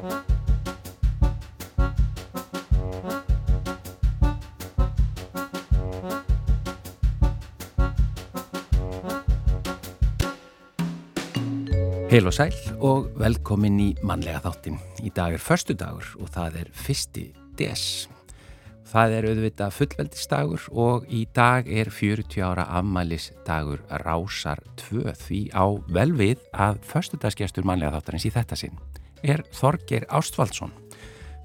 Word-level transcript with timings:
Heil 0.00 0.08
og 12.26 12.32
sæl 12.32 12.56
og 12.80 13.10
velkomin 13.20 13.76
í 13.76 13.90
mannlega 14.00 14.40
þáttin. 14.46 14.80
Í 15.04 15.12
dag 15.12 15.36
er 15.36 15.44
förstu 15.44 15.76
dagur 15.76 16.08
og 16.16 16.32
það 16.32 16.56
er 16.62 16.72
fyrsti 16.72 17.26
des. 17.60 18.08
Það 18.88 19.16
er 19.18 19.28
auðvitað 19.28 19.76
fullveldistagur 19.76 20.64
og 20.72 21.04
í 21.12 21.26
dag 21.36 21.68
er 21.68 21.92
40 21.92 22.40
ára 22.40 22.64
afmælisdagur 22.80 23.84
Rásar 24.00 24.64
2 24.88 25.12
því 25.26 25.42
á 25.52 25.68
vel 25.92 26.14
við 26.16 26.40
að 26.56 26.80
förstudagsgestur 26.88 27.68
mannlega 27.68 28.00
þáttarins 28.00 28.26
í 28.26 28.32
þetta 28.40 28.58
sinn 28.64 28.80
er 29.22 29.44
Þorger 29.56 30.06
Ástvaldsson. 30.08 30.72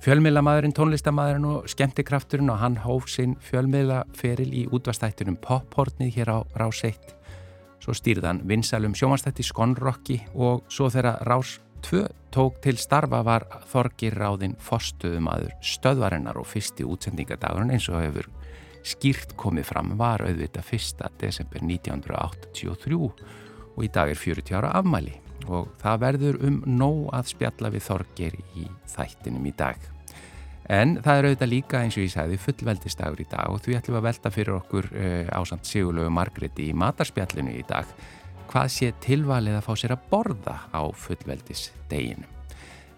Fjölmiðlamadurinn, 0.05 0.75
tónlistamæðurinn 0.77 1.47
og 1.49 1.69
skemmtikrafturinn 1.71 2.51
og 2.53 2.59
hann 2.61 2.75
hóf 2.83 3.07
sinn 3.09 3.37
fjölmiðlaferil 3.41 4.51
í 4.53 4.65
útvastættunum 4.69 5.39
Pophortnið 5.41 6.19
hér 6.19 6.29
á 6.29 6.37
Rás 6.59 6.83
1 6.85 7.15
Svo 7.81 7.95
stýrðan 7.97 8.43
vinsalum 8.45 8.93
sjómanstætti 8.97 9.43
Skonrokki 9.45 10.19
og 10.35 10.63
svo 10.69 10.91
þegar 10.93 11.25
Rás 11.25 11.57
2 11.89 12.03
tók 12.33 12.61
til 12.61 12.77
starfa 12.77 13.23
var 13.25 13.47
Þorgir 13.71 14.13
Ráðinn 14.21 14.55
forstuðumadur 14.61 15.57
stöðvarinnar 15.65 16.37
og 16.37 16.49
fyrsti 16.53 16.85
útsendingadagurinn 16.85 17.73
eins 17.73 17.89
og 17.89 18.01
hefur 18.03 18.29
skýrt 18.85 19.33
komið 19.41 19.69
fram 19.73 19.93
var 19.97 20.21
auðvitað 20.25 20.73
1. 20.77 21.05
desember 21.17 21.65
1983 21.65 22.97
og 23.01 23.81
í 23.81 23.89
dag 23.89 24.13
er 24.13 24.21
40 24.21 24.59
ára 24.61 24.73
afmæli 24.77 25.24
og 25.47 25.73
það 25.81 26.01
verður 26.05 26.39
um 26.47 26.61
nóg 26.65 27.09
að 27.15 27.33
spjalla 27.33 27.71
við 27.73 27.85
Þorgir 27.89 28.39
í 28.57 28.65
þættinum 28.95 29.45
í 29.45 29.53
dag. 29.57 29.91
En 30.65 30.95
það 31.05 31.19
er 31.19 31.27
auðvitað 31.27 31.51
líka 31.51 31.79
eins 31.83 31.95
og 31.99 32.05
ég 32.07 32.13
sagði 32.13 32.37
fullveldistagur 32.41 33.21
í 33.21 33.27
dag 33.29 33.53
og 33.53 33.59
því 33.61 33.75
ætlum 33.77 33.95
við 33.95 33.99
að 33.99 34.07
velta 34.07 34.31
fyrir 34.33 34.55
okkur 34.55 34.87
uh, 34.91 35.27
ásamt 35.37 35.69
Sigurlegu 35.69 36.13
Margreti 36.13 36.69
í 36.71 36.77
matarspjallinu 36.77 37.53
í 37.53 37.65
dag 37.69 37.91
hvað 38.49 38.71
sé 38.73 38.89
tilvalið 39.03 39.59
að 39.59 39.67
fá 39.67 39.73
sér 39.77 39.93
að 39.93 40.07
borða 40.09 40.55
á 40.73 40.81
fullveldisdeginu. 41.05 42.31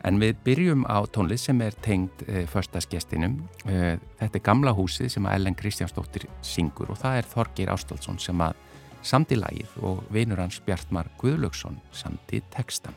En 0.08 0.22
við 0.22 0.38
byrjum 0.46 0.86
á 0.88 1.04
tónlið 1.12 1.42
sem 1.42 1.62
er 1.66 1.76
tengd 1.84 2.24
uh, 2.30 2.46
förstaskestinum. 2.48 3.42
Uh, 3.66 3.98
þetta 4.22 4.40
er 4.40 4.46
gamla 4.46 4.72
húsið 4.78 5.12
sem 5.12 5.28
að 5.28 5.40
Ellen 5.40 5.58
Kristjánsdóttir 5.60 6.30
syngur 6.46 6.94
og 6.94 7.02
það 7.02 7.20
er 7.20 7.32
Þorgir 7.34 7.74
Ástálsson 7.74 8.22
sem 8.22 8.46
að 8.46 8.56
samti 9.02 9.38
lagið 9.40 9.78
og 9.86 10.04
vinur 10.14 10.42
hans 10.42 10.62
Bjartmar 10.66 11.10
Guðlöksson 11.22 11.80
samti 11.92 12.42
tekstan. 12.54 12.96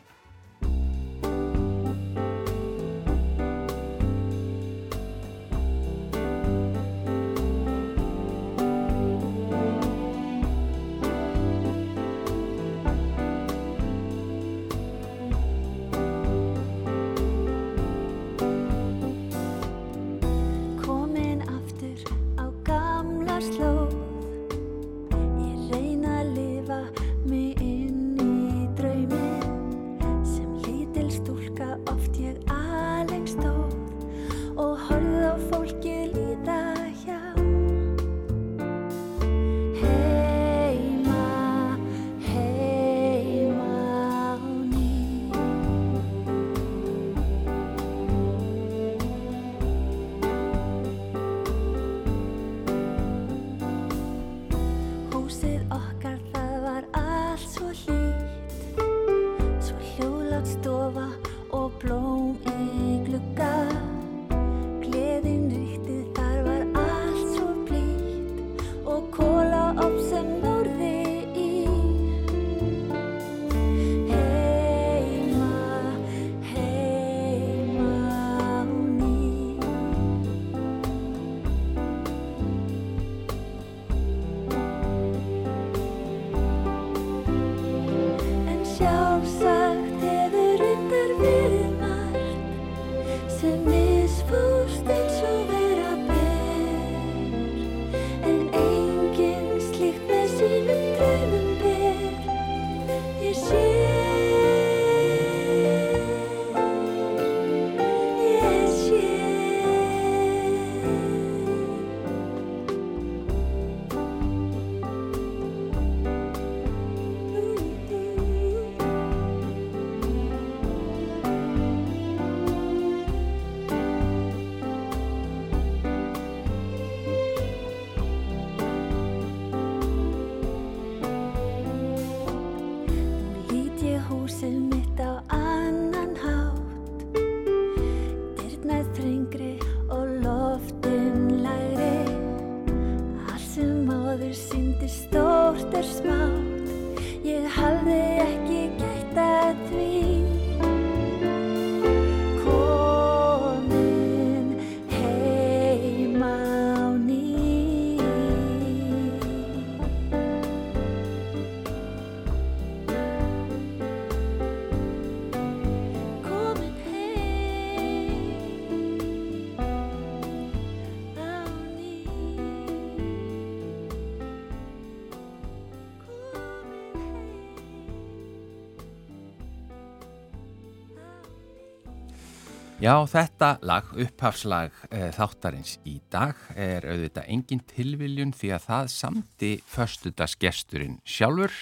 Já, 182.91 182.97
þetta 183.07 183.49
lag, 183.63 183.91
upphafslag 184.03 184.75
e, 184.91 185.13
þáttarins 185.15 185.77
í 185.87 186.01
dag 186.11 186.39
er 186.59 186.83
auðvitað 186.91 187.29
engin 187.31 187.61
tilviljun 187.71 188.33
því 188.35 188.51
að 188.57 188.65
það 188.65 188.89
samti 188.97 189.51
förstudagsgesturinn 189.71 190.97
sjálfur. 191.07 191.55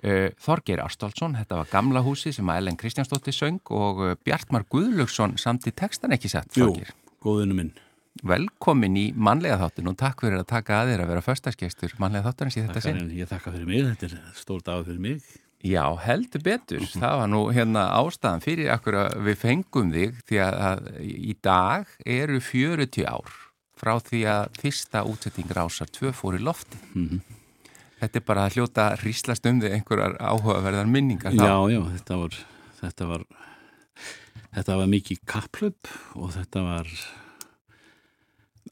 E, 0.00 0.32
Þorgeir 0.40 0.80
Arstálsson, 0.86 1.36
þetta 1.36 1.58
var 1.60 1.68
gamla 1.74 2.00
húsi 2.06 2.32
sem 2.32 2.48
að 2.48 2.62
Ellen 2.62 2.80
Kristjánsdóttir 2.80 3.36
söng 3.36 3.60
og 3.76 4.00
eh, 4.06 4.16
Bjartmar 4.24 4.64
Guðlöksson 4.72 5.36
samti 5.42 5.74
tekstan 5.76 6.16
ekki 6.16 6.32
sett, 6.32 6.48
Þorgeir. 6.56 6.94
Jú, 6.94 7.16
góðinu 7.26 7.60
minn. 7.60 7.74
Velkomin 8.24 8.96
í 8.96 9.06
manlega 9.12 9.60
þáttin 9.66 9.92
og 9.92 10.00
takk 10.00 10.24
fyrir 10.24 10.40
að 10.40 10.48
taka 10.54 10.80
að 10.80 10.94
þér 10.94 11.04
að 11.04 11.12
vera 11.12 11.28
förstagsgestur 11.28 11.98
manlega 12.00 12.30
þáttarins 12.30 12.56
í 12.56 12.64
þetta 12.64 12.86
sinn. 12.88 13.04
Ég 13.12 13.28
þakka 13.28 13.52
fyrir 13.58 13.68
mig, 13.68 13.84
þetta 13.90 14.14
er 14.14 14.36
stór 14.40 14.64
dag 14.64 14.86
fyrir 14.88 15.08
mig. 15.10 15.34
Já, 15.64 15.96
heldur 15.96 16.42
betur. 16.44 16.78
Mm 16.78 16.86
-hmm. 16.86 17.00
Það 17.00 17.18
var 17.18 17.28
nú 17.28 17.40
hérna 17.52 17.82
ástæðan 17.96 18.42
fyrir 18.44 18.70
akkur 18.70 18.94
að 18.94 19.16
við 19.24 19.36
fengum 19.36 19.92
þig 19.92 20.12
því 20.28 20.38
að, 20.44 20.80
í 21.00 21.36
dag 21.40 21.86
eru 22.04 22.40
40 22.40 23.06
ár 23.08 23.32
frá 23.74 23.96
því 24.00 24.20
að 24.28 24.44
fyrsta 24.60 25.04
útsetting 25.04 25.48
rásar 25.48 25.88
tvö 25.88 26.12
fór 26.12 26.36
í 26.36 26.42
lofti. 26.42 26.76
Mm 26.94 27.08
-hmm. 27.08 27.20
Þetta 28.00 28.18
er 28.18 28.24
bara 28.26 28.46
að 28.46 28.52
hljóta 28.54 28.96
ríslast 29.00 29.46
um 29.46 29.60
þig 29.60 29.72
einhverjar 29.72 30.16
áhugaverðar 30.20 30.86
minningar. 30.86 31.32
Þá. 31.32 31.44
Já, 31.44 31.70
já, 31.72 31.80
þetta 31.96 32.16
var, 32.16 32.34
þetta 32.80 33.06
var, 33.06 33.22
þetta 34.54 34.76
var 34.76 34.86
mikið 34.86 35.18
kaplöp 35.24 35.88
og 36.14 36.32
þetta 36.32 36.60
var 36.62 36.86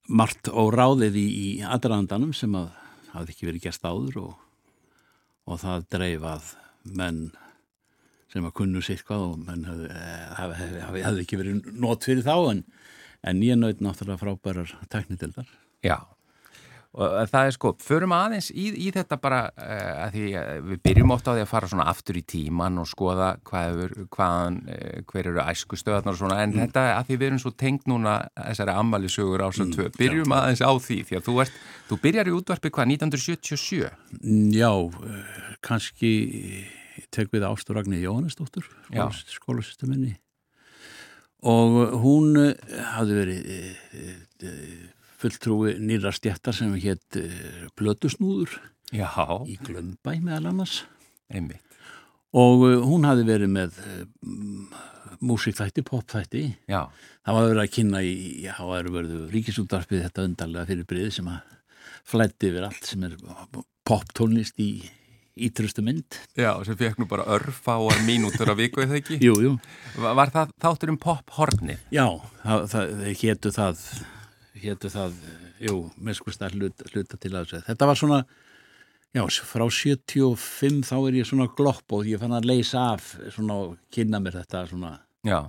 margt 0.09 0.49
og 0.49 0.75
ráðið 0.75 1.17
í, 1.17 1.29
í 1.29 1.63
aðrandanum 1.63 2.35
sem 2.35 2.55
að 2.55 2.69
hafði 3.13 3.33
ekki 3.33 3.47
verið 3.47 3.63
gæst 3.63 3.85
áður 3.85 4.19
og, 4.19 4.35
og 5.47 5.61
það 5.61 5.87
dreifað 5.89 6.62
menn 6.85 7.31
sem 8.33 8.47
að 8.49 8.55
kunnu 8.63 8.81
sitt 8.85 9.05
hvað 9.09 9.27
og 9.27 9.41
menn 9.45 9.67
hefði, 9.69 9.91
hefði 10.89 11.25
ekki 11.25 11.39
verið 11.41 11.73
nót 11.77 12.07
fyrir 12.09 12.25
þá 12.25 12.37
en, 12.55 12.63
en 13.29 13.43
ég 13.45 13.59
naut 13.61 13.83
náttúrulega 13.85 14.23
frábærar 14.23 14.73
teknitildar. 14.93 15.51
Já, 15.85 15.99
og 16.93 17.29
það 17.31 17.47
er 17.49 17.55
sko, 17.57 17.71
förum 17.81 18.13
aðeins 18.13 18.51
í, 18.53 18.67
í 18.85 18.91
þetta 18.93 19.17
bara 19.21 19.41
uh, 19.49 20.03
að 20.05 20.17
því 20.17 20.25
að 20.37 20.51
við 20.67 20.81
byrjum 20.85 21.15
ofta 21.15 21.33
á 21.33 21.37
því 21.39 21.45
að 21.47 21.51
fara 21.55 21.71
svona 21.71 21.87
aftur 21.89 22.19
í 22.21 22.23
tíman 22.29 22.77
og 22.83 22.89
skoða 22.91 23.31
hvað 23.49 23.81
er, 23.87 23.95
hvaðan, 24.13 24.59
uh, 24.69 24.99
hver 25.09 25.31
eru 25.31 25.41
æsku 25.47 25.81
stöðarnar 25.81 26.13
og 26.13 26.21
svona, 26.21 26.43
en 26.45 26.53
mm. 26.53 26.61
þetta 26.61 26.85
að 26.99 27.09
því 27.09 27.19
við 27.19 27.29
erum 27.31 27.43
svo 27.47 27.55
tengt 27.65 27.89
núna 27.89 28.19
þessari 28.37 28.77
ammali 28.77 29.13
sögur 29.13 29.47
ásum 29.47 29.71
mm, 29.71 29.75
tvö, 29.79 29.89
byrjum 29.97 30.37
já, 30.37 30.37
aðeins 30.43 30.65
á 30.69 30.73
því 30.89 31.01
því 31.09 31.19
að 31.19 31.27
þú 31.31 31.39
ert, 31.47 31.59
þú 31.89 32.01
byrjar 32.05 32.29
í 32.29 32.37
útvarpi 32.37 32.75
hvað, 32.77 32.95
1977? 32.99 33.93
Mm, 34.21 34.47
já, 34.61 34.73
kannski 35.65 36.15
tek 37.13 37.33
við 37.33 37.49
Ástur 37.49 37.81
Ragnir 37.81 38.05
Jóhannesdóttur 38.05 38.69
skólasysteminni 39.33 40.19
og 41.49 41.97
hún 42.05 42.37
hafði 42.93 43.17
verið 43.17 43.47
fulltrúi 45.23 45.77
nýra 45.81 46.13
stjættar 46.15 46.57
sem 46.57 46.73
hétt 46.83 47.19
Blötusnúður 47.79 48.59
Já. 48.93 49.09
í 49.49 49.57
Glömbæ 49.63 50.19
meðal 50.21 50.51
annars 50.53 50.83
Einmitt. 51.33 51.63
og 52.33 52.65
hún 52.85 53.05
hafi 53.09 53.25
verið 53.29 53.53
með 53.53 53.79
músikþætti, 55.23 55.85
popþætti 55.87 56.43
Já. 56.71 56.87
það 57.23 57.37
var 57.37 57.47
verið 57.51 57.63
að 57.65 57.75
kynna 57.77 58.01
í 58.05 58.15
já, 58.43 58.55
það 58.59 58.71
var 58.73 58.89
verið 58.97 59.21
ríkisúttarpið 59.37 60.03
þetta 60.07 60.27
undarlega 60.29 60.71
fyrir 60.73 60.89
brið 60.91 61.13
sem 61.19 61.31
að 61.31 61.53
flætti 62.13 62.51
yfir 62.51 62.67
allt 62.67 62.89
sem 62.89 63.05
er 63.07 63.15
poptónlist 63.87 64.59
í 64.63 64.71
ítrustu 65.47 65.85
mynd 65.85 66.19
Já, 66.37 66.51
sem 66.67 66.77
fekk 66.77 66.99
nú 67.01 67.07
bara 67.09 67.25
örfáar 67.37 68.03
mínútur 68.07 68.51
á 68.53 68.55
viku 68.59 68.83
eða 68.85 68.99
ekki? 68.99 69.21
Jú, 69.23 69.37
jú 69.41 69.53
Var 70.03 70.33
það 70.35 70.57
þáttur 70.61 70.93
um 70.93 70.99
pop-horni? 71.01 71.79
Já, 71.95 72.07
það, 72.43 72.67
það 72.75 73.07
héttu 73.23 73.55
það 73.55 73.87
héttu 74.61 74.91
það, 74.93 75.15
jú, 75.63 75.77
með 75.97 76.19
skust 76.19 76.43
að 76.45 76.59
hluta, 76.59 76.89
hluta 76.93 77.19
til 77.21 77.33
að 77.33 77.47
þessu. 77.47 77.63
Þetta 77.69 77.89
var 77.89 78.01
svona, 78.01 78.19
já, 79.15 79.23
frá 79.49 79.65
75 79.65 80.83
þá 80.89 80.97
er 80.99 81.19
ég 81.21 81.29
svona 81.29 81.49
glopp 81.57 81.97
og 81.97 82.09
ég 82.09 82.21
fann 82.21 82.37
að 82.37 82.49
leysa 82.51 82.91
af 82.93 83.15
svona 83.35 83.59
og 83.65 83.77
kynna 83.95 84.21
mér 84.23 84.41
þetta 84.43 84.67
svona. 84.71 84.97
Já. 85.27 85.41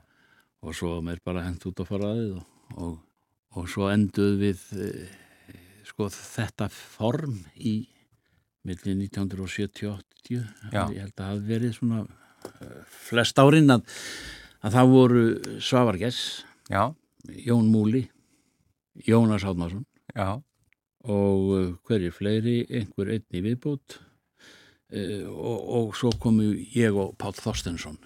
Og 0.64 0.78
svo 0.78 0.96
mér 1.04 1.20
bara 1.26 1.44
hendt 1.44 1.66
út 1.68 1.84
á 1.84 1.86
faraðið 1.88 2.38
og, 2.38 2.78
og, 2.78 2.96
og 3.60 3.68
svo 3.72 3.90
enduð 3.92 4.38
við, 4.40 4.64
e, 4.80 5.58
sko, 5.90 6.08
þetta 6.14 6.70
form 6.72 7.42
í 7.60 7.82
millin 8.64 9.04
1970-80. 9.10 10.40
Já. 10.72 10.86
Ég 10.88 11.02
held 11.04 11.20
að 11.20 11.28
hafi 11.34 11.48
verið 11.50 11.76
svona 11.76 12.06
uh, 12.06 12.80
flest 13.10 13.40
árin 13.44 13.76
að, 13.76 13.84
að 14.64 14.78
það 14.78 14.94
voru 14.94 15.24
Svavargess, 15.60 16.46
Jón 17.44 17.68
Múli, 17.72 18.06
Jónas 19.08 19.46
Átnarsson 19.48 19.86
og 21.04 21.40
uh, 21.52 21.70
hverjir 21.88 22.14
fleiri, 22.16 22.58
einhver 22.70 23.12
einni 23.16 23.42
viðbútt 23.44 23.98
uh, 23.98 25.26
og, 25.30 25.60
og 25.78 25.96
svo 25.98 26.14
komu 26.22 26.52
ég 26.76 26.96
og 26.96 27.16
Pál 27.20 27.36
Þorstensson 27.38 28.00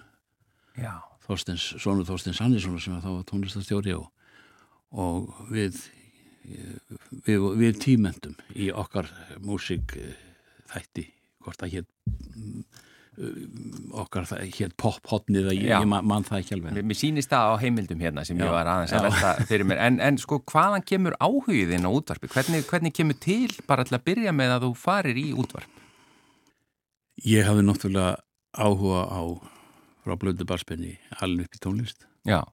Þorstens, 1.28 1.74
sonu 1.82 2.06
Þorstens 2.08 2.40
Hannesson 2.40 2.78
sem 2.80 2.96
þá 3.02 3.10
var 3.10 3.24
tónlistastjóri 3.28 3.92
og, 3.98 4.08
og 4.96 5.28
við, 5.52 5.76
við, 7.26 7.48
við 7.60 7.80
tímendum 7.84 8.38
í 8.56 8.70
okkar 8.72 9.10
músik 9.44 9.98
þætti 10.72 11.04
hvort 11.44 11.66
að 11.66 11.74
hér 11.74 11.88
okkar 13.98 14.26
hér 14.54 14.70
pop-hotnið 14.78 15.48
ég, 15.56 15.64
ég 15.72 15.86
mann 15.88 16.26
það 16.26 16.42
ekki 16.42 16.54
alveg. 16.54 16.80
Mér 16.86 16.98
sýnist 16.98 17.30
það 17.32 17.50
á 17.50 17.54
heimildum 17.62 18.02
hérna 18.02 18.24
sem 18.26 18.38
já, 18.38 18.44
ég 18.46 18.52
var 18.54 18.68
aðeins 18.70 18.92
að 18.94 19.06
velta 19.08 19.46
fyrir 19.48 19.66
mér. 19.66 19.80
En, 19.82 19.96
en 20.04 20.18
sko 20.22 20.38
hvaðan 20.46 20.84
kemur 20.86 21.16
áhugðin 21.18 21.88
á 21.88 21.90
útvarpi? 21.90 22.30
Hvernig, 22.30 22.66
hvernig 22.68 22.94
kemur 22.94 23.18
til 23.18 23.50
bara 23.66 23.86
til 23.88 23.96
að 23.98 24.04
byrja 24.06 24.34
með 24.36 24.54
að 24.54 24.66
þú 24.66 24.70
farir 24.78 25.18
í 25.18 25.26
útvarp? 25.34 25.80
Ég 27.26 27.48
hafði 27.48 27.64
náttúrulega 27.66 28.12
áhuga 28.54 29.00
á 29.10 29.22
frá 30.04 30.14
blöndu 30.20 30.46
barspenni 30.46 30.94
alveg 31.18 31.48
upp 31.48 31.58
í 31.58 31.62
tónlist. 31.64 32.06
Já. 32.28 32.44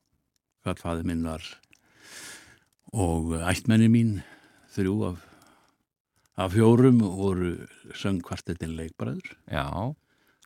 Hvað 0.66 0.82
faði 0.82 1.06
minn 1.12 1.28
var 1.28 1.46
og 2.96 3.36
ættmenni 3.44 3.92
mín 3.92 4.16
þrjú 4.74 4.96
af, 5.12 5.22
af 6.42 6.56
fjórum 6.56 7.04
voru 7.06 7.54
söngkvartetinn 7.94 8.74
leikbræður. 8.80 9.36
Já 9.52 9.94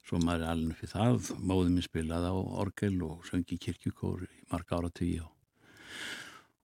svo 0.09 0.19
maður 0.23 0.45
er 0.45 0.53
alveg 0.53 0.79
fyrir 0.79 0.93
það 0.95 1.31
móðum 1.45 1.75
minn 1.77 1.85
spilaði 1.85 2.31
á 2.33 2.37
orgel 2.63 2.95
og 3.05 3.25
söngi 3.29 3.59
kirkjukór 3.61 4.25
í 4.25 4.45
marga 4.49 4.79
ára 4.79 4.89
tíu 4.93 5.27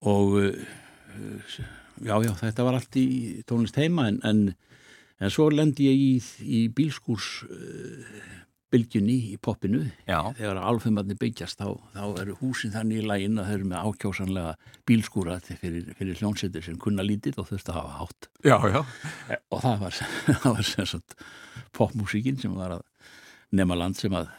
og 0.06 0.38
uh, 0.40 1.60
já 2.02 2.16
já 2.26 2.32
þetta 2.42 2.66
var 2.66 2.80
allt 2.80 2.98
í 3.00 3.08
tónlist 3.48 3.78
heima 3.78 4.10
en, 4.10 4.18
en, 4.26 4.42
en 5.22 5.34
svo 5.34 5.52
lendi 5.54 5.90
ég 5.92 6.02
í, 6.02 6.16
í 6.42 6.62
bílskúrs 6.74 7.46
uh, 7.46 8.24
bylgjunni 8.74 9.16
í 9.30 9.38
poppinu 9.38 9.84
já. 10.08 10.20
þegar 10.36 10.60
alfumvarnir 10.66 11.20
byggjast 11.22 11.62
þá, 11.62 11.78
þá 11.94 12.04
eru 12.24 12.38
húsin 12.42 12.74
þannig 12.74 13.04
í 13.04 13.06
lægin 13.06 13.40
að 13.40 13.52
þau 13.52 13.56
eru 13.60 13.70
með 13.70 13.92
ákjásanlega 13.92 14.56
bílskúra 14.90 15.38
fyrir, 15.46 15.94
fyrir 16.00 16.18
hljónsettir 16.18 16.66
sem 16.66 16.80
kunna 16.82 17.06
lítið 17.06 17.44
og 17.44 17.52
þurfti 17.52 17.72
að 17.72 17.78
hafa 17.78 18.00
hátt 18.02 18.30
já, 18.42 18.58
já. 18.74 18.82
og 19.54 19.64
það 19.68 19.86
var, 19.86 20.02
var 20.50 21.06
popmusíkin 21.76 22.42
sem 22.42 22.58
var 22.58 22.80
að 22.80 22.84
nema 23.56 23.78
land 23.78 23.98
sem 24.00 24.14
að 24.16 24.30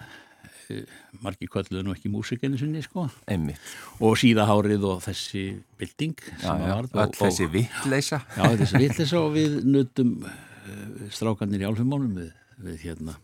e, 0.70 0.82
margi 1.22 1.48
kvölduðu 1.50 1.84
nú 1.86 1.94
ekki 1.94 2.10
músikinu 2.12 2.58
sinni 2.60 2.82
sko 2.84 3.06
Einmitt. 3.30 3.60
og 4.00 4.16
síðahárið 4.20 4.86
og 4.90 5.04
þessi 5.04 5.44
bilding 5.78 6.18
þessi 6.40 7.48
vittleisa 7.52 8.22
þessi 8.34 8.82
vittleisa 8.82 9.22
og 9.22 9.32
við 9.36 9.60
nutum 9.66 10.18
uh, 10.26 11.06
strákanir 11.14 11.64
í 11.64 11.68
álfumónum 11.68 12.18
við, 12.18 12.32
við 12.66 12.86
hérna 12.88 13.16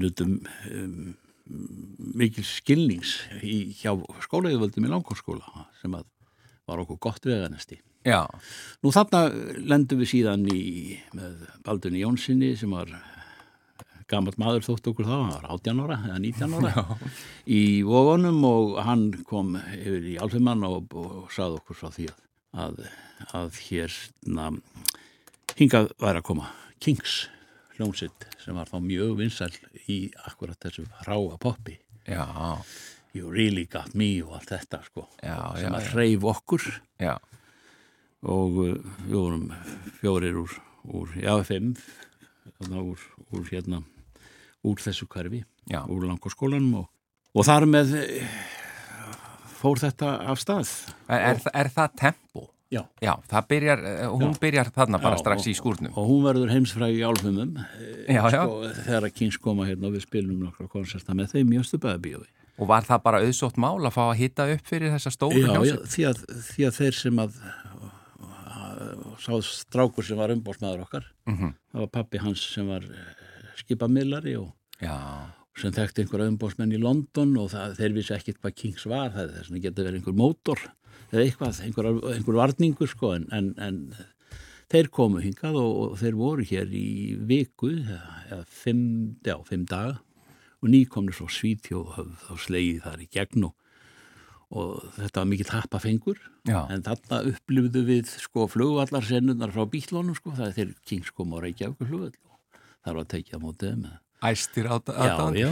nutum 0.00 0.40
um, 0.70 1.14
mikil 2.18 2.44
skilnings 2.48 3.18
í, 3.42 3.74
hjá 3.76 3.92
skólaugðvöldum 4.24 4.86
í 4.86 4.92
langkórskóla 4.92 5.66
sem 5.80 5.96
að 5.96 6.08
var 6.64 6.80
okkur 6.80 7.02
gott 7.10 7.26
veganesti 7.28 7.80
Já. 8.04 8.28
Nú 8.84 8.92
þarna 8.92 9.30
lendum 9.64 10.02
við 10.02 10.10
síðan 10.10 10.44
í 10.52 10.96
með 11.16 11.46
Baldunni 11.64 12.02
Jónssoni 12.02 12.50
sem 12.60 12.72
var 12.76 12.90
gammalt 14.14 14.40
maður 14.40 14.66
þótt 14.68 14.90
okkur 14.92 15.08
þá, 15.08 15.14
hann 15.14 15.32
var 15.34 15.46
18 15.56 15.82
ára 15.84 15.98
eða 16.08 16.18
19 16.22 16.56
ára 16.58 16.72
Já. 16.72 17.12
í 17.58 17.62
vógunum 17.86 18.40
og 18.48 18.78
hann 18.86 19.04
kom 19.28 19.54
yfir 19.74 20.08
í 20.14 20.16
alfeymann 20.22 20.64
og, 20.68 20.94
og 20.96 21.28
sað 21.34 21.58
okkur 21.60 21.80
frá 21.82 21.92
því 21.94 22.08
að, 22.64 22.80
að 23.34 23.60
hérna 23.66 24.50
hingað 25.58 25.92
væri 26.00 26.22
að 26.22 26.28
koma 26.30 26.50
Kings 26.82 27.24
hljómsitt 27.76 28.26
sem 28.42 28.56
var 28.56 28.70
þá 28.70 28.78
mjög 28.84 29.14
vinsæl 29.18 29.52
í 29.90 29.98
akkurat 30.28 30.58
þessu 30.62 30.86
ráa 31.06 31.38
poppi 31.42 31.78
Já. 32.04 32.26
You 33.14 33.30
really 33.30 33.64
got 33.70 33.94
me 33.94 34.18
og 34.24 34.34
allt 34.38 34.50
þetta 34.50 34.82
sko 34.88 35.06
já, 35.22 35.38
sem 35.58 35.74
að 35.76 35.92
hreyf 35.94 36.26
okkur 36.34 36.66
Já 37.02 37.14
og 38.24 38.60
uh, 38.62 38.76
við 39.04 39.16
vorum 39.18 39.48
fjórir 40.00 40.38
úr, 40.40 40.54
úr 40.96 41.12
já, 41.20 41.34
fimm 41.44 41.74
úr, 42.70 43.00
úr 43.34 43.50
hérna 43.50 43.82
úr 44.64 44.80
þessu 44.82 45.08
hverfi, 45.10 45.44
Já. 45.70 45.82
úr 45.88 46.08
langskólanum 46.08 46.82
og, 46.82 46.90
og 47.34 47.46
þar 47.46 47.68
með 47.70 47.94
eh, 48.00 48.34
fór 49.60 49.80
þetta 49.82 50.16
af 50.32 50.42
stað. 50.42 50.72
Er, 51.08 51.34
er, 51.34 51.48
er 51.52 51.72
það 51.74 51.96
tempo? 52.00 52.48
Já. 52.72 52.82
Já, 53.04 53.12
það 53.30 53.50
byrjar, 53.52 53.82
eh, 53.86 54.06
hún 54.10 54.32
já. 54.32 54.38
byrjar 54.42 54.70
þarna 54.74 55.00
bara 55.02 55.18
já, 55.18 55.22
strax 55.22 55.44
og, 55.44 55.50
í 55.50 55.58
skúrnum. 55.58 55.92
Og 55.94 56.08
hún 56.10 56.24
verður 56.26 56.54
heimsfræði 56.54 57.02
í 57.02 57.04
álfumum 57.06 57.58
eh, 57.60 58.16
sko, 58.18 58.62
þegar 58.80 59.08
að 59.10 59.18
Kings 59.18 59.38
koma 59.42 59.68
hérna 59.68 59.90
og 59.90 59.98
við 59.98 60.06
spilum 60.08 60.40
nokkra 60.48 60.70
koncerta 60.72 61.16
með 61.16 61.36
þeim 61.36 61.52
í 61.54 61.60
Östubæðabíói. 61.62 62.26
Og 62.54 62.70
var 62.70 62.86
það 62.86 63.02
bara 63.02 63.20
auðsótt 63.24 63.56
mál 63.58 63.80
að 63.82 63.94
fá 63.96 64.02
að 64.06 64.18
hitta 64.20 64.46
upp 64.54 64.68
fyrir 64.68 64.92
þessa 64.94 65.10
stóru 65.10 65.42
hljómsveit? 65.42 65.74
Já, 65.74 65.92
því 65.94 66.04
að, 66.10 66.20
því 66.48 66.66
að 66.68 66.76
þeir 66.78 66.98
sem 67.00 67.22
að 67.24 67.38
sá 69.22 69.34
strákur 69.46 70.06
sem 70.06 70.18
var 70.18 70.32
umbórsmaður 70.34 70.84
okkar 70.84 71.06
mm 71.26 71.36
-hmm. 71.36 71.52
það 71.72 71.84
var 71.84 71.90
pappi 71.94 72.20
hans 72.22 72.42
sem 72.54 72.66
var 72.68 72.84
skipamillari 73.60 74.36
og, 74.40 74.52
Já. 74.82 74.96
sem 75.60 75.74
þekkti 75.74 76.04
einhver 76.04 76.24
auðumbósmenn 76.24 76.74
í 76.74 76.80
London 76.82 77.36
og 77.40 77.52
það, 77.54 77.76
þeir 77.80 77.98
vissi 77.98 78.16
ekkit 78.16 78.40
hvað 78.40 78.56
Kings 78.62 78.88
var 78.90 79.14
það 79.14 79.38
er 79.42 79.62
geta 79.66 79.84
verið 79.84 80.00
einhver 80.00 80.18
mótor 80.18 80.64
eða 81.12 81.24
eitthvað, 81.26 81.60
einhver, 81.66 81.90
einhver 82.14 82.40
varningur 82.40 82.90
sko 82.90 83.14
en, 83.18 83.28
en, 83.34 83.52
en 83.62 83.80
þeir 84.72 84.90
komu 84.94 85.22
hingað 85.22 85.58
og, 85.60 85.74
og 85.84 85.98
þeir 86.00 86.18
voru 86.18 86.46
hér 86.48 86.72
í 86.74 86.88
viku 87.28 87.70
eða 87.76 88.42
fimm, 88.48 88.86
já, 89.24 89.36
fimm 89.46 89.66
daga 89.70 90.00
og 90.64 90.72
nýkomni 90.72 91.12
svo 91.14 91.28
svítjóð 91.28 91.98
og 92.32 92.40
slegið 92.40 92.80
þar 92.86 93.04
í 93.04 93.08
gegn 93.12 93.48
og, 93.50 93.54
og 94.54 94.70
þetta 94.96 95.20
var 95.20 95.30
mikið 95.30 95.50
tappafengur 95.50 96.20
en 96.48 96.84
þarna 96.86 97.20
upplifðu 97.34 97.84
við 97.90 98.12
sko 98.22 98.48
flugvallarsennunar 98.52 99.52
frá 99.54 99.66
bílónum 99.70 100.16
sko 100.16 100.34
það 100.38 100.46
er 100.48 100.56
þeir 100.58 100.76
Kings 100.88 101.12
kom 101.12 101.36
á 101.36 101.38
Reykjavík 101.44 101.84
flugvall 101.84 102.14
þar 102.84 103.00
var 103.00 103.08
tekið 103.14 103.38
á 103.38 103.44
mótið 103.44 103.78
með 103.84 104.00
Æstir 104.24 104.68
það? 104.70 104.92
Já, 105.04 105.44
já 105.44 105.50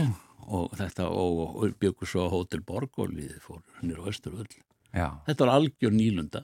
og 0.53 0.73
þetta 0.75 1.07
og, 1.07 1.41
og 1.63 1.75
byggur 1.81 2.09
svo 2.09 2.27
Hotel 2.33 2.63
Borg 2.67 2.99
og 3.01 3.13
við 3.15 3.37
fórum 3.45 3.63
nýra 3.85 4.05
á 4.05 4.11
Östurvöll 4.11 4.51
þetta 4.93 5.45
var 5.45 5.55
algjör 5.57 5.95
nýlunda. 5.95 6.43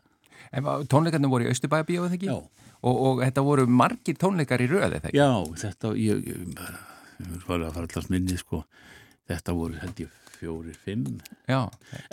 En 0.54 0.68
tónleikarnir 0.88 1.30
voru 1.30 1.48
í 1.48 1.52
Östubæabíu 1.52 2.04
eða 2.06 2.16
ekki? 2.16 2.30
Já. 2.30 2.38
Og, 2.78 2.94
og 2.94 3.24
þetta 3.24 3.44
voru 3.44 3.66
margir 3.66 4.16
tónleikar 4.16 4.62
í 4.62 4.68
röði 4.70 5.00
þegar? 5.02 5.16
Já, 5.18 5.30
þetta 5.64 5.90
ég, 5.98 6.22
ég, 6.30 6.62
ég 7.26 7.44
var 7.48 7.66
að 7.66 7.74
fara 7.74 7.90
allast 7.90 8.12
minni 8.14 8.38
sko, 8.38 8.62
þetta 9.28 9.56
voru 9.58 9.80
held 9.82 10.02
ég 10.04 10.14
fjóri, 10.38 10.72
fimm. 10.86 11.18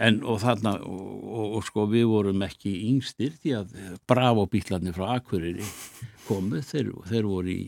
En 0.01 0.20
og 0.25 0.41
þarna 0.41 0.79
og, 0.82 1.60
og 1.60 1.65
sko 1.67 1.86
við 1.91 2.08
vorum 2.10 2.41
ekki 2.48 2.74
yngstir 2.89 3.38
því 3.44 3.55
að 3.60 3.75
bravo 4.10 4.48
bílarnir 4.50 4.98
frá 4.98 5.20
Akureyri 5.20 5.67
komu, 6.25 6.63
þeir, 6.65 6.89
þeir 7.05 7.29
voru 7.29 7.53
í 7.53 7.62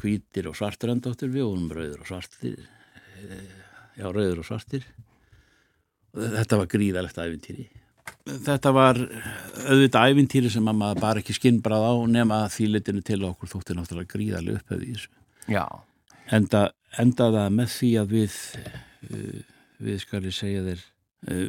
kvítir 0.00 0.50
og 0.50 0.58
svartrandóttir 0.58 1.32
við 1.32 1.48
vorum 1.48 1.72
rauður 1.72 2.04
og 2.04 2.10
svartir 2.10 2.60
eh, 2.60 3.50
já, 3.96 4.06
rauður 4.06 4.42
og 4.42 4.48
svartir. 4.48 4.86
Og 6.16 6.22
þetta 6.36 6.62
var 6.62 6.70
gríðalegt 6.72 7.20
æfintýri 7.20 7.68
þetta 8.26 8.72
var 8.74 8.98
auðvitað 8.98 10.12
æfintýri 10.12 10.50
sem 10.52 10.66
að 10.68 10.78
maður 10.80 11.02
bara 11.02 11.22
ekki 11.22 11.36
skinnbrað 11.36 11.86
á 11.86 11.94
nema 12.10 12.40
því 12.52 12.70
litinu 12.74 13.04
til 13.06 13.20
okkur 13.28 13.50
þóttir 13.52 13.78
náttúrulega 13.78 14.12
gríðarlega 14.14 14.62
upphefði 14.62 14.88
í 14.88 14.96
þessu. 14.96 15.12
Enda, 16.36 16.62
endaða 16.98 17.46
með 17.54 17.70
því 17.76 17.90
að 18.00 18.14
við 18.16 18.38
uh, 19.06 19.40
við 19.86 20.02
skal 20.02 20.22
ég 20.26 20.34
segja 20.34 20.64
þér 20.66 20.84
uh, 21.30 21.48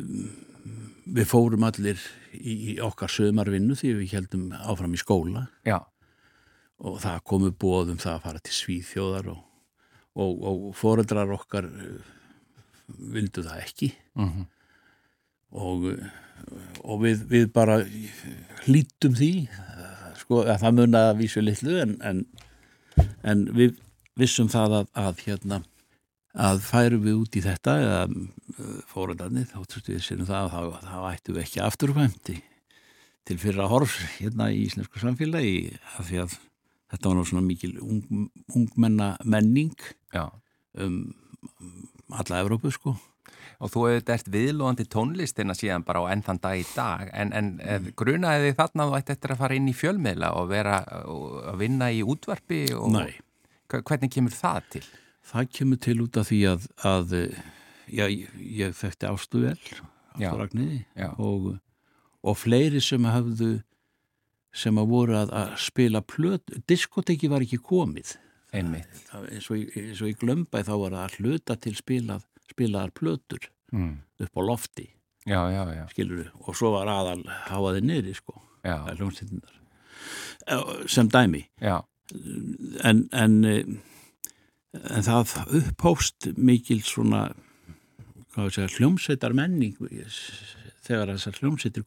við 1.17 1.29
fórum 1.29 1.65
allir 1.65 2.01
í 2.37 2.77
okkar 2.83 3.09
sömarvinnu 3.09 3.77
því 3.79 3.93
við 4.01 4.17
heldum 4.17 4.49
áfram 4.53 4.93
í 4.93 5.01
skóla. 5.01 5.47
Já. 5.65 5.79
Og 6.77 6.99
það 7.01 7.23
komu 7.31 7.51
bóðum 7.51 7.97
það 8.01 8.13
að 8.13 8.23
fara 8.27 8.43
til 8.43 8.55
Svíþjóðar 8.57 9.31
og, 9.33 9.41
og, 10.17 10.45
og 10.49 10.69
foreldrar 10.77 11.33
okkar 11.33 11.65
uh, 11.65 12.13
vildu 12.87 13.43
það 13.43 13.63
ekki 13.65 13.91
mm 14.15 14.29
-hmm. 14.29 14.45
og 15.51 15.89
og 16.83 17.01
við, 17.01 17.23
við 17.31 17.47
bara 17.53 17.79
hlítum 18.65 19.15
því 19.17 19.31
sko 20.21 20.43
að 20.45 20.61
það 20.63 20.77
munna 20.79 21.03
að 21.09 21.21
vísu 21.23 21.43
litlu 21.43 21.79
en, 21.81 21.95
en, 22.05 22.23
en 23.23 23.45
við 23.57 23.77
vissum 24.17 24.49
það 24.51 24.81
að, 24.81 24.87
að 24.93 25.23
hérna 25.25 25.61
að 26.37 26.61
færum 26.65 27.05
við 27.05 27.21
út 27.21 27.37
í 27.37 27.43
þetta 27.45 27.77
eða 27.83 28.01
uh, 28.07 28.81
fóröldarnir 28.91 29.47
þá 29.49 29.57
trúttum 29.63 29.95
við 29.95 30.03
sérum 30.05 30.29
það 30.29 30.57
að 30.59 30.75
þá 30.85 30.97
ættum 31.11 31.37
við 31.37 31.43
ekki 31.45 31.63
afturfæmti 31.65 32.37
til 33.27 33.39
fyrra 33.41 33.67
horfs 33.71 33.97
hérna 34.17 34.51
í 34.53 34.63
íslensku 34.67 35.01
samfélagi 35.01 35.73
af 35.97 36.05
því 36.09 36.21
að 36.23 36.37
þetta 36.91 37.09
var 37.09 37.17
náttúrulega 37.17 37.31
svona 37.31 37.47
mikil 37.47 37.77
ung, 37.83 38.29
ungmenna 38.55 39.13
menning 39.23 39.75
Já. 40.13 40.29
um 40.77 41.13
alla 42.07 42.41
Evrópu 42.41 42.71
sko 42.71 42.95
og 43.57 43.71
þú 43.73 43.83
hefði 43.87 44.03
dært 44.05 44.29
viðlóðandi 44.33 44.85
tónlistina 44.91 45.55
síðan 45.57 45.85
bara 45.87 46.03
á 46.05 46.11
ennþann 46.13 46.39
dag 46.43 46.61
í 46.61 46.65
dag 46.75 47.09
en, 47.09 47.33
en 47.33 47.51
mm. 47.57 47.91
grunaði 47.97 48.47
þið 48.51 48.57
þarna 48.59 48.87
þú 48.87 48.97
ætti 48.99 49.15
eftir 49.15 49.33
að 49.33 49.41
fara 49.41 49.57
inn 49.57 49.69
í 49.71 49.75
fjölmiðla 49.77 50.31
og 50.37 50.49
vera 50.51 50.79
að 50.85 51.61
vinna 51.63 51.89
í 51.91 52.03
útvarpi 52.05 52.61
og 52.77 52.93
Nei. 52.93 53.13
hvernig 53.73 54.13
kemur 54.13 54.35
það 54.35 54.71
til? 54.77 54.83
Það 55.27 55.53
kemur 55.59 55.81
til 55.83 55.97
út 56.05 56.19
af 56.21 56.29
því 56.29 56.41
að, 56.53 56.67
að 56.87 57.15
já, 57.91 58.05
ég 58.07 58.77
þekkti 58.77 59.09
ástu 59.09 59.43
vel 59.47 59.57
og, 61.17 61.49
og 62.21 62.37
fleiri 62.37 62.81
sem 62.83 63.09
hafðu 63.09 63.57
sem 64.57 64.79
að 64.81 64.89
voru 64.91 65.17
að, 65.19 65.33
að 65.37 65.53
spila 65.61 66.01
plöt, 66.01 66.55
diskoteki 66.69 67.29
var 67.31 67.45
ekki 67.45 67.59
komið. 67.63 68.15
Einmitt. 68.55 69.01
Eins 69.13 69.49
og 69.51 70.07
í 70.09 70.15
glömbæð 70.17 70.69
þá 70.69 70.75
var 70.81 70.97
að 71.03 71.17
hluta 71.19 71.57
til 71.61 71.75
spilað 71.77 72.25
spilaðar 72.47 72.93
plötur 72.95 73.49
mm. 73.75 73.91
upp 74.23 74.39
á 74.39 74.41
lofti. 74.47 74.87
Já, 75.27 75.41
já, 75.51 75.63
já. 75.75 75.83
skilur 75.91 76.29
og 76.39 76.55
svo 76.55 76.71
var 76.77 76.87
aðal 76.87 77.25
háaði 77.49 77.81
neyri 77.83 78.13
sko 78.15 78.37
sem 80.87 81.09
dæmi. 81.11 81.41
En, 81.59 83.03
en 83.11 83.35
en 84.73 85.05
það 85.05 85.53
upphóst 85.59 86.29
mikil 86.37 86.81
svona 86.85 87.27
hljómsveitar 88.37 89.35
menning 89.37 89.77
þegar 90.85 91.15
þessar 91.15 91.39
hljómsveitir 91.41 91.85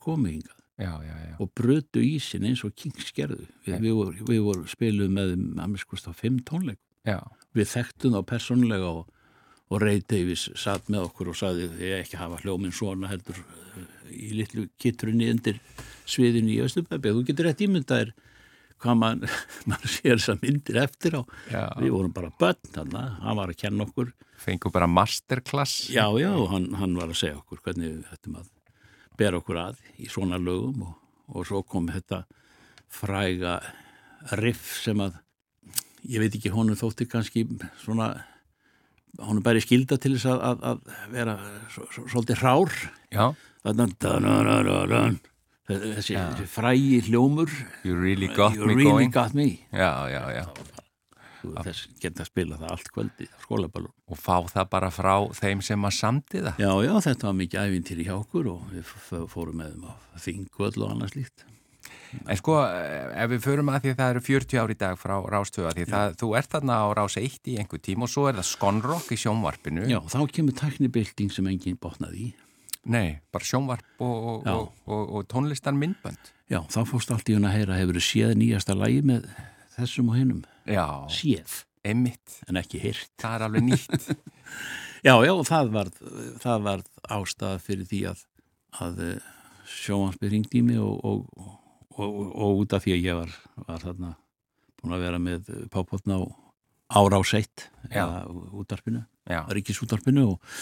komið 0.81 1.13
hingað 1.13 1.41
og 1.41 1.53
brödu 1.57 2.03
ísin 2.05 2.45
eins 2.49 2.65
og 2.67 2.75
Kings 2.77 3.13
gerðu. 3.17 3.47
Við, 3.65 3.79
við, 3.81 3.95
voru, 3.97 4.27
við 4.29 4.43
voru 4.45 4.67
spiluð 4.69 5.15
með 5.15 5.37
að 5.61 5.73
miskust 5.77 6.09
á 6.09 6.13
fimm 6.17 6.43
tónleik 6.45 6.81
við 7.57 7.73
þekktum 7.73 8.19
þá 8.19 8.23
personlega 8.29 8.91
og 8.91 9.09
og 9.71 9.79
Ray 9.83 10.03
Davies 10.03 10.49
satt 10.59 10.91
með 10.91 11.07
okkur 11.07 11.31
og 11.31 11.39
saði 11.39 11.69
ég 11.79 12.03
ekki 12.03 12.19
hafa 12.19 12.41
hljóminn 12.43 12.75
svona 12.75 13.11
heldur 13.11 13.39
eh, 13.39 13.85
í 14.11 14.33
litlu 14.41 14.67
kittrunni 14.83 15.31
undir 15.31 15.61
sviðinu 16.11 16.57
í 16.57 16.59
Östubæbi 16.65 17.15
þú 17.15 17.23
getur 17.29 17.47
rétt 17.47 17.63
ímyndaðir 17.67 18.11
hvað 18.83 18.99
mann 18.99 19.23
man 19.71 19.85
sér 19.85 20.19
þess 20.19 20.33
að 20.35 20.47
myndir 20.47 20.81
eftir 20.83 21.21
á. 21.21 21.23
Já. 21.53 21.65
við 21.79 21.95
vorum 21.95 22.15
bara 22.17 22.33
börn 22.41 22.81
hann 22.97 23.39
var 23.39 23.53
að 23.53 23.61
kenna 23.63 23.87
okkur. 23.87 24.11
Fengur 24.41 24.73
bara 24.75 24.89
masterclass. 24.91 25.91
Já 25.93 26.09
já 26.19 26.33
hann, 26.51 26.73
hann 26.81 26.97
var 26.99 27.13
að 27.13 27.21
segja 27.23 27.39
okkur 27.39 27.63
hvernig 27.63 27.93
við 27.93 28.09
hættum 28.11 28.41
að 28.41 28.49
bera 29.21 29.41
okkur 29.41 29.61
að 29.61 29.81
í 30.01 30.09
svona 30.11 30.41
lögum 30.41 30.87
og, 30.89 30.95
og 31.35 31.47
svo 31.49 31.63
kom 31.67 31.91
þetta 31.93 32.25
fræga 32.91 33.59
riff 34.41 34.81
sem 34.83 35.01
að 35.05 35.21
ég 36.09 36.23
veit 36.23 36.35
ekki 36.37 36.53
honum 36.55 36.79
þótti 36.79 37.07
kannski 37.11 37.45
svona 37.83 38.13
er 39.19 39.43
bara 39.45 39.63
skilda 39.63 39.99
til 40.01 40.15
þess 40.17 40.31
að, 40.31 40.43
að, 40.49 40.67
að 40.71 41.15
vera 41.15 41.37
svolítið 41.81 42.43
rár 42.45 42.75
þannig 43.65 43.97
þessi, 45.71 46.17
þessi 46.17 46.51
frægi 46.51 47.01
hljómur 47.11 47.53
You 47.85 47.99
really 48.01 48.31
got 48.35 48.57
you 48.57 48.67
me 48.67 48.75
really 48.75 49.11
got 49.13 49.35
me. 49.35 49.67
Já, 49.73 50.09
já, 50.11 50.25
já 50.41 50.80
þess 51.41 51.87
geta 52.03 52.27
spila 52.29 52.59
það 52.61 52.75
allt 52.75 52.91
kvöldi 52.95 53.29
skólaballum 53.45 53.95
og 54.11 54.19
fá 54.21 54.37
það 54.51 54.69
bara 54.75 54.91
frá 54.95 55.15
þeim 55.39 55.63
sem 55.65 55.87
að 55.87 55.97
samti 55.99 56.43
það? 56.45 56.61
Já, 56.65 56.73
já, 56.87 56.93
þetta 57.07 57.31
var 57.31 57.39
mikið 57.39 57.71
ævintýri 57.71 58.09
hjá 58.09 58.17
okkur 58.19 58.51
og 58.55 58.75
við 58.75 58.93
fórum 59.33 59.63
með 59.63 59.73
þeim 59.75 59.89
á 59.89 59.95
þingvöld 60.27 60.83
og 60.83 60.93
annars 60.97 61.17
líkt 61.19 61.47
En 62.11 62.35
sko, 62.39 62.57
ef 62.67 63.31
við 63.31 63.43
förum 63.45 63.69
að 63.71 63.85
því 63.85 63.91
að 63.93 64.01
það 64.01 64.13
eru 64.13 64.21
40 64.27 64.59
ár 64.59 64.73
í 64.73 64.77
dag 64.79 64.97
frá 64.99 65.15
Rástöða 65.31 65.73
því 65.77 65.85
það, 65.93 66.15
þú 66.19 66.31
ert 66.41 66.55
þarna 66.57 66.79
á 66.83 66.87
Rás 66.99 67.17
1 67.21 67.51
í 67.51 67.55
einhver 67.63 67.83
tím 67.87 68.03
og 68.03 68.11
svo 68.11 68.25
er 68.27 68.39
það 68.41 68.49
Skonrock 68.51 69.13
í 69.15 69.19
sjónvarpinu. 69.23 69.87
Já, 69.91 70.01
þá 70.11 70.19
kemur 70.35 70.57
teknibilding 70.59 71.31
sem 71.31 71.47
enginn 71.51 71.79
botnaði 71.79 72.25
í. 72.25 72.31
Nei, 72.91 73.21
bara 73.31 73.45
sjónvarp 73.45 74.03
og, 74.03 74.47
og, 74.49 74.69
og, 74.89 75.11
og 75.19 75.27
tónlistan 75.29 75.77
myndbönd 75.77 76.31
Já, 76.51 76.63
þá 76.73 76.81
fórst 76.89 77.11
allt 77.13 77.29
í 77.29 77.37
hún 77.37 77.45
að 77.45 77.59
heyra 77.59 77.77
hefur 77.77 78.01
séð 78.03 78.33
nýjasta 78.41 78.73
lægi 78.75 79.03
með 79.05 79.27
þessum 79.77 80.09
og 80.09 80.17
hinnum 80.17 80.41
Já, 80.69 80.87
séð. 81.13 81.61
Einmitt. 81.87 82.41
En 82.49 82.61
ekki 82.61 82.81
heyrt. 82.83 83.13
Það 83.23 83.37
er 83.39 83.47
alveg 83.47 83.67
nýtt. 83.71 84.11
Já, 85.01 85.15
já, 85.25 85.33
það 85.49 85.69
var, 85.73 85.89
það 86.43 86.65
var 86.67 86.81
ástæða 87.09 87.61
fyrir 87.65 87.87
því 87.89 88.01
að, 88.11 88.19
að 88.85 88.99
eh, 89.07 89.29
sjónvarpið 89.73 90.35
ringdi 90.35 90.61
í 90.61 90.65
mig 90.67 90.83
og 90.85 90.99
og, 92.01 92.19
og 92.35 92.63
út 92.65 92.75
af 92.77 92.85
því 92.85 92.97
að 92.97 93.07
ég 93.07 93.19
var, 93.19 93.37
var 93.67 93.85
þarna 93.85 94.15
búin 94.81 94.97
að 94.97 95.05
vera 95.05 95.21
með 95.23 95.51
pápotna 95.73 96.21
á 96.21 96.23
ára 97.01 97.21
á 97.21 97.23
seitt 97.27 97.69
útarpinu, 97.91 99.05
ríkisútarpinu 99.55 100.27
og, 100.33 100.55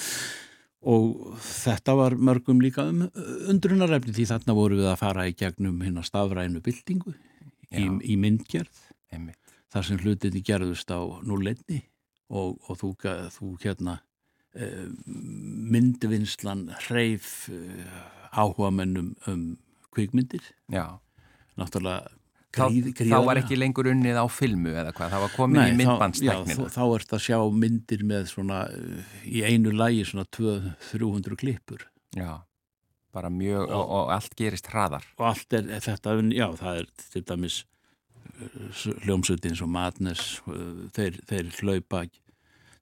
og 0.82 1.38
þetta 1.44 1.94
var 1.98 2.18
mörgum 2.18 2.60
líka 2.64 2.88
um 2.90 3.06
undrunarefni 3.48 4.16
því 4.16 4.28
þarna 4.32 4.58
voru 4.58 4.80
við 4.82 4.90
að 4.92 5.00
fara 5.00 5.28
í 5.30 5.36
gegnum 5.38 5.80
hérna 5.84 6.04
stafrænu 6.06 6.62
byltingu 6.64 7.14
í, 7.70 7.86
í 7.86 8.18
myndgerð. 8.20 8.84
Einmitt. 9.12 9.47
Þar 9.72 9.88
sem 9.88 10.02
hlutinni 10.02 10.42
gerðust 10.44 10.90
á 10.92 11.00
núleitni 11.24 11.82
og, 12.28 12.58
og 12.68 12.78
þú, 12.80 12.92
þú 13.34 13.50
hérna 13.62 13.98
eh, 14.56 14.86
myndvinnslan 15.74 16.68
hreif 16.86 17.48
eh, 17.52 17.98
áhuga 18.32 18.70
mennum 18.74 19.14
um 19.28 19.50
kvikmyndir. 19.94 20.44
Já. 20.72 21.00
Náttúrulega 21.58 22.12
Gríð, 22.48 22.94
þá, 22.96 23.02
þá 23.12 23.26
var 23.26 23.38
ekki 23.42 23.56
lengur 23.58 23.90
unnið 23.90 24.16
á 24.16 24.26
filmu 24.32 24.70
eða 24.72 24.92
hvað, 24.96 25.10
það 25.12 25.22
var 25.26 25.32
komin 25.34 25.58
Nei, 25.60 25.66
í 25.68 25.74
myndbandstækninu 25.82 26.68
þá, 26.70 26.76
þá 26.78 26.84
ert 26.96 27.10
að 27.12 27.24
sjá 27.26 27.38
myndir 27.52 28.04
með 28.08 28.30
svona 28.30 28.60
í 29.28 29.42
einu 29.44 29.74
lægi 29.76 30.06
svona 30.08 30.24
200-300 30.32 31.36
klippur. 31.42 31.84
Já, 32.16 32.30
bara 33.12 33.28
mjög 33.32 33.66
og, 33.66 33.74
og, 33.74 33.92
og 33.98 34.14
allt 34.16 34.38
gerist 34.38 34.70
hraðar. 34.72 35.04
Og 35.20 35.26
allt 35.28 35.58
er, 35.58 35.68
er 35.76 35.84
þetta, 35.84 36.16
já 36.32 36.46
það 36.62 36.80
er 36.80 36.88
til 37.12 37.24
dæmis 37.28 37.58
hljómsutin 39.04 39.56
sem 39.58 39.70
Madness 39.72 40.38
þeir, 40.96 41.20
þeir 41.28 41.52
hlaupa 41.60 42.04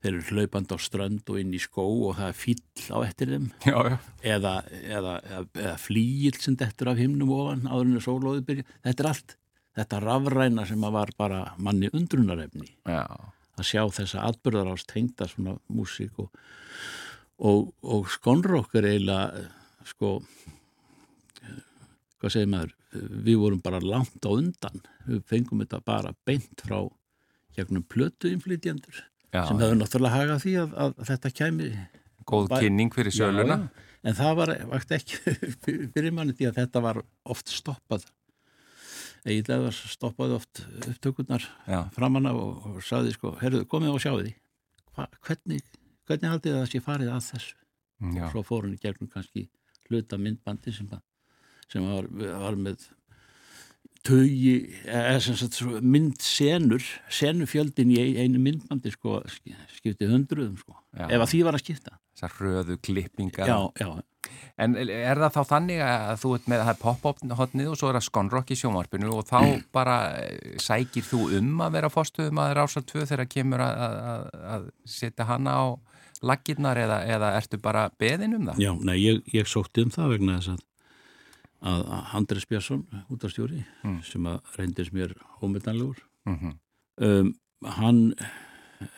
þeir 0.07 0.19
eru 0.19 0.37
hlaupand 0.37 0.71
á 0.71 0.77
strönd 0.79 1.31
og 1.33 1.41
inn 1.41 1.55
í 1.57 1.61
skó 1.61 1.85
og 1.87 2.19
það 2.19 2.29
er 2.29 2.37
fíl 2.39 2.61
á 2.95 2.99
eftir 3.03 3.33
þeim. 3.33 3.47
Já, 3.67 3.77
já. 3.91 3.97
Eða, 4.37 4.53
eða, 4.83 5.15
eða, 5.55 5.75
flíil 5.83 6.37
sem 6.39 6.57
dettur 6.59 6.93
af 6.93 7.01
himnum 7.01 7.33
ofan 7.35 7.67
áðurinu 7.67 8.03
sólóðu 8.05 8.45
byrja 8.47 8.67
þetta 8.85 9.03
er 9.03 9.11
allt, 9.11 9.37
þetta 9.81 10.03
rafræna 10.05 10.67
sem 10.69 10.87
var 10.97 11.13
bara 11.19 11.43
manni 11.59 11.91
undrunarefni. 11.93 12.69
Að 12.87 13.65
sjá 13.67 13.83
þessa 13.99 14.27
atbyrðar 14.29 14.75
ást 14.75 14.93
hengta 14.95 15.29
svona 15.31 15.57
músík 15.73 16.21
og, 16.23 16.31
og, 17.41 17.73
og 17.83 18.11
skonrokk 18.13 18.77
er 18.79 18.91
eiginlega 18.93 19.47
sko 19.87 20.19
hvað 22.21 22.33
segir 22.33 22.51
maður 22.53 22.75
við 23.27 23.41
vorum 23.43 23.61
bara 23.65 23.81
langt 23.83 24.25
á 24.25 24.31
undan. 24.31 24.81
Við 25.07 25.23
fengum 25.31 25.63
þetta 25.65 25.83
bara 25.87 26.15
beint 26.27 26.65
frá 26.65 26.81
gegnum 27.57 27.85
plötu 27.89 28.31
inflytjandur 28.33 29.05
sem 29.37 29.59
hefur 29.61 29.77
náttúrulega 29.77 30.17
hagað 30.17 30.43
því 30.45 30.53
að, 30.63 30.75
að, 30.77 30.93
að 30.97 31.09
þetta 31.11 31.33
kæmi 31.37 31.71
Góð 32.27 32.53
kynning 32.57 32.95
fyrir 32.95 33.15
söluna. 33.15 33.57
já, 33.57 33.87
en 34.09 34.17
það 34.19 34.39
var 34.41 34.53
ekki 34.97 35.19
fyrir 35.95 36.15
manni 36.15 36.35
því 36.37 36.49
að 36.51 36.61
þetta 36.63 36.83
var 36.83 37.03
oft 37.29 37.53
stoppað. 37.53 38.07
Eiginlega 39.27 39.71
stoppaði 39.75 40.37
oft 40.39 40.63
upptökurnar 40.87 41.45
framanna 41.95 42.33
og, 42.39 42.67
og 42.71 42.83
saði 42.87 43.15
sko, 43.15 43.35
herruðu 43.43 43.69
komið 43.71 43.95
og 43.95 44.03
sjáu 44.03 44.19
því. 44.21 44.35
Hva, 44.97 45.07
hvernig, 45.29 45.63
hvernig 46.09 46.33
haldið 46.33 46.57
það 46.57 46.65
að 46.65 46.73
sé 46.73 46.83
farið 46.83 47.13
að 47.13 47.25
þessu? 47.33 47.57
Já. 47.97 48.27
og 48.27 48.35
svo 48.35 48.43
fór 48.45 48.67
hann 48.67 48.75
í 48.77 48.81
gegnum 48.81 49.09
kannski 49.09 49.47
hluta 49.89 50.19
myndbandi 50.21 50.73
sem, 50.75 50.89
sem 51.73 51.87
var, 51.89 52.09
var 52.13 52.59
með 52.61 52.87
tögi, 54.07 54.57
eða 54.87 55.79
myndsenur, 55.83 56.85
senufjöldin 57.13 57.93
í 57.95 58.03
einu 58.21 58.41
myndbandi 58.43 58.93
sko, 58.95 59.21
skipti 59.75 60.09
hundruðum 60.11 60.59
sko, 60.61 60.77
já. 60.95 61.09
ef 61.09 61.23
að 61.25 61.31
því 61.33 61.41
var 61.49 61.59
að 61.59 61.65
skipta. 61.65 61.97
Þessar 62.17 62.37
röðu 62.41 62.77
klippingar. 62.87 63.51
Já, 63.51 63.59
já. 63.83 63.89
En 64.59 64.75
er 64.81 65.21
það 65.21 65.35
þá 65.35 65.51
þannig 65.51 65.81
að 65.85 66.15
þú 66.23 66.31
ert 66.37 66.47
með 66.51 66.63
það 66.63 66.71
er 66.73 66.79
pop-up 66.81 67.19
hotnið 67.39 67.69
og 67.71 67.77
svo 67.79 67.91
er 67.91 67.99
það 67.99 68.07
skonrock 68.07 68.51
í 68.51 68.57
sjómarpinu 68.59 69.11
og 69.13 69.27
þá 69.29 69.37
mm. 69.43 69.67
bara 69.77 69.97
eh, 70.23 70.55
sækir 70.63 71.05
þú 71.07 71.21
um 71.37 71.61
að 71.67 71.77
vera 71.77 71.91
fórstuðum 71.93 72.41
að 72.41 72.49
það 72.49 72.55
er 72.55 72.63
ásalt 72.63 72.89
tvö 72.91 73.05
þegar 73.11 73.31
kemur 73.35 73.65
að, 73.67 73.83
að, 73.85 74.25
að 74.55 74.65
setja 74.97 75.29
hana 75.29 75.59
á 75.61 75.65
laggirnar 76.27 76.81
eða, 76.81 77.03
eða 77.13 77.35
ertu 77.37 77.61
bara 77.63 77.85
beðin 78.01 78.39
um 78.39 78.49
það? 78.49 78.65
Já, 78.65 78.73
nei, 78.89 78.97
ég, 79.03 79.21
ég 79.37 79.51
sótti 79.51 79.85
um 79.85 79.93
það 79.95 80.17
vegna 80.17 80.39
þess 80.41 80.55
að 80.57 80.65
að 81.67 81.87
Andres 82.19 82.47
Björnsson 82.49 82.85
út 83.13 83.25
af 83.27 83.33
stjóri 83.33 83.63
mm. 83.83 84.01
sem 84.07 84.27
að 84.31 84.53
reyndis 84.59 84.93
mér 84.95 85.15
ómyndanlegur 85.41 85.99
mm 86.27 86.37
-hmm. 86.37 86.59
um, 87.07 87.33
hann 87.79 88.15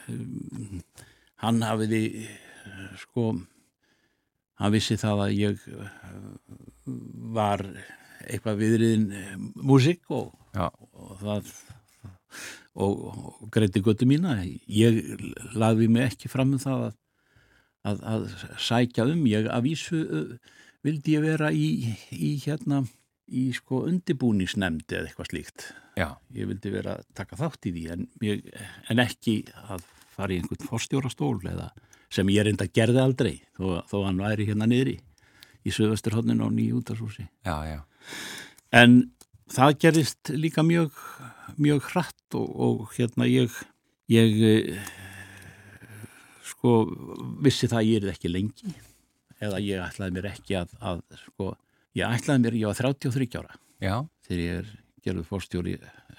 um, 0.08 0.82
hann 1.42 1.62
hafiði 1.62 2.28
sko 2.98 3.30
hann 4.58 4.74
vissi 4.74 4.98
það 4.98 5.24
að 5.24 5.38
ég 5.38 5.64
var 7.38 7.64
eitthvað 8.26 8.60
viðriðin 8.62 9.08
músik 9.54 10.02
og, 10.10 10.32
og 10.92 11.18
það 11.22 11.52
og, 12.74 12.94
og 13.08 13.50
greiti 13.54 13.82
götu 13.84 14.06
mína 14.08 14.40
ég 14.66 15.00
lagði 15.54 15.88
mig 15.88 16.12
ekki 16.12 16.28
fram 16.28 16.52
um 16.56 16.62
það 16.62 16.88
að, 16.88 16.96
að, 17.84 18.02
að 18.12 18.26
sækja 18.58 19.06
um 19.06 19.26
ég 19.30 19.48
að 19.48 19.68
vísu 19.70 20.02
vildi 20.86 21.16
ég 21.16 21.24
vera 21.24 21.50
í, 21.52 21.94
í 22.14 22.32
hérna 22.44 22.82
í 23.28 23.48
sko 23.56 23.82
undibúningsnemndi 23.88 24.96
eða 24.96 25.10
eitthvað 25.10 25.30
slíkt. 25.32 25.68
Já. 25.98 26.14
ég 26.30 26.46
vildi 26.46 26.70
vera 26.70 26.98
að 26.98 27.06
taka 27.18 27.36
þátt 27.40 27.66
í 27.66 27.74
því 27.74 27.84
en, 27.90 28.06
ég, 28.22 28.44
en 28.92 29.02
ekki 29.02 29.40
að 29.66 29.82
fara 30.14 30.34
í 30.34 30.38
einhvern 30.38 30.68
forstjórastól 30.70 31.40
eða 31.50 31.72
sem 32.12 32.30
ég 32.32 32.46
reynda 32.46 32.68
að 32.68 32.74
gerði 32.78 33.02
aldrei 33.02 33.32
þó, 33.58 33.82
þó 33.90 33.96
hann 34.06 34.22
væri 34.22 34.46
hérna 34.48 34.68
niðri 34.70 34.98
í 35.66 35.74
söðvesturhóttinu 35.74 36.46
á 36.46 36.50
nýjú 36.54 36.80
útarsúsi 36.80 37.26
en 38.78 38.94
það 39.50 39.74
gerist 39.84 40.32
líka 40.32 40.64
mjög 40.66 40.94
mjög 41.58 41.90
hratt 41.90 42.38
og, 42.38 42.48
og 42.48 42.94
hérna 42.94 43.26
ég 43.28 43.58
ég 44.12 44.38
eh, 44.48 44.92
sko 46.46 46.80
vissi 47.42 47.68
það 47.68 47.82
að 47.82 47.90
ég 47.90 48.04
er 48.06 48.14
ekki 48.14 48.32
lengi 48.32 48.76
eða 49.42 49.60
ég 49.62 49.82
ætlaði 49.82 50.16
mér 50.16 50.30
ekki 50.32 50.58
að, 50.58 50.74
að 50.80 51.02
sko, 51.22 51.52
ég 51.98 52.18
ætlaði 52.18 52.44
mér, 52.44 52.58
ég 52.60 52.70
var 52.70 52.80
33 52.80 53.28
ára 53.40 53.58
Já. 53.78 53.94
þegar 54.26 54.42
ég 54.42 54.62
er 54.62 54.70
gerðuð 55.04 55.28
fórstjóri 55.30 55.76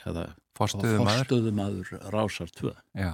eða 0.07 0.25
fórstöðumadur 0.59 1.91
Rásar 2.13 2.51
2 2.55 2.73
Já. 2.99 3.11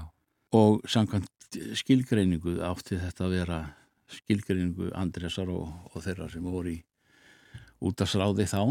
og 0.55 0.85
samkvæmt 0.89 1.59
skilgreiningu 1.77 2.59
átti 2.65 2.99
þetta 2.99 3.27
að 3.27 3.35
vera 3.39 3.59
skilgreiningu 4.11 4.91
Andresar 4.97 5.49
og, 5.53 5.69
og 5.93 6.05
þeirra 6.05 6.29
sem 6.31 6.45
voru 6.45 6.75
í 6.75 6.79
útastráði 7.85 8.47
þá 8.49 8.61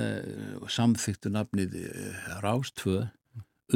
eh, 0.00 0.58
samþyktu 0.68 1.32
nafnið 1.32 1.76
eh, 1.80 2.28
Rás 2.44 2.72
2 2.80 3.00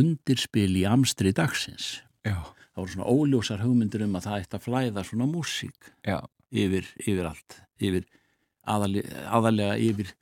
undirspil 0.00 0.72
í 0.80 0.84
amstri 0.88 1.32
dagsins 1.36 1.98
Já. 2.24 2.40
það 2.74 2.80
voru 2.80 2.94
svona 2.96 3.12
óljósar 3.12 3.64
hugmyndir 3.64 4.06
um 4.06 4.16
að 4.18 4.28
það 4.28 4.40
ætti 4.40 4.58
að 4.58 4.66
flæða 4.68 5.06
svona 5.08 5.28
músík 5.30 5.92
Já 6.02 6.18
yfir, 6.54 6.88
yfir 7.02 7.28
allt 7.30 7.58
yfir 7.82 8.06
aðalega, 8.64 9.26
aðalega 9.34 9.76
yfir 9.82 10.14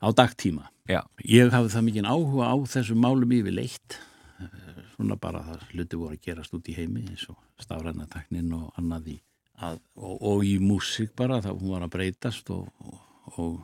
á 0.00 0.08
dagtíma 0.12 0.68
Já. 0.90 1.02
ég 1.24 1.50
hafði 1.54 1.74
það 1.74 1.86
mikið 1.88 2.10
áhuga 2.10 2.52
á 2.52 2.56
þessum 2.74 3.02
málum 3.04 3.34
yfir 3.36 3.56
leitt 3.56 3.98
svona 4.94 5.16
bara 5.20 5.42
það 5.46 5.66
hluti 5.72 5.98
voru 5.98 6.16
að 6.16 6.24
gerast 6.26 6.54
út 6.56 6.68
í 6.68 6.76
heimi 6.76 7.06
eins 7.08 7.26
og 7.32 7.38
stafrænataknin 7.62 8.52
og 8.56 8.80
annað 8.80 9.14
í 9.14 9.18
að, 9.60 9.80
og, 9.96 10.16
og 10.30 10.44
í 10.44 10.56
músík 10.62 11.14
bara 11.16 11.40
þá 11.44 11.52
hún 11.54 11.72
var 11.74 11.86
að 11.86 11.94
breytast 11.96 12.50
og, 12.52 12.68
og, 12.84 13.00
og 13.36 13.56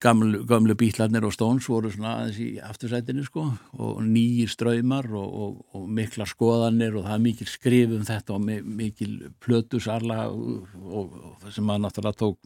gamlu, 0.00 0.44
gamlu 0.48 0.74
bítlarnir 0.78 1.26
og 1.28 1.34
stóns 1.34 1.66
voru 1.68 1.90
svona 1.92 2.14
aðeins 2.22 2.38
í 2.40 2.48
aftursætinu 2.64 3.24
sko 3.26 3.44
og 3.76 4.00
nýjir 4.06 4.48
ströymar 4.48 5.10
og, 5.12 5.28
og, 5.28 5.58
og 5.76 5.84
mikla 5.92 6.24
skoðanir 6.28 6.96
og 6.96 7.04
það 7.04 7.18
er 7.18 7.24
mikil 7.26 7.50
skrif 7.52 7.92
um 7.98 8.06
þetta 8.08 8.38
og 8.38 8.48
mikil 8.64 9.12
plötusarla 9.44 10.24
og, 10.32 10.72
og 10.88 11.46
sem 11.52 11.68
maður 11.68 11.84
náttúrulega 11.84 12.20
tók 12.24 12.40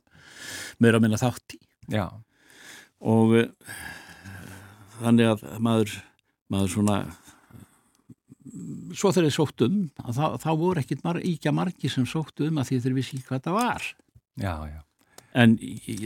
meira 0.82 0.98
að 0.98 1.06
minna 1.06 1.22
þátt 1.22 1.56
í. 1.56 1.62
Já. 1.92 2.06
og 2.98 3.34
uh, 3.38 3.48
þannig 4.98 5.32
að 5.32 5.48
maður 5.62 5.96
maður 6.52 6.74
svona 6.74 7.00
svo 8.92 9.10
þegar 9.14 9.28
þeir 9.28 9.36
sótt 9.38 9.62
um 9.68 9.82
þá, 9.94 10.24
þá 10.42 10.50
voru 10.58 10.82
ekkit 10.82 11.06
mar, 11.06 11.22
íkja 11.22 11.54
margi 11.54 11.90
sem 11.90 12.06
sótt 12.06 12.42
um 12.42 12.58
að 12.58 12.72
því 12.72 12.86
þeir 12.86 12.96
vissi 12.98 13.26
hvað 13.28 13.46
það 13.46 13.62
var. 13.62 13.92
Já, 14.42 14.56
já 14.66 14.80
en 15.32 15.58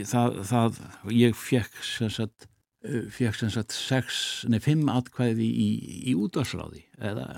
það, 0.07 0.41
það 0.47 0.81
ég 1.15 1.37
fekk 1.37 1.79
sem 1.85 2.11
sagt 2.13 2.47
eh, 2.85 3.07
fekk 3.13 3.39
sem 3.41 3.53
sagt 3.53 3.75
sex, 3.75 4.19
nei 4.51 4.59
fimm 4.63 4.87
atkvæði 4.91 5.47
í, 5.47 5.69
í 6.11 6.17
útvarsráði 6.17 6.85
eða, 6.97 7.31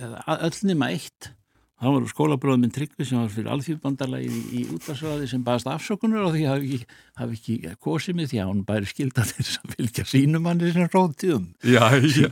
eða 0.00 0.38
öll 0.38 0.54
nema 0.70 0.92
eitt. 0.94 1.32
Það 1.76 1.92
var 1.92 2.04
skólabróðum 2.08 2.62
minn 2.64 2.72
Tryggvi 2.72 3.04
sem 3.04 3.18
var 3.20 3.32
fyrir 3.34 3.50
alþjóðbandalagi 3.52 4.28
í, 4.32 4.38
í 4.56 4.60
útvarsráði 4.72 5.26
sem 5.28 5.42
baðast 5.44 5.68
afsökunar 5.68 6.24
og 6.24 6.32
því 6.32 6.46
hafi 6.48 6.70
ekki, 6.70 6.94
hafi 7.20 7.36
ekki 7.36 7.72
kosið 7.84 8.16
mig 8.16 8.30
því 8.30 8.40
að 8.40 8.48
hún 8.48 8.62
bæri 8.70 8.88
skilda 8.88 9.26
þess 9.28 9.58
að 9.60 9.74
fylgja 9.74 10.06
sínum 10.08 10.48
hann 10.48 10.64
sem 10.64 10.88
róttíðum 10.88 11.50
Já, 11.60 11.84
já, 12.00 12.30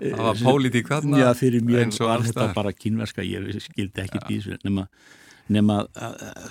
það 0.00 0.24
var 0.30 0.40
pólitík 0.40 0.88
þarna 0.88 1.20
Já, 1.20 1.28
fyrir 1.36 1.68
mér 1.68 1.92
var 1.92 2.24
þetta 2.24 2.48
bara 2.56 2.72
kynverska 2.72 3.26
ég 3.28 3.52
skildi 3.66 4.06
ekki 4.06 4.24
því 4.24 4.58
nema 4.64 4.88
nema 5.52 5.84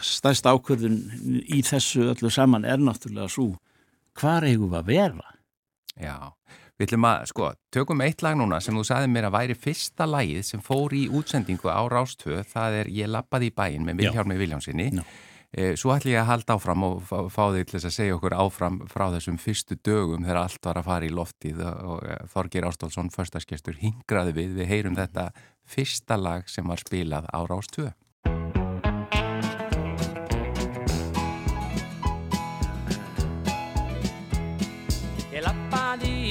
stærst 0.05 0.47
ákvörðun 0.47 0.99
í 1.45 1.61
þessu 1.65 2.09
öllu 2.13 2.31
saman 2.31 2.67
er 2.67 2.81
náttúrulega 2.81 3.31
svo 3.31 3.53
hvað 4.15 4.49
eigum 4.51 4.71
við 4.71 4.79
að 4.79 4.89
vera? 4.89 5.35
Já, 5.95 6.15
við 6.75 6.87
ætlum 6.87 7.07
að, 7.09 7.27
sko, 7.31 7.51
tökum 7.71 8.03
eitt 8.03 8.23
lag 8.25 8.35
núna 8.39 8.59
sem 8.63 8.75
þú 8.75 8.83
sagði 8.87 9.11
mér 9.11 9.29
að 9.29 9.37
væri 9.37 9.59
fyrsta 9.59 10.07
lagið 10.09 10.43
sem 10.47 10.63
fór 10.63 10.95
í 10.95 11.05
útsendingu 11.07 11.71
á 11.71 11.81
Rástöð, 11.91 12.43
það 12.51 12.81
er 12.81 12.91
Ég 12.95 13.11
lappaði 13.11 13.51
í 13.51 13.55
bæin 13.55 13.87
með 13.87 14.03
Vilhjálmi 14.03 14.37
Viljámsinni. 14.39 14.89
Eh, 15.55 15.71
svo 15.79 15.93
ætlum 15.95 16.11
ég 16.11 16.19
að 16.19 16.31
halda 16.33 16.57
áfram 16.57 16.83
og 16.83 16.97
fá, 17.07 17.15
fá 17.31 17.43
þig 17.55 17.69
til 17.69 17.77
að 17.79 17.93
segja 17.95 18.15
okkur 18.17 18.35
áfram 18.35 18.81
frá 18.91 19.05
þessum 19.13 19.37
fyrstu 19.39 19.77
dögum 19.79 20.25
þegar 20.25 20.41
allt 20.41 20.67
var 20.67 20.81
að 20.81 20.89
fara 20.89 21.07
í 21.07 21.13
loftið 21.15 21.61
og 21.63 22.01
eh, 22.03 22.25
Þorgir 22.33 22.67
Ástálsson, 22.67 23.13
förstaskestur, 23.13 23.79
hingraði 23.79 24.35
við, 24.35 24.57
við 24.59 24.71
heyrum 24.73 24.99
þetta 24.99 25.29
fyrsta 25.63 26.19
lag 26.19 26.51
sem 26.51 26.67
var 26.67 26.83
spilað 26.83 27.31
á 27.31 27.39
Rástöð. 27.47 27.93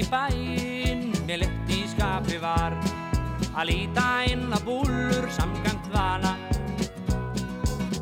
Í 0.05 0.11
bæinn, 0.11 1.05
mér 1.25 1.45
lett 1.45 1.71
í 1.73 1.85
skapi 1.88 2.37
var 2.43 2.75
að 3.55 3.69
líta 3.71 4.07
inn 4.29 4.53
á 4.53 4.59
búlur 4.64 5.25
samkant 5.33 5.87
vana. 5.93 6.35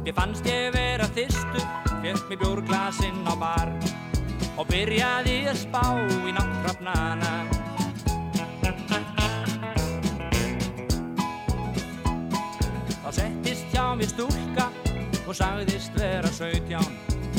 Mér 0.02 0.14
fannst 0.16 0.46
ég 0.48 0.72
vera 0.74 1.06
þyrstur, 1.14 1.66
fjöld 2.02 2.24
mér 2.30 2.40
bjórglasinn 2.40 3.22
á 3.28 3.34
bar 3.38 3.70
og 4.58 4.66
byrjaði 4.70 5.36
að 5.52 5.60
spá 5.62 5.84
í 6.26 6.34
náttúrafnana. 6.34 7.32
Þá 13.02 13.08
settist 13.20 13.70
hjá 13.70 13.86
mér 13.94 14.10
stúlka 14.10 14.68
og 15.26 15.34
sagðist 15.38 15.94
vera 16.00 16.34
sögtján 16.34 16.98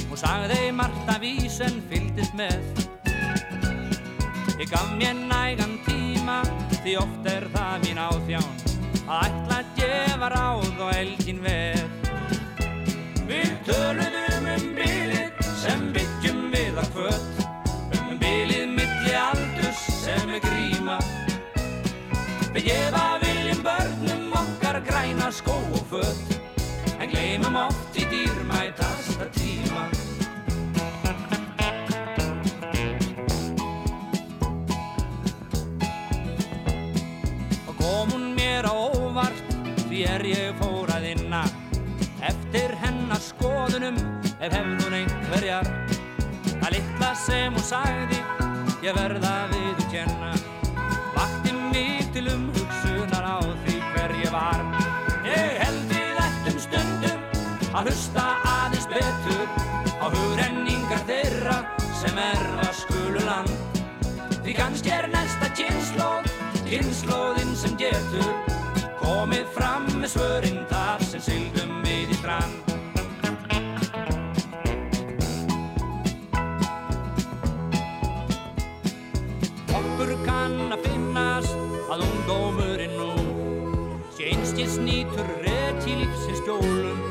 og 0.10 0.17
sagði 0.19 0.71
margt 0.78 1.12
af 1.12 1.21
vísen 1.23 1.82
fyldist 1.91 2.38
með. 2.38 2.84
Ég 4.59 4.69
gaf 4.69 4.89
mér 4.97 5.13
nægan 5.13 5.79
tíma 5.85 6.41
því 6.83 6.93
oft 7.01 7.25
er 7.25 7.45
það 7.53 7.79
mín 7.83 7.97
áþján 7.97 8.49
að 9.09 9.23
ætla 9.25 9.55
að 9.57 9.71
gefa 9.79 10.27
ráð 10.33 10.81
og 10.85 10.91
elgin 10.93 11.39
veð. 11.41 12.11
Við 13.29 13.55
töluðum 13.65 14.45
um 14.53 14.67
bilið 14.77 15.41
sem 15.57 15.87
byggjum 15.95 16.43
við 16.53 16.77
að 16.83 16.91
kvöt 16.97 17.41
um 17.97 18.13
bilið 18.21 18.67
milli 18.77 19.15
aldurs 19.23 19.81
sem 20.03 20.35
er 20.37 20.45
gríma. 20.45 20.99
Við 22.53 22.69
gefa 22.69 23.07
viljum 23.25 23.65
börnum 23.65 24.37
okkar 24.43 24.83
græna 24.85 25.31
skó 25.33 25.57
og 25.57 25.81
fött 25.95 26.37
en 26.99 27.09
gleymum 27.09 27.57
oft 27.65 27.97
í 27.97 28.05
dýrmætasta 28.13 29.12
er 40.23 40.29
ég 40.29 40.55
fór 40.59 40.88
að 40.93 41.05
inna 41.09 41.41
eftir 42.23 42.71
hennar 42.79 43.19
skoðunum 43.19 43.97
ef 44.39 44.53
hefð 44.53 44.83
hún 44.86 44.95
einhverjar. 45.01 45.67
Að 46.63 46.75
litla 46.77 47.09
sem 47.19 47.55
hún 47.55 47.65
sagði 47.67 48.19
ég 48.86 48.95
verða 48.95 49.33
við 49.51 49.81
að 49.83 49.89
kenna 49.91 50.29
vakti 51.17 51.55
mig 51.57 52.07
til 52.15 52.23
umhugsunar 52.31 53.27
á 53.27 53.38
því 53.65 53.75
hver 53.89 54.15
ég 54.21 54.31
var. 54.31 54.63
Ég 55.27 55.59
held 55.59 55.91
við 55.91 56.23
ættum 56.27 56.62
stundum 56.67 57.27
að 57.73 57.91
hlusta 57.91 58.25
aðeins 58.53 58.88
betur 58.93 59.43
á 59.99 60.05
hugrenningar 60.07 61.03
þeirra 61.09 61.59
sem 61.99 62.23
er 62.29 62.47
að 62.63 62.73
skulu 62.79 63.27
land 63.27 63.83
því 64.39 64.55
kannski 64.62 64.95
er 65.01 65.12
næsta 65.12 65.51
kynnslóð 65.59 66.31
kynnslóðin 66.69 67.55
sem 67.59 67.75
getur 67.81 68.42
svörinn 70.13 70.62
þar 70.69 71.02
sem 71.08 71.21
sylgum 71.26 71.80
við 71.82 72.12
í 72.13 72.17
strand. 72.19 72.71
Okkur 79.73 80.13
kann 80.28 80.76
að 80.76 80.86
finnast 80.86 81.56
að 81.93 82.06
ungdómurinn 82.06 82.93
nú 82.99 83.10
sé 84.13 84.30
einskis 84.36 84.78
nýtur 84.82 85.34
rétt 85.45 85.88
í 85.89 85.97
lífsins 86.04 86.43
skjólum. 86.43 87.02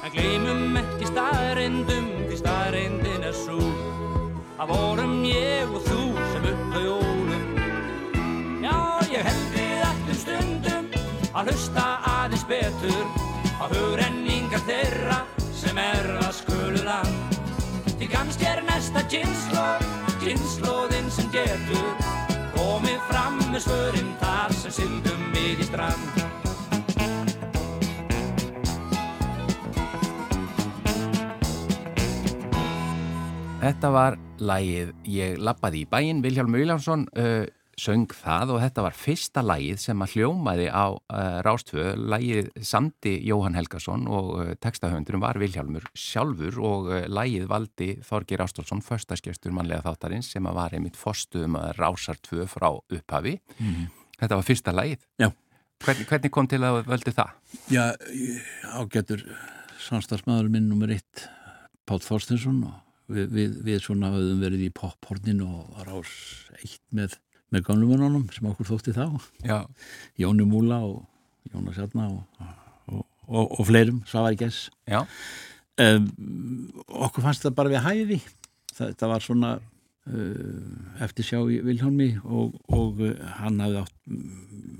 En 0.00 0.14
gleymum 0.16 0.80
ekki 0.80 1.10
staðreindum 1.12 2.08
því 2.30 2.40
staðreindin 2.40 3.28
er 3.28 3.36
svo 3.36 3.60
að 4.56 4.72
vorum 4.72 5.20
ég 5.28 5.68
og 5.68 5.84
þú 5.90 6.00
sem 6.32 6.50
upp 6.54 6.72
á 6.72 6.80
jólum 6.86 7.23
að 11.44 11.50
hlusta 11.52 11.82
aðeins 12.08 12.44
betur 12.48 13.04
á 13.60 13.64
hugrenningar 13.68 14.62
þeirra 14.64 15.16
sem 15.52 15.76
er 15.80 16.06
að 16.16 16.30
skulu 16.38 16.84
land 16.86 17.34
Því 17.98 18.06
kannski 18.10 18.46
er 18.48 18.62
næsta 18.64 19.02
kynnslóð, 19.12 19.84
kynnslóðin 20.22 21.10
sem 21.12 21.28
getur 21.34 21.90
komið 22.54 23.02
fram 23.10 23.36
með 23.52 23.60
svörinn 23.66 24.12
þar 24.22 24.54
sem 24.56 24.74
syldum 24.78 25.26
við 25.34 25.60
í 25.60 25.66
strand. 25.68 26.22
Þetta 33.64 33.92
var 33.92 34.16
lægið 34.40 34.96
Ég 35.08 35.36
lappaði 35.40 35.84
í 35.84 35.90
bæinn, 35.92 36.24
Vilhjálm 36.24 36.56
Viljánsson 36.56 37.06
uh, 37.16 37.44
söng 37.80 38.12
það 38.14 38.54
og 38.54 38.60
þetta 38.62 38.84
var 38.86 38.96
fyrsta 38.98 39.42
lægið 39.44 39.80
sem 39.82 40.04
að 40.04 40.16
hljómaði 40.16 40.66
á 40.70 40.86
uh, 40.94 41.38
Rástvö, 41.46 41.86
lægið 41.98 42.50
samdi 42.64 43.14
Jóhann 43.28 43.58
Helgason 43.58 44.06
og 44.10 44.30
uh, 44.38 44.52
textahöndurum 44.62 45.24
var 45.24 45.40
Vilhjálmur 45.42 45.88
sjálfur 45.98 46.60
og 46.62 46.90
uh, 46.92 47.00
lægið 47.10 47.48
valdi 47.50 47.90
Þorgir 48.06 48.44
Ástólfsson, 48.44 48.84
förstaskjöstur 48.84 49.54
mannlega 49.56 49.84
þáttarins 49.86 50.30
sem 50.34 50.46
að 50.50 50.60
var 50.60 50.76
einmitt 50.76 50.98
fostuðum 50.98 51.58
að 51.60 51.72
Rásar 51.80 52.20
2 52.28 52.46
frá 52.50 52.70
upphafi. 52.72 53.38
Mm. 53.58 53.90
Þetta 54.20 54.38
var 54.38 54.46
fyrsta 54.46 54.74
lægið. 54.74 55.02
Hvernig, 55.84 56.06
hvernig 56.08 56.32
kom 56.32 56.46
til 56.48 56.62
að 56.64 56.84
völdu 56.86 57.12
það? 57.12 57.34
Já, 57.72 57.82
ágættur 58.72 59.26
samstagsmaður 59.84 60.48
minn 60.52 60.70
nummer 60.70 60.92
eitt, 60.94 61.26
Pál 61.84 62.00
Þorstinsson 62.00 62.62
og 62.64 62.80
við, 63.12 63.28
við, 63.34 63.58
við 63.66 63.82
svona 63.84 64.12
höfum 64.14 64.42
verið 64.44 64.66
í 64.68 64.72
pophorninu 64.74 65.48
og 65.48 65.76
var 65.76 65.92
ás 65.98 66.14
eitt 66.62 66.82
með, 66.94 67.18
með 67.54 67.66
gamlumununum 67.70 68.28
sem 68.34 68.50
okkur 68.50 68.72
þótti 68.74 68.94
þá. 68.96 69.06
Já. 69.46 69.58
Jóni 70.20 70.46
Múla 70.48 70.82
og 70.84 71.02
Jónas 71.52 71.78
Jarná 71.78 72.08
og, 72.10 72.48
og, 72.90 73.04
og, 73.28 73.58
og 73.60 73.66
fleirum, 73.68 74.02
Svavar 74.10 74.36
Gess. 74.38 74.70
Um, 75.74 76.10
okkur 76.86 77.24
fannst 77.24 77.42
það 77.42 77.54
bara 77.58 77.70
við 77.72 77.80
hæði 77.82 78.18
þetta 78.78 79.08
var 79.10 79.24
svona 79.24 79.48
uh, 79.58 81.02
eftir 81.02 81.26
sjá 81.26 81.40
Viljónmi 81.42 82.12
og, 82.22 82.54
og 82.70 83.02
uh, 83.02 83.16
hann 83.40 83.58
hafði 83.62 83.80
átt 83.82 83.96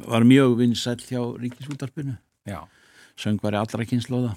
var 0.05 0.27
mjög 0.29 0.55
vinsæl 0.61 1.01
hjá 1.03 1.21
Ríkisútarpinu 1.43 2.15
söngvari 3.19 3.59
allra 3.59 3.89
kynnslóða 3.91 4.37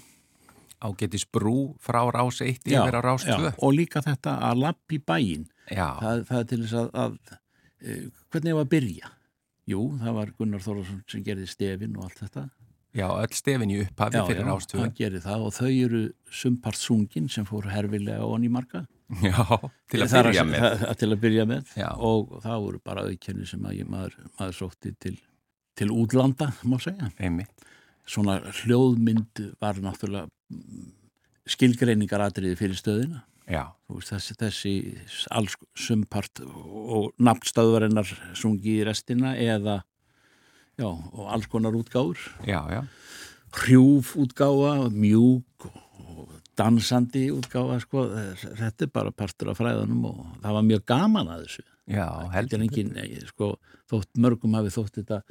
ágetis 0.81 1.27
brú 1.29 1.75
frá 1.77 2.01
rás 2.13 2.41
1 2.41 2.65
yfir 2.65 2.97
á 2.97 3.01
rás 3.05 3.25
2 3.29 3.53
og 3.53 3.77
líka 3.77 4.01
þetta 4.05 4.37
að 4.49 4.63
lapp 4.65 4.97
í 4.97 4.97
bæin 4.97 5.45
það, 5.69 6.25
það 6.29 6.39
er 6.41 6.49
til 6.49 6.61
þess 6.63 6.77
að, 6.81 6.89
að 7.05 7.37
hvernig 7.81 8.57
var 8.57 8.65
að 8.65 8.73
byrja? 8.73 9.11
Jú, 9.67 9.81
það 9.99 10.15
var 10.15 10.31
Gunnar 10.39 10.63
Þorvarsson 10.63 11.01
sem 11.11 11.23
gerði 11.25 11.47
stefin 11.51 11.97
og 11.99 12.07
allt 12.07 12.21
þetta. 12.23 12.45
Já, 12.97 13.07
öll 13.11 13.35
stefin 13.35 13.71
í 13.73 13.81
upphafi 13.83 14.21
fyrir 14.29 14.47
rás 14.47 14.67
2 14.71 14.79
hann 14.81 14.93
gerði 14.95 15.19
það 15.25 15.43
og 15.45 15.55
þau 15.57 15.69
eru 15.69 16.03
sumpart 16.33 16.79
sungin 16.79 17.27
sem 17.29 17.45
fór 17.45 17.67
herfilega 17.69 18.25
onni 18.25 18.49
marga 18.49 18.85
já, 19.21 19.43
til 19.91 20.01
að 20.01 20.15
byrja 20.15 20.43
að, 20.43 20.49
með. 20.49 20.65
að, 20.87 20.93
til 21.01 21.09
að 21.11 21.21
byrja 21.25 21.45
með. 21.51 21.73
Já. 21.77 21.89
og 22.09 22.37
það 22.43 22.63
voru 22.65 22.81
bara 22.89 23.05
auðkenni 23.07 23.47
sem 23.47 23.67
að 23.67 23.77
ég, 23.81 23.91
maður, 23.91 24.17
maður 24.39 24.57
sótti 24.61 24.93
til, 25.03 25.13
til 25.77 25.89
útlanda, 25.93 26.49
má 26.63 26.77
segja. 26.83 27.11
Einmitt. 27.19 27.67
Svona 28.07 28.39
hljóðmynd 28.63 29.43
var 29.61 29.79
náttúrulega 29.83 30.29
skilgreiningaratriði 31.47 32.57
fyrir 32.59 32.79
stöðina 32.79 33.25
veist, 33.47 34.11
þessi, 34.11 34.35
þessi 34.41 34.73
alls 35.31 35.55
sumpart 35.79 36.41
og 36.43 37.13
nafnstöðvarinnar 37.23 38.09
sungi 38.37 38.81
í 38.81 38.85
restina 38.87 39.35
eða 39.39 39.79
já, 40.77 40.87
og 40.87 41.25
alls 41.31 41.47
konar 41.51 41.75
útgáður 41.77 42.19
já, 42.47 42.59
já. 42.71 42.81
hrjúf 43.61 44.13
útgáða, 44.19 44.89
mjúk 44.93 45.67
og 45.69 46.35
dansandi 46.59 47.27
útgáða 47.33 47.79
sko. 47.83 48.07
þetta 48.43 48.87
er 48.87 48.93
bara 48.93 49.15
partur 49.15 49.53
af 49.53 49.61
fræðanum 49.61 50.05
og 50.11 50.23
það 50.43 50.57
var 50.59 50.69
mjög 50.71 50.87
gaman 50.93 51.33
að 51.33 51.45
þessu 51.47 51.67
já, 51.97 52.07
heldur 52.35 52.65
engin, 52.65 52.95
sko, 53.31 53.53
þótt 53.89 54.11
mörgum 54.19 54.57
hafi 54.59 54.73
þótt 54.75 54.99
þetta 55.01 55.21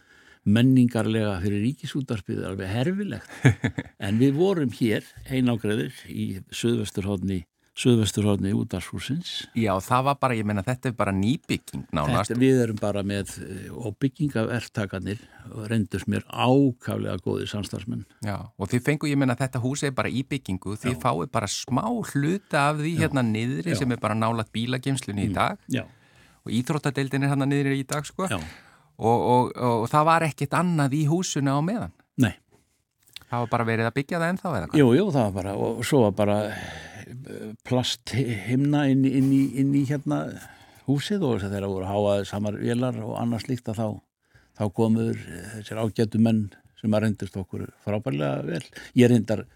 menningarlega 0.47 1.35
fyrir 1.43 1.65
ríkisútarpið 1.65 2.45
alveg 2.47 2.71
herfilegt 2.71 3.47
en 4.07 4.21
við 4.23 4.37
vorum 4.39 4.73
hér 4.79 5.05
einágreður 5.27 5.95
í 6.07 6.27
söðvesturhóðni 6.55 7.43
söðvesturhóðni 7.77 8.55
útarshúsins 8.57 9.33
Já, 9.57 9.73
það 9.85 10.09
var 10.09 10.19
bara, 10.23 10.37
ég 10.39 10.49
menna, 10.49 10.65
þetta 10.65 10.91
er 10.91 10.97
bara 10.97 11.13
nýbygging 11.17 11.87
nánast. 11.95 12.31
Þetta, 12.31 12.41
við 12.41 12.61
erum 12.65 12.81
bara 12.81 13.03
með 13.07 13.35
og 13.77 13.97
bygging 14.01 14.37
af 14.41 14.53
ertakarnir 14.59 15.23
og 15.51 15.67
rendurs 15.71 16.07
mér 16.11 16.25
ákaflega 16.31 17.17
góði 17.25 17.49
samstarfsmenn 17.53 18.05
Já, 18.25 18.39
og 18.57 18.73
þið 18.73 18.85
fengu, 18.91 19.11
ég 19.13 19.21
menna, 19.21 19.37
þetta 19.39 19.63
hús 19.65 19.85
er 19.87 19.97
bara 19.97 20.13
í 20.13 20.25
byggingu, 20.27 20.77
þið 20.81 21.01
fáið 21.03 21.33
bara 21.37 21.51
smá 21.53 21.85
hluta 21.87 22.69
af 22.71 22.81
því 22.81 22.95
Já. 22.97 23.01
hérna 23.05 23.27
niðri 23.27 23.77
Já. 23.77 23.81
sem 23.83 23.93
er 23.93 24.01
bara 24.01 24.17
nálat 24.19 24.53
bílageimslunni 24.57 25.27
mm. 25.27 25.31
í 25.31 25.37
dag 25.37 25.61
Já. 25.69 25.85
og 26.47 26.57
íþróttadeildin 26.61 27.29
er 27.29 27.35
hérna 27.35 27.51
niðri 27.51 27.83
í 27.83 27.89
dag, 27.89 28.09
sko 28.09 28.31
Já 28.31 28.41
og, 28.97 29.21
og, 29.21 29.53
og 29.57 29.87
það 29.93 30.09
var 30.09 30.27
ekkit 30.27 30.57
annað 30.57 30.97
í 30.97 31.05
húsuna 31.11 31.57
á 31.57 31.61
meðan 31.65 31.95
Það 33.27 33.43
var 33.43 33.53
bara 33.55 33.69
verið 33.69 33.89
að 33.89 33.97
byggja 33.99 34.21
það 34.21 34.33
ennþá 34.33 34.51
eða 34.51 34.67
hvað? 34.67 34.81
Jú, 34.81 34.91
jú, 34.97 35.07
það 35.15 35.25
var 35.25 35.35
bara, 35.39 35.55
og 35.67 35.81
svo 35.87 36.03
var 36.05 36.15
bara 36.21 36.37
eh, 36.51 37.49
plasthimna 37.67 38.85
inn, 38.93 39.03
inn, 39.09 39.33
inn 39.63 39.73
í 39.75 39.83
hérna 39.89 40.21
húsið 40.87 41.27
og 41.27 41.43
þegar 41.43 41.67
voru 41.71 41.89
háaði 41.91 42.29
samar 42.31 42.61
vélar 42.61 43.01
og 43.03 43.17
annars 43.19 43.49
líkt 43.51 43.73
að 43.73 43.81
þá, 43.81 43.89
þá 44.61 44.65
komur 44.79 45.19
þessir 45.57 45.83
ágætu 45.83 46.23
menn 46.23 46.47
sem 46.79 46.95
að 46.95 47.07
reyndist 47.07 47.39
okkur 47.41 47.67
frábærlega 47.83 48.45
vel. 48.47 48.63
Ég 48.95 49.11
reyndar 49.11 49.47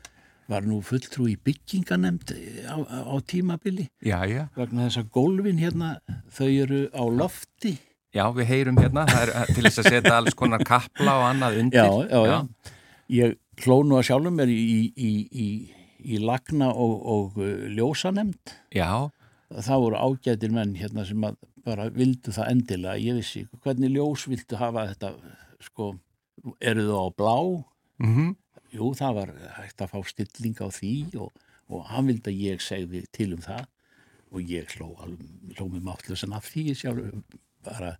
var 0.50 0.66
nú 0.66 0.80
fulltrú 0.85 1.28
í 1.30 1.37
bygginganemnd 1.38 2.33
á, 2.66 2.76
á 2.83 3.14
tímabili 3.22 3.87
já, 4.02 4.18
já. 4.26 4.48
vegna 4.56 4.88
þess 4.88 5.04
að 5.04 5.12
gólfin 5.14 5.61
hérna 5.62 5.92
þau 6.35 6.48
eru 6.48 6.83
á 6.90 7.02
lofti 7.06 7.76
Já, 8.11 8.24
við 8.35 8.48
heyrum 8.50 8.78
hérna, 8.80 9.04
það 9.06 9.20
er 9.22 9.30
eh, 9.37 9.50
til 9.54 9.64
þess 9.68 9.80
að 9.83 9.88
setja 9.94 10.14
alls 10.16 10.35
konar 10.38 10.64
kapla 10.66 11.12
og 11.20 11.26
annað 11.28 11.61
undir 11.62 11.78
Já, 11.78 12.09
já, 12.11 12.22
já, 12.26 12.72
ég 13.20 13.37
klónu 13.61 13.99
að 13.99 14.07
sjálfum 14.09 14.37
mér 14.40 14.51
í, 14.53 14.61
í, 14.94 15.11
í, 15.31 15.49
í 16.01 16.20
lagna 16.23 16.70
og, 16.73 16.94
og 17.14 17.40
uh, 17.40 17.66
ljósanemnd. 17.77 18.55
Já. 18.75 19.11
Það 19.51 19.83
voru 19.85 20.01
ágætir 20.01 20.53
menn 20.55 20.77
hérna 20.79 21.05
sem 21.09 21.25
bara 21.66 21.88
vildu 21.92 22.33
það 22.35 22.53
endilega, 22.55 23.03
ég 23.03 23.18
vissi 23.18 23.44
hvernig 23.64 23.92
ljós 23.92 24.27
vildu 24.31 24.59
hafa 24.61 24.87
þetta 24.92 25.11
sko, 25.66 25.90
eru 26.62 26.87
þú 26.87 27.01
á 27.03 27.07
blá? 27.18 27.37
Mm 28.01 28.14
-hmm. 28.14 28.37
Jú, 28.70 28.94
það 28.94 29.14
var 29.14 29.31
hægt 29.59 29.83
að 29.83 29.90
fá 29.92 29.99
stilling 30.07 30.57
á 30.62 30.68
því 30.70 30.94
og, 31.18 31.31
og 31.68 31.85
hann 31.90 32.07
vildi 32.07 32.31
að 32.31 32.40
ég 32.40 32.61
segði 32.62 33.05
til 33.12 33.35
um 33.35 33.42
það. 33.42 33.66
Og 34.31 34.40
ég 34.46 34.70
hló, 34.79 34.94
hló 35.59 35.64
með 35.68 35.83
máttlusan 35.83 36.33
af 36.33 36.46
því 36.46 36.75
sjálf 36.75 37.11
bara 37.64 37.96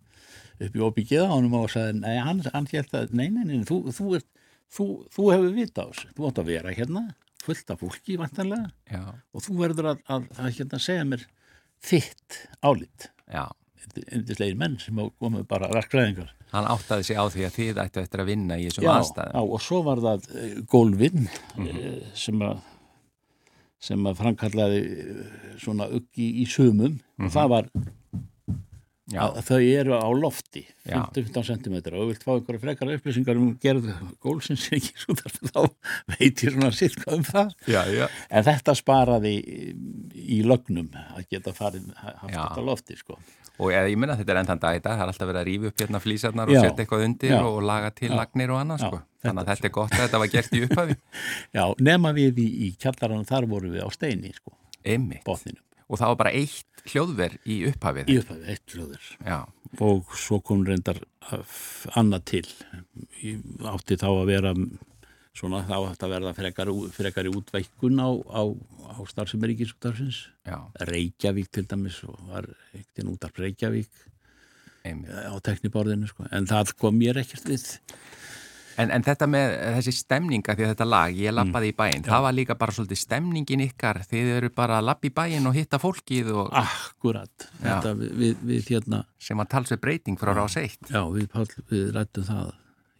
upp 0.61 0.75
í 0.75 0.79
óbyggið 0.79 1.25
á 1.27 1.33
hann 1.33 1.53
og 1.53 1.69
sagði, 1.69 1.99
nei, 1.99 2.17
hann, 2.17 2.41
hann 2.53 2.67
held 2.71 2.93
að 2.97 3.13
nei, 3.17 3.27
nei, 3.29 3.43
nei, 3.43 3.65
þú, 3.67 3.91
þú, 3.91 4.15
er, 4.17 4.23
þú, 4.71 4.87
þú 5.13 5.29
hefur 5.33 5.55
vita 5.55 5.85
á 5.85 5.89
þessu, 5.91 6.11
þú 6.17 6.29
átt 6.29 6.43
að 6.43 6.51
vera 6.51 6.75
hérna 6.75 7.05
fullt 7.41 7.73
af 7.73 7.81
fólki 7.81 8.19
vantanlega 8.21 9.05
og 9.33 9.45
þú 9.45 9.57
verður 9.63 9.93
að, 9.93 10.03
að, 10.13 10.27
að 10.37 10.53
hérna 10.59 10.81
segja 10.81 11.07
mér 11.07 11.25
þitt 11.81 12.43
álit 12.61 13.09
Já 13.31 13.47
endislegin 14.11 14.59
menn 14.59 14.77
sem 14.81 14.99
komu 15.19 15.43
bara 15.49 15.69
raskræðingar. 15.71 16.31
Hann 16.51 16.67
áttaði 16.69 17.07
sig 17.07 17.19
á 17.19 17.25
því 17.31 17.45
að 17.47 17.55
þið 17.55 17.79
ættu 17.85 18.01
eftir 18.01 18.23
að 18.23 18.29
vinna 18.31 18.57
í 18.59 18.67
þessum 18.67 18.89
aðstæðum. 18.91 19.37
Já, 19.37 19.55
og 19.55 19.63
svo 19.63 19.79
var 19.87 20.03
það 20.03 20.27
eh, 20.35 20.57
gólfinn 20.73 21.23
mm 21.23 21.65
-hmm. 21.67 22.03
sem 22.25 22.43
að 22.47 22.61
sem 23.81 24.05
að 24.05 24.19
framkallaði 24.19 24.81
eh, 24.81 25.23
svona 25.57 25.87
uggi 25.89 26.27
í 26.43 26.45
sumum 26.45 26.91
mm 26.91 26.97
-hmm. 26.97 27.25
og 27.25 27.25
mhm. 27.25 27.33
það 27.37 27.49
var 27.55 27.69
þau 29.11 29.59
eru 29.59 29.97
á 29.97 30.07
lofti 30.15 30.63
15 30.85 31.43
cm 31.47 31.75
og 31.91 32.07
vilt 32.11 32.23
fá 32.23 32.31
ykkur 32.37 32.59
frekar 32.61 32.91
upplýsingar 32.95 33.39
um 33.39 33.51
gerð 33.61 33.89
gólsins 34.23 34.67
ekki 34.75 34.93
svo 34.99 35.15
þar 35.19 35.35
þá 35.51 35.61
veit 36.15 36.43
ég 36.45 36.55
svona 36.55 36.71
sitt 36.75 36.97
hvað 37.01 37.17
um 37.17 37.27
það. 37.27 37.53
Já, 37.71 37.81
já. 37.91 38.07
en 38.29 38.47
þetta 38.47 38.75
sparaði 38.77 39.35
í 40.15 40.41
lögnum 40.47 40.89
að 41.01 41.23
geta 41.29 41.53
farið 41.55 41.87
haft 41.99 42.33
já. 42.33 42.41
þetta 42.41 42.67
lofti 42.67 42.99
sko. 42.99 43.19
Og 43.61 43.73
ég 43.75 43.97
minna 43.99 44.15
þetta 44.17 44.33
er 44.33 44.41
endan 44.41 44.61
dag 44.61 44.79
það 44.81 45.03
er 45.03 45.11
alltaf 45.11 45.29
verið 45.29 45.41
að 45.41 45.49
rífa 45.49 45.69
upp 45.69 45.81
hérna 45.83 46.01
flýsarnar 46.01 46.49
og 46.49 46.57
setja 46.57 46.85
eitthvað 46.85 47.03
undir 47.05 47.35
og 47.37 47.59
laga 47.67 47.91
til 47.93 48.13
lagnir 48.15 48.53
og 48.55 48.61
annað 48.63 48.85
sko. 48.87 49.01
þannig 49.21 49.43
að 49.43 49.51
þetta 49.51 49.67
er 49.67 49.75
gott 49.75 49.97
að 49.97 50.05
þetta 50.05 50.21
var 50.23 50.31
gert 50.35 50.55
í 50.55 50.63
upphafi. 50.65 50.95
Já, 51.57 51.65
nema 51.91 52.13
við 52.17 52.41
í, 52.41 52.47
í 52.65 52.71
kjallarann 52.81 53.27
þar 53.29 53.49
voru 53.51 53.73
við 53.75 53.85
á 53.85 53.89
steini 53.93 54.33
sko. 54.33 54.55
Botninum 55.27 55.61
og 55.91 55.99
það 55.99 56.13
var 56.13 56.19
bara 56.23 56.35
eitt 56.39 56.85
hljóðver 56.87 57.35
í 57.45 57.57
upphafið 57.69 58.11
í 58.11 58.19
upphafið, 58.21 58.45
eitt 58.49 58.75
hljóðver 58.75 59.09
Já. 59.27 59.39
og 59.85 60.15
svo 60.17 60.39
kom 60.45 60.63
reyndar 60.67 61.01
annað 61.99 62.23
til 62.31 62.45
ég 63.21 63.67
átti 63.71 63.99
þá 64.01 64.07
að 64.09 64.29
vera 64.31 64.53
svona 65.37 65.61
þá 65.67 65.75
átti 65.79 66.07
að 66.07 66.13
verða 66.15 66.33
frekar, 66.37 66.71
frekar 66.95 67.29
í 67.29 67.33
útveikun 67.35 68.01
á, 68.01 68.09
á, 68.09 68.41
á 68.97 68.99
starfsemi 69.07 69.51
ríkisúttarfins 69.51 70.23
Reykjavík 70.89 71.51
til 71.53 71.67
dæmis 71.69 72.01
og 72.07 72.17
var 72.31 72.49
eittinn 72.75 73.11
út 73.13 73.27
af 73.27 73.37
Reykjavík 73.39 74.07
Einmitt. 74.87 75.11
á 75.13 75.35
tekniborðinu 75.45 76.09
sko. 76.09 76.25
en 76.31 76.49
það 76.49 76.75
kom 76.81 76.97
mér 76.97 77.21
ekkert 77.21 77.51
við 77.51 77.67
En, 78.81 78.91
en 78.95 79.05
þetta 79.05 79.27
með 79.29 79.53
þessi 79.77 79.93
stemninga 79.99 80.55
því 80.57 80.65
að 80.65 80.71
þetta 80.73 80.87
lag, 80.87 81.17
ég 81.17 81.35
lappaði 81.35 81.69
mm. 81.69 81.73
í 81.73 81.77
bæinn, 81.81 82.05
það 82.07 82.25
var 82.25 82.35
líka 82.37 82.57
bara 82.59 82.75
svolítið 82.75 83.01
stemningin 83.01 83.65
ykkar, 83.67 84.01
þið 84.09 84.31
eru 84.37 84.51
bara 84.55 84.79
að 84.79 84.87
lappa 84.89 85.09
í 85.09 85.13
bæinn 85.21 85.49
og 85.49 85.57
hitta 85.57 85.79
fólkið 85.81 86.31
og... 86.33 86.49
Akkurat, 86.61 87.49
þetta 87.61 87.93
við, 87.99 88.15
við, 88.21 88.45
við 88.51 88.71
hérna... 88.73 89.03
Sem 89.21 89.43
að 89.43 89.51
talsveit 89.53 89.83
breyting 89.83 90.19
frá 90.19 90.33
rás 90.37 90.57
eitt. 90.61 90.81
Já, 90.89 91.03
við, 91.13 91.29
við 91.69 91.91
rættum 91.97 92.25
það 92.29 92.49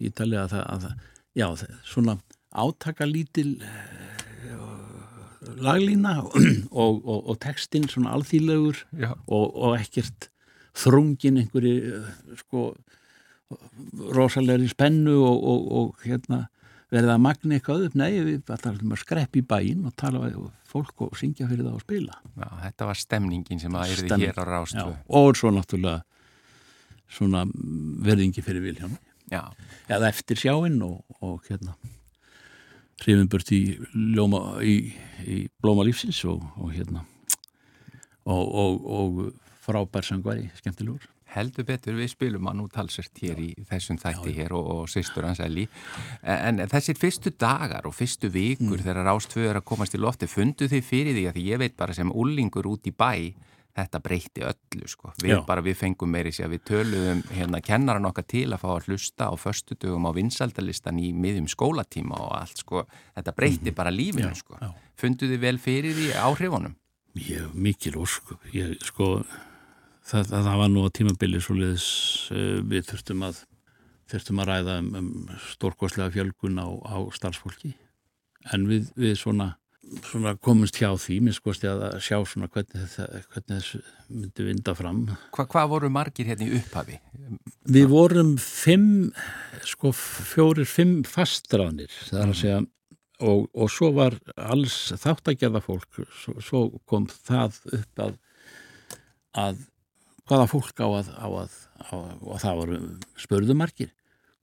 í 0.01 0.11
talið 0.17 0.43
að 0.43 0.53
það, 0.55 0.67
að 0.75 0.85
það 0.85 1.09
já, 1.37 1.47
svona 1.87 2.17
átakalítil 2.51 3.55
uh, 3.63 5.51
laglína 5.61 6.17
og, 6.83 7.01
og, 7.01 7.19
og 7.31 7.39
textin 7.43 7.87
svona 7.91 8.15
alþýrlegur 8.17 8.83
og 9.31 9.75
ekkert 9.77 10.29
þrungin 10.77 11.41
einhverju, 11.41 11.99
uh, 11.99 12.35
sko 12.43 12.71
rosalegri 14.15 14.69
spennu 14.71 15.17
og, 15.25 15.43
og, 15.51 15.67
og 15.79 16.05
hérna, 16.05 16.45
verða 16.91 17.15
að 17.15 17.23
magna 17.25 17.57
eitthvað 17.57 17.85
upp, 17.87 17.97
nei 17.99 18.11
við 18.19 18.51
ætlum 18.51 18.95
að 18.95 19.03
skrepp 19.03 19.37
í 19.39 19.43
bæinn 19.47 19.85
og 19.87 19.95
tala 19.99 20.23
við 20.25 20.39
fólk 20.71 21.05
og 21.07 21.15
syngja 21.19 21.49
fyrir 21.49 21.65
það 21.67 21.77
og 21.77 21.83
spila. 21.83 22.17
Já, 22.39 22.49
þetta 22.65 22.89
var 22.89 22.99
stemningin 22.99 23.61
sem 23.61 23.75
að 23.75 23.95
erði 23.95 24.19
hér 24.25 24.39
á 24.39 24.45
rástu 24.47 24.87
og 25.21 25.31
svo 25.39 25.51
náttúrulega 25.55 26.01
svona 27.11 27.45
verðingi 28.05 28.43
fyrir 28.43 28.63
Viljáni 28.63 28.99
eða 29.31 30.09
eftir 30.09 30.39
sjáinn 30.39 30.79
og, 30.85 31.01
og 31.23 31.43
hérna 31.47 31.75
hrifinbört 33.01 33.51
í, 33.55 33.61
í, 33.79 34.75
í 35.25 35.37
blóma 35.61 35.85
lífsins 35.87 36.21
og 36.29 36.69
hérna 36.71 37.05
og 38.25 39.31
frábær 39.63 40.05
sangværi, 40.05 40.49
skemmtilegur 40.59 41.07
heldur 41.35 41.67
betur 41.67 41.97
við 41.97 42.11
spilum 42.13 42.49
hann 42.49 42.63
út 42.63 42.73
talsert 42.75 43.21
hér 43.23 43.39
í 43.41 43.49
þessum 43.69 43.99
þætti 44.01 44.35
hér 44.35 44.55
og, 44.57 44.67
og 44.75 44.89
sýstur 44.91 45.27
hans 45.27 45.41
Eli 45.43 45.67
en, 46.23 46.59
en 46.59 46.71
þessir 46.71 46.99
fyrstu 46.99 47.33
dagar 47.39 47.87
og 47.87 47.95
fyrstu 47.95 48.31
vikur 48.31 48.77
mm. 48.79 48.83
þegar 48.87 49.07
Rástvöður 49.07 49.61
að 49.61 49.69
komast 49.71 49.95
í 49.95 50.01
lofti 50.01 50.29
fundu 50.31 50.67
þið 50.71 50.85
fyrir 50.87 51.17
því 51.17 51.25
að 51.29 51.39
því 51.39 51.47
ég 51.47 51.63
veit 51.63 51.79
bara 51.79 51.95
sem 51.97 52.11
úlingur 52.11 52.69
út 52.71 52.89
í 52.89 52.95
bæ 52.95 53.31
þetta 53.71 54.01
breyti 54.03 54.43
öllu 54.43 54.89
sko 54.89 55.13
við 55.21 55.35
Já. 55.35 55.39
bara 55.47 55.63
við 55.63 55.77
fengum 55.79 56.11
meiri 56.11 56.33
sér 56.35 56.49
við 56.51 56.65
töluðum 56.67 57.21
hérna 57.31 57.61
kennaran 57.63 58.07
okkar 58.09 58.27
til 58.27 58.47
að 58.51 58.63
fá 58.63 58.69
að 58.73 58.89
hlusta 58.89 59.29
á 59.31 59.33
förstu 59.39 59.77
dögum 59.79 60.09
á 60.09 60.11
vinsaldalistan 60.15 60.99
í 60.99 61.11
miðjum 61.15 61.47
skólatíma 61.51 62.19
og 62.19 62.33
allt 62.35 62.63
sko 62.65 62.83
þetta 63.15 63.35
breyti 63.37 63.69
mm. 63.69 63.77
bara 63.77 63.93
lífinu 63.95 64.33
Já. 64.33 64.41
sko 64.43 64.59
Já. 64.59 64.73
fundu 64.99 65.31
þið 65.31 65.45
vel 65.45 65.57
fyrir 65.61 65.95
því 65.95 66.09
áhrifunum? 66.19 66.75
Ég, 67.15 67.47
mikil 67.55 67.97
ósku 67.99 68.39
ég 68.55 68.75
sko 68.87 69.21
það, 70.05 70.27
það, 70.31 70.43
það 70.49 70.59
var 70.63 70.73
nú 70.73 70.83
að 70.85 70.93
tímabili 70.99 71.41
svo 71.43 71.57
leiðis 71.59 71.87
uh, 72.33 72.59
við 72.67 72.85
þurftum 72.91 73.25
að 73.29 73.41
þurftum 74.11 74.43
að 74.43 74.51
ræða 74.51 74.77
um, 74.81 74.91
um 74.99 75.09
stórkoslega 75.53 76.13
fjölgun 76.13 76.59
á, 76.59 76.67
á 76.67 76.97
starfsfólki 77.15 77.73
en 78.51 78.65
við, 78.69 78.89
við 78.97 79.15
svona, 79.19 79.53
svona 80.07 80.33
komumst 80.41 80.79
hjá 80.81 80.89
því 80.99 81.19
minnst 81.27 81.65
að 81.69 81.85
sjá 82.03 82.17
svona 82.27 82.49
hvernig, 82.51 82.73
þetta, 82.81 83.21
hvernig 83.31 83.53
þessu 83.53 83.81
myndi 84.09 84.47
vinda 84.49 84.75
fram 84.77 85.01
Hva, 85.31 85.45
Hvað 85.45 85.71
voru 85.75 85.91
margir 85.93 86.31
hérna 86.31 86.49
í 86.49 86.59
upphafi? 86.59 86.99
Við 87.71 87.87
vorum 87.91 88.35
fimm 88.41 89.11
sko 89.67 89.93
fjórir, 89.95 90.67
fimm 90.67 91.01
fastranir 91.07 91.91
það 92.09 92.23
er 92.23 92.33
að 92.33 92.39
segja 92.41 92.61
og, 93.21 93.47
og 93.53 93.69
svo 93.71 93.91
var 93.95 94.17
alls 94.35 94.89
þáttagerða 94.97 95.61
fólk 95.63 96.01
svo, 96.23 96.35
svo 96.41 96.65
kom 96.89 97.07
það 97.11 97.61
upp 97.77 98.05
að 98.07 98.19
að 99.31 99.59
hvaða 100.31 100.47
fólk 100.47 100.79
á 100.79 100.87
að, 100.87 101.09
á 101.11 101.27
að, 101.27 101.55
á 101.83 101.91
að 101.91 102.21
og 102.23 102.37
það 102.39 102.59
voru 102.61 102.77
spörðumarkir 103.19 103.89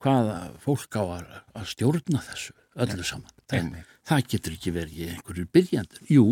hvaða 0.05 0.37
fólk 0.61 0.99
á 1.01 1.03
að, 1.03 1.31
að 1.57 1.71
stjórna 1.73 2.21
þessu 2.27 2.57
öllu 2.79 3.07
saman? 3.07 3.33
það, 3.49 3.71
það 4.11 4.27
getur 4.35 4.59
ekki 4.59 4.75
verið 4.75 5.15
einhverjur 5.15 5.49
byrjandur 5.57 6.13
jú, 6.13 6.27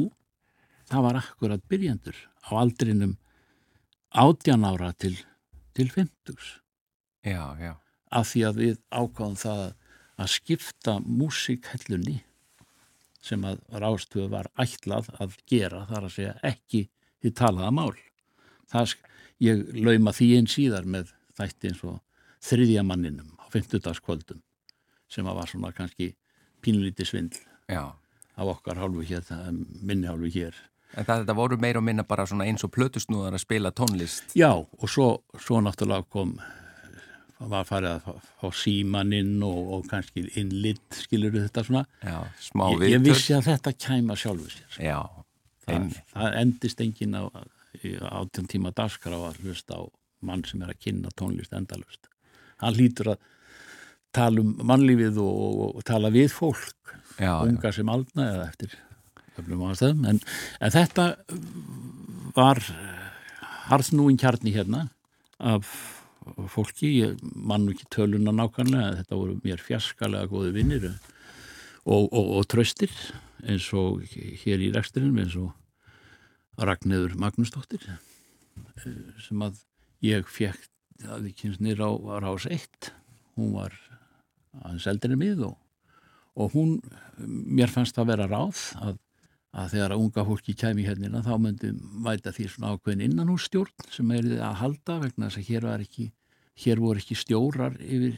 það 0.91 1.07
var 1.09 1.21
akkurat 1.23 1.65
byrjandur 1.73 2.21
á 2.21 2.51
aldrinum 2.61 3.17
átjan 4.13 4.69
ára 4.69 4.93
til, 4.93 5.17
til 5.73 5.89
50 5.95 6.37
já, 7.25 7.43
já. 7.57 7.73
Af 8.13 8.29
því 8.31 8.45
að 8.47 8.61
við 8.61 8.77
ákváðum 8.93 9.41
það 9.41 9.65
að 10.17 10.33
skipta 10.37 10.99
músikhellunni 11.01 12.21
sem 13.25 13.43
að 13.49 13.65
rástuðu 13.83 14.29
var 14.37 14.53
ætlað 14.61 15.09
að 15.19 15.35
gera 15.49 15.83
þar 15.89 16.07
að 16.07 16.15
segja 16.15 16.37
ekki 16.47 16.87
í 17.27 17.33
talaða 17.35 17.73
mál. 17.75 17.97
Það 18.71 18.93
ég 19.43 19.65
lauma 19.85 20.15
því 20.17 20.29
einn 20.39 20.51
síðar 20.51 20.87
með 20.89 21.13
þætti 21.37 21.71
eins 21.71 21.83
og 21.85 21.99
þriðja 22.47 22.85
manninum 22.87 23.35
á 23.41 23.45
50 23.53 23.85
dagskvöldum 23.85 24.41
sem 25.11 25.27
að 25.27 25.39
var 25.41 25.51
svona 25.51 25.73
kannski 25.77 26.13
pínlíti 26.65 27.07
svindl 27.07 27.39
Já. 27.71 27.95
af 28.37 28.53
okkar 28.57 28.81
hálfu 28.81 29.05
hér, 29.07 29.27
minni 29.83 30.09
hálfu 30.09 30.31
hér. 30.35 30.57
En 30.97 31.05
það, 31.05 31.25
þetta 31.25 31.37
voru 31.37 31.59
meira 31.61 31.81
og 31.81 31.87
minna 31.87 32.05
bara 32.07 32.27
svona 32.27 32.47
eins 32.49 32.65
og 32.65 32.73
plötusnúðar 32.75 33.37
að 33.37 33.43
spila 33.43 33.73
tónlist. 33.75 34.33
Já, 34.39 34.53
og 34.55 34.91
svo, 34.91 35.09
svo 35.43 35.61
náttúrulega 35.65 36.07
kom 36.11 36.37
var 37.37 37.67
farið 37.69 37.99
að 37.99 38.23
fá 38.41 38.47
símaninn 38.57 39.43
og, 39.45 39.59
og 39.77 39.91
kannski 39.91 40.25
innlitt, 40.41 40.87
skilur 41.05 41.35
þetta 41.37 41.67
svona? 41.67 41.85
Já, 42.01 42.23
ég, 42.79 42.87
ég 42.95 43.05
vissi 43.05 43.37
að 43.37 43.51
þetta 43.51 43.75
kæma 43.77 44.17
sjálfu 44.17 44.49
sér. 44.55 44.79
Já, 44.81 45.01
það, 45.67 46.01
það 46.15 46.39
endist 46.41 46.81
engin 46.87 47.19
á 47.19 47.23
átjón 47.85 48.51
tíma 48.51 48.73
daskar 48.77 49.17
á 49.17 49.21
að 49.31 49.41
hlusta 49.45 49.81
á 49.81 49.83
mann 50.27 50.45
sem 50.49 50.63
er 50.63 50.73
að 50.73 50.83
kynna 50.87 51.13
tónlist 51.19 51.55
endalust 51.57 52.09
hann 52.63 52.77
lítur 52.77 53.15
að 53.15 53.25
tala 54.17 54.41
um 54.41 54.55
mannlífið 54.65 55.21
og, 55.21 55.37
og, 55.37 55.71
og 55.77 55.87
tala 55.87 56.13
við 56.15 56.31
fólk 56.33 56.97
já, 57.21 57.33
unga 57.45 57.71
já. 57.71 57.77
sem 57.79 57.93
aldna 57.93 58.31
eða 58.33 58.49
eftir 58.49 58.77
en, 59.37 60.21
en 60.21 60.73
þetta 60.73 61.11
var 62.37 62.63
harðnúin 63.69 64.19
kjarni 64.21 64.55
hérna 64.55 64.87
af 65.37 65.69
fólki, 66.51 66.89
ég 67.05 67.21
mann 67.21 67.69
ekki 67.71 67.87
töluna 67.93 68.33
nákvæmlega, 68.35 68.97
þetta 69.03 69.19
voru 69.19 69.37
mér 69.45 69.61
fjarskalega 69.63 70.27
góði 70.31 70.55
vinnir 70.57 70.89
og, 70.89 72.09
og, 72.11 72.33
og 72.41 72.49
tröstir 72.51 72.91
eins 73.47 73.69
og 73.77 74.03
hér 74.43 74.65
í 74.65 74.73
reksturinn 74.75 75.21
eins 75.23 75.37
og 75.39 75.53
Ragnöður 76.57 77.17
Magnúsdóttir 77.21 77.85
eh, 77.89 77.99
sem 79.23 79.43
að 79.45 79.61
ég 80.05 80.29
fekk 80.29 80.71
að 81.07 81.27
við 81.29 81.35
kynst 81.41 81.63
nýra 81.65 81.91
á 81.93 82.17
rás 82.25 82.47
1 82.49 82.93
hún 83.37 83.57
var 83.57 83.75
aðeins 84.63 84.87
eldinni 84.89 85.19
mið 85.21 85.43
og, 85.51 85.57
og 86.41 86.55
hún 86.57 86.79
mér 87.21 87.73
fannst 87.73 87.99
að 88.01 88.13
vera 88.13 88.29
ráð 88.31 88.63
að, 88.81 88.97
að 89.53 89.75
þegar 89.75 89.97
að 89.97 90.05
unga 90.05 90.27
fólki 90.31 90.57
kæmi 90.57 90.87
hérna 90.87 91.25
þá 91.27 91.35
myndi 91.41 91.73
væta 92.07 92.33
því 92.33 92.49
svona 92.53 92.73
ákveðin 92.77 93.05
innan 93.11 93.33
úr 93.35 93.43
stjórn 93.43 93.91
sem 93.93 94.15
er 94.17 94.31
að 94.39 94.61
halda 94.63 95.01
vegna 95.05 95.29
þess 95.29 95.43
að 95.43 95.51
hér 95.51 95.69
var 95.69 95.85
ekki 95.85 96.11
hér 96.65 96.81
voru 96.81 97.03
ekki 97.03 97.19
stjórar 97.19 97.77
yfir 97.85 98.17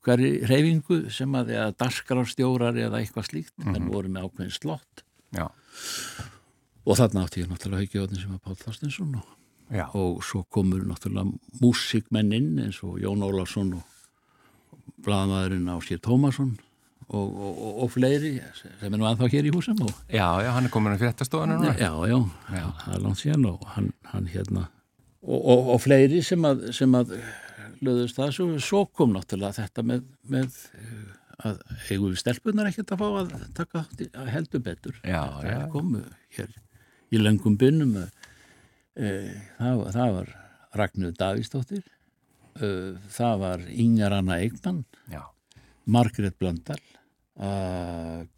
hverju 0.00 0.48
reyfingu 0.48 1.00
sem 1.12 1.34
að 1.36 1.52
eða 1.56 1.72
dasgrárstjórar 1.82 2.78
eða 2.80 3.02
eitthvað 3.02 3.28
slíkt 3.28 3.56
mm 3.58 3.66
-hmm. 3.66 3.76
en 3.76 3.90
voru 3.92 4.08
með 4.08 4.28
ákveðin 4.28 4.56
slott 4.56 5.04
Já. 5.36 5.46
Og 6.90 6.98
þarna 6.98 7.26
átti 7.26 7.44
ég 7.44 7.50
náttúrulega 7.50 7.84
haugjóðin 7.84 8.22
sem 8.22 8.32
var 8.34 8.40
Pál 8.42 8.58
Þorstinsson 8.58 9.12
og, 9.20 9.28
og 9.94 10.24
svo 10.26 10.42
komur 10.50 10.82
náttúrulega 10.88 11.60
músikmenninn 11.60 12.58
eins 12.64 12.80
og 12.86 12.98
Jón 13.02 13.22
Ólarsson 13.26 13.76
og 13.78 14.98
bladamæðurinn 15.06 15.70
Ásir 15.70 16.00
Tómasson 16.02 16.56
og, 17.10 17.28
og, 17.28 17.60
og 17.84 17.92
fleiri 17.94 18.36
sem 18.58 18.90
er 18.90 18.98
nú 18.98 19.06
ennþá 19.08 19.30
hér 19.30 19.50
í 19.50 19.54
húsum 19.54 19.78
Já, 20.10 20.26
já, 20.42 20.50
hann 20.56 20.66
er 20.66 20.74
komin 20.74 20.96
að 20.96 21.04
fréttastofan 21.04 21.54
Já, 21.70 21.72
já, 21.78 22.18
já, 22.56 22.66
það 22.82 22.96
er 22.96 23.04
langt 23.06 23.22
síðan 23.22 23.48
og 23.52 23.64
hann, 23.76 23.92
hann 24.10 24.28
hérna 24.30 24.66
og 25.20 25.76
fleiri 25.84 26.22
sem 26.24 26.44
að, 26.48 26.70
sem 26.72 26.94
að 26.96 27.12
löðust 27.84 28.16
það 28.16 28.30
svo, 28.36 28.46
svo 28.64 28.84
kom 28.96 29.12
náttúrulega 29.14 29.60
þetta 29.60 29.84
með, 29.86 30.06
með 30.32 30.56
að 31.40 31.60
eigum 31.90 32.10
við 32.10 32.20
stelpunar 32.22 32.70
ekkert 32.70 32.94
að 32.94 33.02
fá 33.02 33.06
að 33.20 33.30
taka 33.56 33.84
að 34.08 34.32
heldur 34.34 34.64
betur? 34.64 34.96
Já, 35.04 35.22
það 35.36 35.50
ja. 35.52 35.60
komu 35.72 36.02
hér 36.36 36.56
í 37.10 37.20
lengum 37.20 37.56
bynnum 37.60 37.96
e, 38.00 38.06
það, 39.58 39.82
það 39.96 40.14
var 40.18 40.32
Ragnar 40.80 41.16
Davísdóttir 41.18 41.84
það 43.10 43.36
var 43.40 43.62
Ingar 43.70 44.12
Anna 44.12 44.40
Eigman 44.42 44.82
Margret 45.90 46.36
Blöndal 46.38 46.80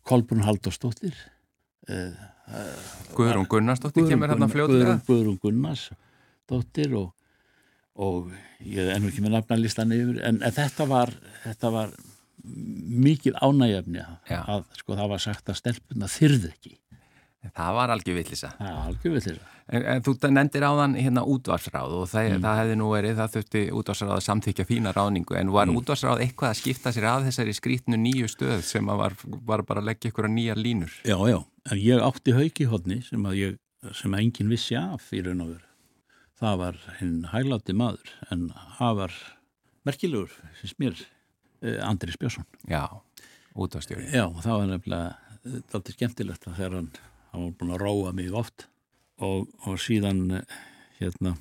Kolbrun 0.06 0.44
Haldósdóttir 0.46 1.16
Guðrún 3.16 3.48
Gunnarsdóttir 3.50 4.06
kemur 4.08 4.30
hérna 4.30 4.48
fljóðlega 4.52 4.98
Guðrún 5.08 5.40
Gunnarsdóttir 5.42 6.94
og 7.00 7.10
og 8.00 8.30
ég 8.64 8.80
er 8.86 8.94
ennum 8.94 9.10
ekki 9.10 9.24
með 9.24 9.36
nafnarlistan 9.36 9.92
yfir 9.92 10.22
en, 10.24 10.40
en 10.40 10.54
þetta 10.54 10.86
var 10.88 11.12
þetta 11.42 11.72
var 11.74 11.90
mikil 12.42 13.34
ánægjafni 13.36 14.04
að 14.38 14.64
sko 14.78 14.96
það 14.96 15.10
var 15.12 15.22
sagt 15.22 15.52
að 15.52 15.58
stelpuna 15.60 16.08
þyrði 16.10 16.52
ekki 16.54 16.72
Það 17.42 17.72
var 17.78 17.92
algjör 17.94 18.18
villisa 18.20 18.52
Það 18.58 18.76
var 18.76 18.84
algjör 18.90 19.16
villisa 19.16 19.48
en, 19.72 19.86
en 19.94 20.04
þú 20.04 20.14
nendir 20.30 20.66
á 20.66 20.72
þann 20.78 20.94
hérna 20.98 21.24
útvarsráð 21.32 21.96
og 21.96 22.06
það, 22.10 22.28
mm. 22.28 22.44
það 22.44 22.60
hefði 22.60 22.76
nú 22.78 22.90
verið, 22.92 23.16
það 23.18 23.34
þurfti 23.36 23.62
útvarsráð 23.80 24.14
að 24.16 24.22
samþykja 24.26 24.68
fína 24.68 24.94
ráningu 24.94 25.38
en 25.38 25.52
var 25.54 25.68
mm. 25.70 25.80
útvarsráð 25.80 26.22
eitthvað 26.26 26.52
að 26.52 26.60
skipta 26.60 26.94
sér 26.94 27.08
að 27.10 27.26
þessari 27.30 27.56
skrítnu 27.58 27.98
nýju 27.98 28.30
stöð 28.30 28.62
sem 28.68 28.94
var, 29.02 29.16
var 29.46 29.64
bara 29.66 29.82
að 29.82 29.90
leggja 29.90 30.12
ykkur 30.12 30.28
að 30.28 30.34
nýja 30.36 30.58
línur 30.58 30.96
Já, 31.06 31.18
já, 31.30 31.38
en 31.70 31.82
ég 31.82 32.06
átti 32.06 32.34
hauki 32.36 32.68
hodni 32.70 33.02
sem 33.06 33.26
að 33.26 33.38
ég, 33.40 33.60
sem 33.98 34.14
að 34.14 34.26
enginn 34.26 34.52
vissi 34.52 34.78
af 34.78 35.10
í 35.14 35.22
raun 35.24 35.46
og 35.46 35.54
veru 35.54 35.70
það 36.42 36.58
var 36.64 36.82
hinn 36.98 37.16
hæglati 37.30 37.74
maður 37.78 38.12
en 38.34 38.48
það 38.78 38.98
var 38.98 39.16
merkilegur, 39.86 40.34
finnst 40.60 40.78
mér, 40.78 40.98
eh, 41.62 41.78
Andris 41.86 42.18
Björnsson. 42.18 42.46
Já, 42.68 43.02
út 43.54 43.74
á 43.74 43.80
stjórn. 43.82 44.06
Já, 44.10 44.26
það 44.42 44.58
var 44.58 44.66
nefnilega 44.66 45.16
alltaf 45.74 45.94
skemmtilegt 45.96 46.46
að 46.46 46.58
þegar 46.58 46.76
hann, 46.78 46.90
hann 47.32 47.48
var 47.48 47.56
búin 47.58 47.74
að 47.74 47.82
róa 47.86 48.12
mig 48.16 48.32
oft 48.36 48.68
og, 49.22 49.48
og 49.66 49.80
síðan 49.80 50.42
hérna 51.00 51.36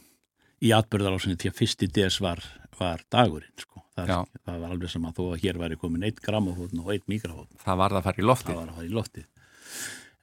í 0.62 0.74
atbyrðarásinni 0.76 1.40
til 1.42 1.52
að 1.52 1.60
fyrsti 1.62 1.90
des 1.92 2.20
var, 2.22 2.44
var 2.80 3.04
dagurinn 3.12 3.58
sko. 3.60 3.82
Það, 3.92 4.28
það 4.48 4.62
var 4.64 4.72
alveg 4.72 4.90
sem 4.90 5.06
að 5.06 5.18
þó 5.18 5.24
að 5.28 5.42
hér 5.44 5.58
væri 5.60 5.78
komin 5.78 6.06
eitt 6.08 6.22
grammafótn 6.24 6.80
og 6.80 6.94
eitt 6.94 7.10
mikrafótn. 7.12 7.60
Það 7.60 7.82
var 7.82 7.92
það 7.92 8.00
að 8.00 8.06
fara 8.08 8.22
í 8.22 8.28
loftið. 8.30 8.54
Það 8.54 8.62
var 8.62 8.70
að 8.70 8.78
fara 8.78 8.88
í 8.88 8.96
loftið 8.96 9.26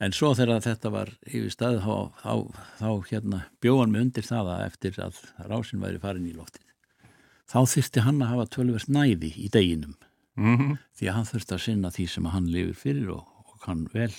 en 0.05 0.15
svo 0.15 0.31
þegar 0.39 0.63
þetta 0.63 0.93
var 0.95 1.11
yfir 1.27 1.51
stað 1.53 1.81
þá, 1.83 1.95
þá, 2.23 2.33
þá 2.79 2.89
hérna, 3.11 3.41
bjóðan 3.63 3.95
mig 3.95 4.05
undir 4.07 4.27
það 4.27 4.53
að 4.55 4.65
eftir 4.69 5.01
að 5.03 5.21
rásin 5.51 5.83
væri 5.83 6.03
farin 6.03 6.29
í 6.29 6.35
loftið 6.37 6.67
þá 7.49 7.59
þurfti 7.73 8.05
hann 8.07 8.23
að 8.23 8.33
hafa 8.35 8.49
tölverst 8.55 8.93
næði 8.93 9.33
í 9.35 9.49
deginum 9.53 9.97
mm 10.39 10.57
-hmm. 10.57 10.77
því 10.95 11.09
að 11.09 11.17
hann 11.19 11.31
þurfti 11.33 11.57
að 11.57 11.65
sinna 11.67 11.95
því 11.95 12.07
sem 12.15 12.31
hann 12.35 12.51
lifir 12.55 12.79
fyrir 12.79 13.15
og, 13.17 13.25
og 13.51 13.67
hann 13.67 13.87
vel, 13.95 14.13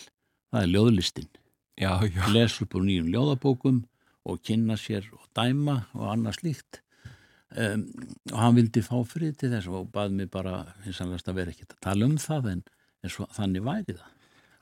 það 0.51 0.62
er 0.62 0.73
ljóðlistin 0.73 1.31
já, 1.80 1.94
já. 2.06 2.28
les 2.36 2.60
upp 2.62 2.76
úr 2.78 2.86
nýjum 2.86 3.10
ljóðabókum 3.13 3.82
og 4.30 4.44
kynna 4.46 4.78
sér 4.80 5.08
og 5.15 5.26
dæma 5.36 5.82
og 5.96 6.06
annað 6.13 6.39
slíkt. 6.42 6.82
Um, 7.50 7.88
og 8.30 8.38
hann 8.38 8.58
vildi 8.60 8.84
fá 8.86 8.98
frið 9.10 9.39
til 9.42 9.50
þess 9.56 9.72
og 9.74 9.88
baði 9.94 10.20
mig 10.20 10.30
bara 10.30 10.68
hins 10.84 11.00
að 11.02 11.34
vera 11.34 11.50
ekkert 11.50 11.74
að 11.74 11.82
tala 11.88 12.06
um 12.06 12.18
það 12.22 12.52
en, 12.52 12.60
en 13.02 13.13
svo, 13.13 13.26
þannig 13.34 13.65
væri 13.65 13.96
það. 13.96 14.12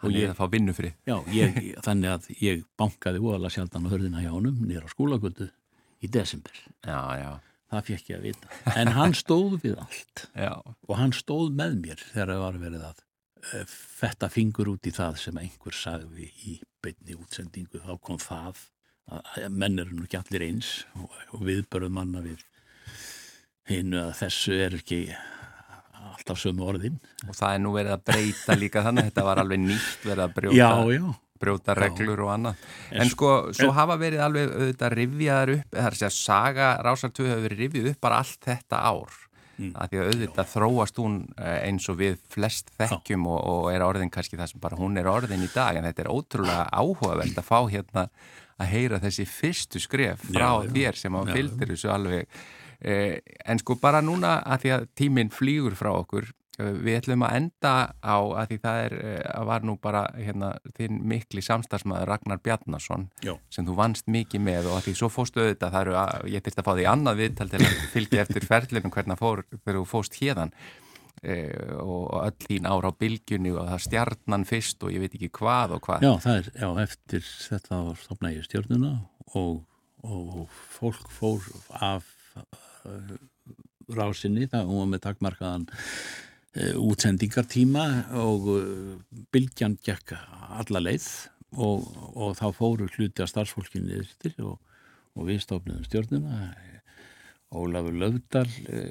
Og 0.06 0.14
ég 0.14 0.30
að 0.30 0.38
fá 0.38 0.46
vinnu 0.54 0.76
fyrir 0.78 0.94
já, 1.10 1.16
ég, 1.34 1.58
þannig 1.84 2.14
að 2.14 2.28
ég 2.38 2.64
bankaði 2.78 3.20
óalega 3.24 3.56
sjaldan 3.56 3.90
á 3.90 3.92
hörðina 3.92 4.22
hjá 4.22 4.30
honum 4.30 4.62
nýra 4.70 4.88
skólagöldu 4.94 5.50
í 6.06 6.10
desember. 6.14 6.62
Það 7.68 7.88
fekk 7.90 8.12
ég 8.14 8.20
að 8.22 8.28
vita. 8.30 8.52
En 8.80 8.94
hann 8.96 9.18
stóð 9.18 9.58
við 9.66 9.82
allt. 9.84 10.28
Já. 10.38 10.54
og 10.64 10.94
hann 10.96 11.12
stóð 11.18 11.50
með 11.58 11.80
mér 11.82 12.04
þegar 12.14 12.32
það 12.32 12.44
var 12.46 12.60
verið 12.62 12.86
að 12.88 13.02
uh, 13.02 13.76
fetta 14.00 14.30
fingur 14.32 14.72
út 14.78 14.88
í 14.88 14.94
það 14.96 15.20
sem 15.26 15.42
einhver 15.42 15.76
sagði 15.76 16.30
í 16.46 16.60
beinni 16.88 17.20
útsendingu 17.20 17.84
þá 17.84 17.94
kom 18.02 18.20
það 18.22 18.66
að 19.08 19.48
menn 19.56 19.80
eru 19.80 19.96
nú 19.96 20.08
ekki 20.08 20.20
allir 20.20 20.48
eins 20.50 20.72
og, 21.00 21.12
og 21.36 21.44
viðbörðum 21.48 22.00
manna 22.00 22.24
við 22.26 22.44
hinn 23.68 23.96
að 23.96 24.14
þessu 24.22 24.56
er 24.56 24.76
ekki 24.80 25.02
alltaf 26.08 26.40
sömu 26.42 26.66
orðin 26.68 26.98
og 27.28 27.36
það 27.36 27.54
er 27.54 27.64
nú 27.64 27.72
verið 27.76 27.96
að 27.96 28.04
breyta 28.10 28.58
líka 28.58 28.84
þannig 28.86 29.10
þetta 29.10 29.26
var 29.28 29.42
alveg 29.44 29.64
nýtt 29.64 30.04
verið 30.08 30.24
að 30.26 30.36
brjóta, 30.38 30.58
já, 30.58 30.98
já. 30.98 31.06
brjóta 31.44 31.78
reglur 31.78 32.16
já. 32.20 32.26
og 32.26 32.34
annað 32.36 32.66
en, 32.90 33.04
en 33.04 33.14
sko, 33.14 33.32
svo 33.56 33.70
en, 33.70 33.78
hafa 33.78 34.00
verið 34.02 34.26
alveg 34.26 34.54
auðvitað 34.56 34.98
rivjaðar 35.02 35.54
upp, 35.56 35.70
það 35.72 35.86
er 35.86 35.98
að 35.98 36.02
segja 36.02 36.14
saga 36.18 36.70
Rásartöðu 36.88 37.32
hefur 37.32 37.48
verið 37.48 37.64
rivjuð 37.66 37.90
upp 37.94 38.04
bara 38.08 38.22
allt 38.24 38.50
þetta 38.50 38.84
ár 38.92 39.20
mm. 39.58 39.74
að 39.76 39.92
því 39.92 40.00
að 40.00 40.10
auðvitað 40.12 40.52
þróast 40.54 41.02
hún 41.02 41.20
eh, 41.38 41.60
eins 41.68 41.88
og 41.92 42.00
við 42.02 42.18
flest 42.34 42.72
þekkjum 42.80 43.28
og, 43.30 43.40
og 43.52 43.70
er 43.74 43.86
orðin 43.86 44.14
kannski 44.14 44.40
það 44.40 44.54
sem 44.54 44.64
bara 44.64 44.80
hún 44.80 44.98
er 45.00 45.10
orðin 45.12 45.46
í 45.46 45.52
dag 45.54 45.78
en 45.78 45.88
þetta 45.90 46.06
er 46.06 46.12
ótrúlega 46.14 46.68
áhugavert 46.72 47.42
að 47.42 47.50
fá 47.50 47.60
hérna 47.72 48.08
að 48.58 48.72
heyra 48.74 49.02
þessi 49.02 49.28
fyrstu 49.30 49.82
skref 49.82 50.24
frá 50.32 50.64
þér 50.66 50.98
sem 50.98 51.18
að 51.18 51.34
fylgir 51.36 51.74
þessu 51.74 51.92
alveg. 51.94 52.40
Eh, 52.78 53.20
en 53.46 53.62
sko 53.62 53.78
bara 53.82 54.04
núna 54.06 54.38
að 54.46 54.64
því 54.64 54.74
að 54.76 54.88
tíminn 54.98 55.34
flýgur 55.34 55.78
frá 55.78 55.92
okkur 55.96 56.30
við 56.58 56.96
ætlum 56.98 57.24
að 57.28 57.36
enda 57.38 57.74
á 58.02 58.18
að 58.18 58.50
því 58.50 58.58
það 58.64 58.80
er 58.86 58.96
eh, 58.98 59.20
að 59.30 59.46
var 59.52 59.68
nú 59.70 59.76
bara 59.82 60.02
hérna, 60.18 60.50
þinn 60.78 61.04
mikli 61.06 61.44
samstagsmaður 61.46 62.10
Ragnar 62.10 62.42
Bjarnason 62.42 63.06
Já. 63.22 63.36
sem 63.54 63.68
þú 63.68 63.76
vannst 63.78 64.10
mikið 64.10 64.44
með 64.48 64.72
og 64.72 64.80
að 64.80 64.88
því 64.88 64.96
svo 64.98 65.12
fóstu 65.14 65.44
auðvitað 65.44 65.76
það 65.76 65.86
eru 65.86 66.34
ég 66.34 66.46
þurfti 66.48 66.64
að 66.64 66.68
fá 66.68 66.74
því 66.74 66.90
annað 66.94 67.22
viðtal 67.22 67.50
til 67.52 67.62
að 67.62 67.78
fylgja 67.94 68.26
eftir 68.26 68.50
ferlinum 68.50 68.94
hvernig 68.96 69.22
fór 69.22 69.44
þú 69.68 69.86
fóst 69.86 70.18
hérðan 70.18 70.54
e, 71.22 71.38
og 71.78 72.18
öll 72.24 72.36
þín 72.48 72.70
ára 72.74 72.90
á 72.90 73.00
bylgjunni 73.06 73.54
og 73.54 73.70
það 73.70 73.86
stjarnan 73.86 74.50
fyrst 74.50 74.82
og 74.82 74.96
ég 74.96 75.06
veit 75.06 75.14
ekki 75.14 75.34
hvað 75.38 75.78
og 75.78 75.86
hvað 75.86 76.08
Já, 76.10 76.14
það 76.26 76.42
er, 76.42 76.52
já, 76.58 76.70
eftir 76.88 77.28
þetta 77.52 77.84
stopnaði 78.02 78.46
stjörnuna 78.50 78.96
og, 79.38 79.62
og 80.02 80.48
fólk 80.74 81.06
fór 81.14 81.46
af 81.78 82.16
rásinni, 83.94 84.48
það 84.50 84.72
var 84.72 84.90
með 84.90 85.04
takmarkaðan 85.06 85.68
e, 85.70 86.27
útsendingartíma 86.58 87.86
og 88.18 88.48
e, 88.54 88.62
bylgjan 89.34 89.78
gekk 89.86 90.16
alla 90.18 90.82
leið 90.82 91.08
og, 91.58 91.86
og 92.16 92.38
þá 92.40 92.48
fóru 92.56 92.88
hluti 92.90 93.24
að 93.24 93.32
starfsfólkinni 93.32 94.02
yfir 94.02 94.38
og, 94.46 94.58
og 95.18 95.30
við 95.30 95.44
stofnum 95.46 95.84
stjórnuna 95.88 96.50
Ólafur 97.56 97.96
Löfdal 97.96 98.50
e, 98.68 98.82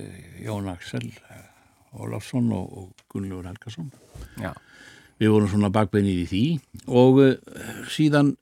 Jón 0.47 0.71
Aksel 0.73 1.11
Ólafsson 1.97 2.53
og, 2.55 2.67
og 2.79 3.07
Gunnlefur 3.13 3.49
Helgarsson 3.51 3.91
Já. 4.41 4.53
við 5.21 5.35
vorum 5.35 5.53
svona 5.53 5.73
bakbeinir 5.75 6.23
í 6.23 6.29
því 6.31 6.45
og 6.87 7.23
síðan 7.93 8.35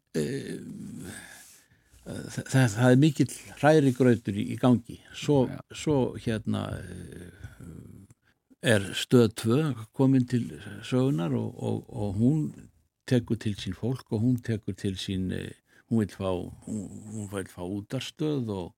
það, 2.04 2.68
það 2.76 2.90
er 2.90 3.00
mikill 3.00 3.30
hræri 3.58 3.94
gröður 3.96 4.36
í, 4.36 4.58
gangi. 4.60 4.98
Svo, 5.16 5.46
svo 5.74 5.96
hérna 6.20 6.66
er 8.64 8.86
stöð 8.96 9.34
2 9.36 9.88
komin 9.92 10.24
til 10.28 10.46
sögunar 10.82 11.34
og, 11.36 11.50
og, 11.62 11.84
og 11.92 12.14
hún 12.16 12.46
tekur 13.06 13.36
til 13.36 13.56
sín 13.60 13.76
fólk 13.76 14.12
og 14.12 14.22
hún 14.22 14.38
tekur 14.40 14.72
til 14.72 14.96
sín 14.96 15.28
hún 15.90 16.00
vil 16.00 16.08
fá, 16.08 16.32
hún, 16.64 16.86
hún 17.12 17.28
vil 17.32 17.50
fá 17.52 17.60
útarstöð 17.60 18.48
og, 18.48 18.72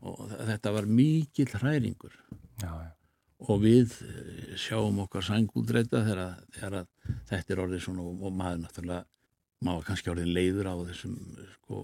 og 0.00 0.30
þetta 0.30 0.74
var 0.76 0.86
mikill 0.86 1.50
hræringur 1.50 2.14
já, 2.62 2.70
já. 2.70 2.90
og 3.38 3.62
við 3.62 3.96
sjáum 4.54 5.02
okkar 5.02 5.26
sangúldreita 5.26 6.04
þegar, 6.06 6.38
þegar 6.54 6.86
þetta 7.30 7.54
er 7.54 7.64
orðið 7.64 7.84
svona 7.88 8.06
og 8.06 8.32
maður 8.38 8.62
náttúrulega 8.62 9.04
maður 9.66 9.88
kannski 9.88 10.12
orðið 10.12 10.34
leiður 10.36 10.70
á 10.70 10.74
þessum 10.92 11.16
sko, 11.56 11.82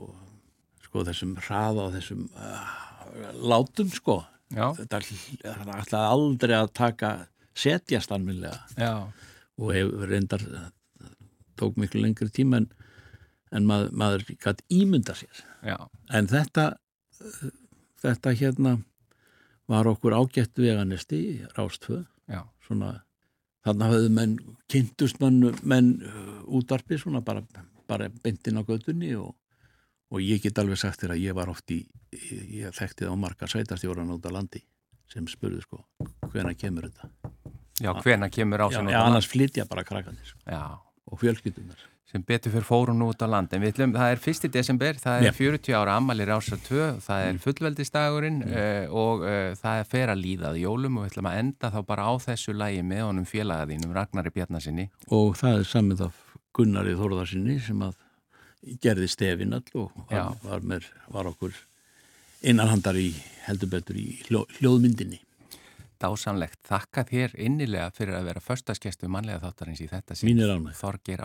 sko 0.87 1.05
þessum 1.11 1.35
hraða 1.43 1.89
og 1.89 1.97
þessum 1.97 2.29
uh, 2.39 2.79
látum 3.43 3.91
sko 3.91 4.21
Já. 4.55 4.69
þetta 4.79 5.01
alltaf 5.79 6.07
aldrei 6.09 6.57
að 6.59 6.73
taka 6.77 7.13
setjast 7.55 8.13
alminlega 8.15 8.65
og 9.59 9.75
hefur 9.75 10.09
reyndar 10.11 10.43
tók 11.59 11.79
miklu 11.79 12.03
lengri 12.03 12.31
tíma 12.35 12.63
en, 12.63 12.69
en 13.55 13.69
mað, 13.69 13.91
maður 13.95 14.25
gæti 14.33 14.67
ímynda 14.75 15.15
sér. 15.19 15.45
Já. 15.63 15.79
en 16.11 16.31
þetta 16.31 16.73
þetta 18.03 18.35
hérna 18.41 18.79
var 19.71 19.89
okkur 19.89 20.17
ágætt 20.19 20.59
veganesti 20.61 21.21
rástföð 21.57 22.05
svona 22.65 23.01
Þannig 23.65 23.89
hafðu 23.89 24.09
menn 24.13 24.33
kynntust 24.69 25.21
menn, 25.23 25.39
menn 25.65 25.87
útarpi 26.45 26.99
svona 27.01 27.23
bara, 27.25 27.41
bara 27.89 28.11
beintin 28.25 28.61
á 28.61 28.63
gödunni 28.67 29.15
og, 29.17 29.33
og 30.15 30.23
ég 30.23 30.43
get 30.45 30.61
alveg 30.63 30.79
sagt 30.81 31.03
þér 31.03 31.17
að 31.17 31.25
ég 31.25 31.37
var 31.37 31.51
oft 31.51 31.75
í, 31.75 31.81
ég 32.15 32.75
þekkti 32.77 33.09
það 33.09 33.17
á 33.19 33.23
marga 33.27 33.51
sætastjóran 33.51 34.13
út 34.15 34.29
á 34.29 34.31
landi 34.35 34.63
sem 35.11 35.27
spurðu 35.31 35.65
sko 35.65 35.83
hvena 36.31 36.55
kemur 36.59 36.89
þetta. 36.89 37.11
Já, 37.83 37.91
hvena 37.99 38.31
kemur 38.31 38.63
ásinn 38.69 38.87
út 38.87 38.95
á 38.95 38.95
landi? 38.95 38.97
Já, 38.97 39.03
annars 39.11 39.31
flytja 39.31 39.67
bara 39.71 39.85
krakkanir 39.87 40.31
sko. 40.31 40.61
og 41.11 41.21
fjölskyttunar 41.21 41.91
sem 42.15 42.23
betur 42.23 42.53
fyrir 42.55 42.67
fórum 42.69 43.01
nú 43.01 43.09
út 43.11 43.23
á 43.25 43.27
land 43.27 43.51
en 43.57 43.63
við 43.65 43.73
ætlum, 43.73 43.95
það 43.97 44.13
er 44.13 44.21
fyrsti 44.23 44.51
desember, 44.55 44.99
það 45.03 45.17
er 45.19 45.25
yeah. 45.27 45.35
40 45.35 45.75
ára 45.75 45.97
ammalir 45.99 46.31
ásar 46.31 46.61
2, 46.63 46.85
það 47.03 47.23
er 47.25 47.33
mm. 47.33 47.41
fullveldistagurinn 47.43 48.37
mm. 48.45 48.53
uh, 48.55 48.95
og 49.03 49.25
uh, 49.27 49.49
það 49.59 49.81
er 49.81 49.89
fer 49.91 50.13
að 50.13 50.23
líðað 50.23 50.61
jólum 50.63 51.01
og 51.01 51.07
við 51.07 51.11
ætlum 51.11 51.31
að 51.31 51.39
enda 51.41 51.73
þá 51.75 51.81
bara 51.89 52.07
á 52.07 52.13
þessu 52.23 52.55
lægi 52.55 52.85
með 52.87 53.03
honum 53.09 53.27
félagaðínum 53.27 53.97
Ragnari 53.97 54.35
Bjarnasinni 54.37 54.87
og 55.11 55.35
það 55.41 55.59
er 55.59 55.69
samið 55.73 56.05
af 56.07 56.21
Gunnari 56.55 56.95
Þorðarsinni 57.01 57.59
sem 57.67 57.83
að 57.83 57.99
gerði 58.83 59.09
stefin 59.11 59.57
all 59.57 59.67
og 59.75 59.93
var, 60.11 60.35
var, 60.45 60.65
með, 60.65 60.89
var 61.13 61.31
okkur 61.31 61.57
innanhandar 62.45 62.99
í 63.01 63.11
heldur 63.47 63.73
betur 63.73 63.99
í 64.01 64.09
hljó, 64.29 64.45
hljóðmyndinni. 64.59 65.21
Dásanlegt. 66.01 66.59
Þakka 66.69 67.05
þér 67.09 67.37
innilega 67.41 67.91
fyrir 67.95 68.19
að 68.19 68.31
vera 68.33 68.43
förstaskestu 68.45 69.09
mannlega 69.09 69.45
þáttarins 69.47 69.85
í 69.85 69.89
þetta 69.89 70.19
sín. 70.19 70.43
Þorgir 70.77 71.25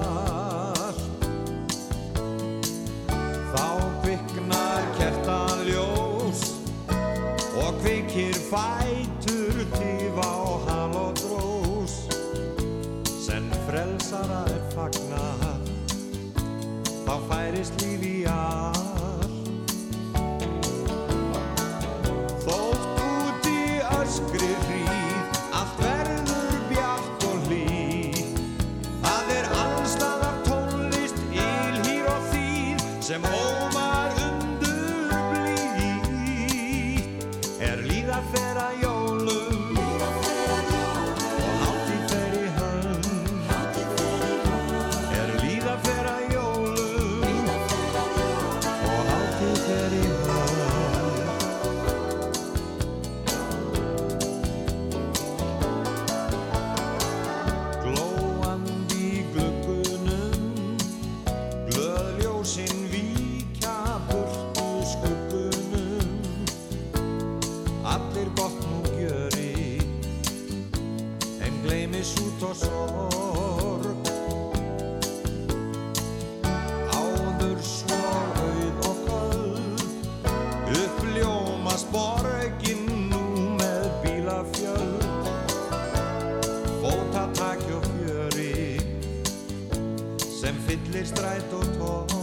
Dividend 90.91 91.81
uh, 91.81 92.20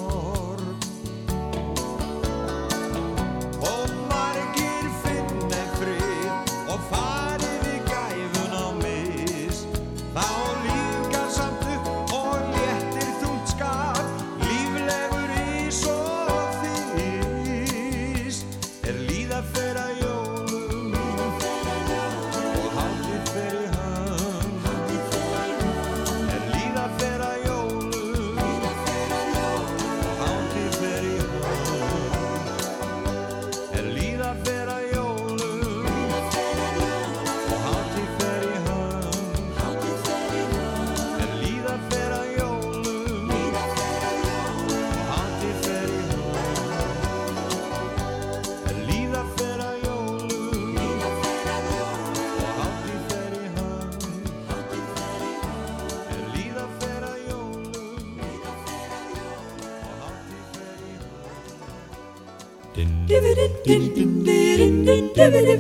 Eh, 65.49 65.55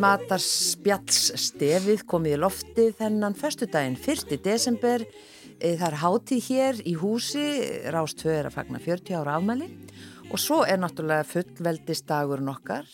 matarspjallstefið 0.00 2.06
komið 2.08 2.32
í 2.32 2.40
lofti 2.40 2.88
þennan 2.96 3.36
fyrstudaginn, 3.36 4.00
1. 4.00 4.40
desember. 4.40 5.04
Eh, 5.60 5.76
það 5.76 5.88
er 5.90 6.00
hátíð 6.00 6.48
hér 6.48 6.80
í 6.88 6.96
húsi, 6.96 7.44
Rástvöður 7.92 8.48
að 8.48 8.56
fagna 8.56 8.80
40 8.80 9.20
ára 9.20 9.36
afmæli 9.36 9.68
og 10.30 10.38
svo 10.40 10.62
er 10.64 10.80
náttúrulega 10.80 11.26
fullveldistagurinn 11.26 12.52
okkar. 12.52 12.86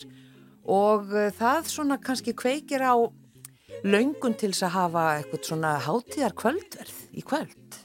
Og 0.67 1.13
uh, 1.13 1.29
það 1.37 1.71
svona 1.71 1.99
kannski 2.03 2.35
kveikir 2.37 2.83
á 2.83 2.95
laungun 3.85 4.35
til 4.37 4.51
þess 4.51 4.67
að 4.67 4.75
hafa 4.75 5.05
eitthvað 5.19 5.47
svona 5.47 5.73
hátíðar 5.85 6.35
kvöldverð 6.37 7.01
í 7.13 7.23
kvöld. 7.25 7.81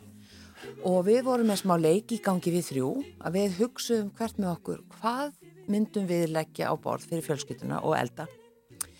Og 0.88 1.04
við 1.06 1.22
vorum 1.28 1.52
með 1.52 1.62
smá 1.62 1.76
leiki 1.78 2.18
í 2.18 2.24
gangi 2.24 2.54
við 2.54 2.68
þrjú 2.72 2.92
að 3.22 3.38
við 3.38 3.58
hugsuðum 3.60 4.12
hvert 4.18 4.38
með 4.40 4.54
okkur 4.56 4.84
hvað 4.98 5.34
myndum 5.70 6.08
við 6.08 6.32
leggja 6.34 6.72
á 6.72 6.74
borð 6.74 7.06
fyrir 7.10 7.26
fjölskytuna 7.28 7.84
og 7.86 7.94
elda 7.98 8.26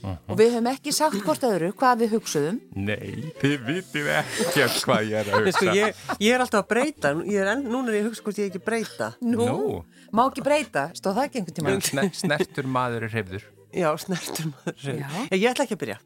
uh 0.03 0.11
-huh. 0.11 0.19
og 0.29 0.39
við 0.39 0.53
höfum 0.57 0.69
ekki 0.73 0.93
sagt 0.93 1.23
hvort 1.25 1.47
öðru 1.49 1.73
hvað 1.73 2.05
við 2.05 2.15
hugsuðum. 2.17 2.61
Nei, 2.75 3.33
þið 3.41 3.57
vitið 3.71 4.13
ekki 4.19 4.69
hvað 4.85 5.03
ég 5.09 5.17
er 5.21 5.33
að 5.33 5.39
hugsa. 5.39 5.59
sko, 5.59 5.67
ég, 5.79 6.05
ég 6.19 6.35
er 6.35 6.41
alltaf 6.41 6.65
að 6.65 6.69
breyta. 6.69 7.15
Er 7.23 7.55
enn, 7.55 7.65
núna 7.65 7.89
er 7.89 7.99
ég 8.01 8.05
að 8.05 8.09
hugsa 8.11 8.23
hvort 8.23 8.39
ég 8.39 8.51
ekki 8.51 8.65
breyta. 8.65 9.15
Nú, 9.21 9.47
Nú. 9.47 9.85
má 10.13 10.27
ekki 10.29 10.43
breyta, 10.43 10.91
stóð 10.95 11.17
það 11.17 11.25
ekki 11.25 11.39
einhvern 11.39 11.57
tíma 11.57 12.11
Snertur 12.13 12.67
maður 12.67 13.09
er 13.09 13.13
hefður 13.19 13.43
Já, 13.73 13.89
snertur 13.97 14.51
maður 14.53 14.99
Ég 15.33 15.49
ætla 15.49 15.65
ekki 15.65 15.77
að 15.79 15.81
byrja. 15.81 15.99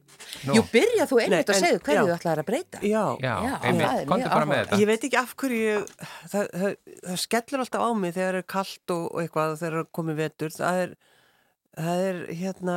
No. 0.47 0.55
Jú, 0.57 0.63
byrja 0.71 1.07
þú 1.11 1.19
einmitt 1.23 1.51
að 1.51 1.59
segja 1.59 1.81
hverju 1.83 2.05
þú 2.07 2.15
ætlaði 2.15 2.43
að 2.43 2.49
breyta. 2.51 2.81
Já, 2.85 3.03
já, 3.23 3.33
já 3.47 3.55
einmitt, 3.67 4.07
komdu 4.11 4.31
bara 4.31 4.49
með 4.49 4.61
þetta. 4.63 4.79
Ég 4.81 4.91
veit 4.91 5.07
ekki 5.09 5.19
af 5.21 5.35
hverju 5.43 5.77
það, 6.31 6.49
það, 6.63 6.75
það 7.09 7.21
skellur 7.23 7.65
alltaf 7.65 7.87
á 7.87 7.91
mig 7.99 8.17
þegar 8.17 8.37
það 8.37 8.41
er 8.43 8.49
kallt 8.55 8.95
og, 8.95 9.05
og 9.11 9.23
eitthvað 9.23 9.55
þegar 9.61 9.77
það 9.77 9.83
er 9.83 9.89
komið 9.99 10.21
vetur. 10.23 10.55
Það 10.57 10.83
er, 10.85 10.95
það 11.81 12.05
er 12.07 12.21
hérna 12.43 12.77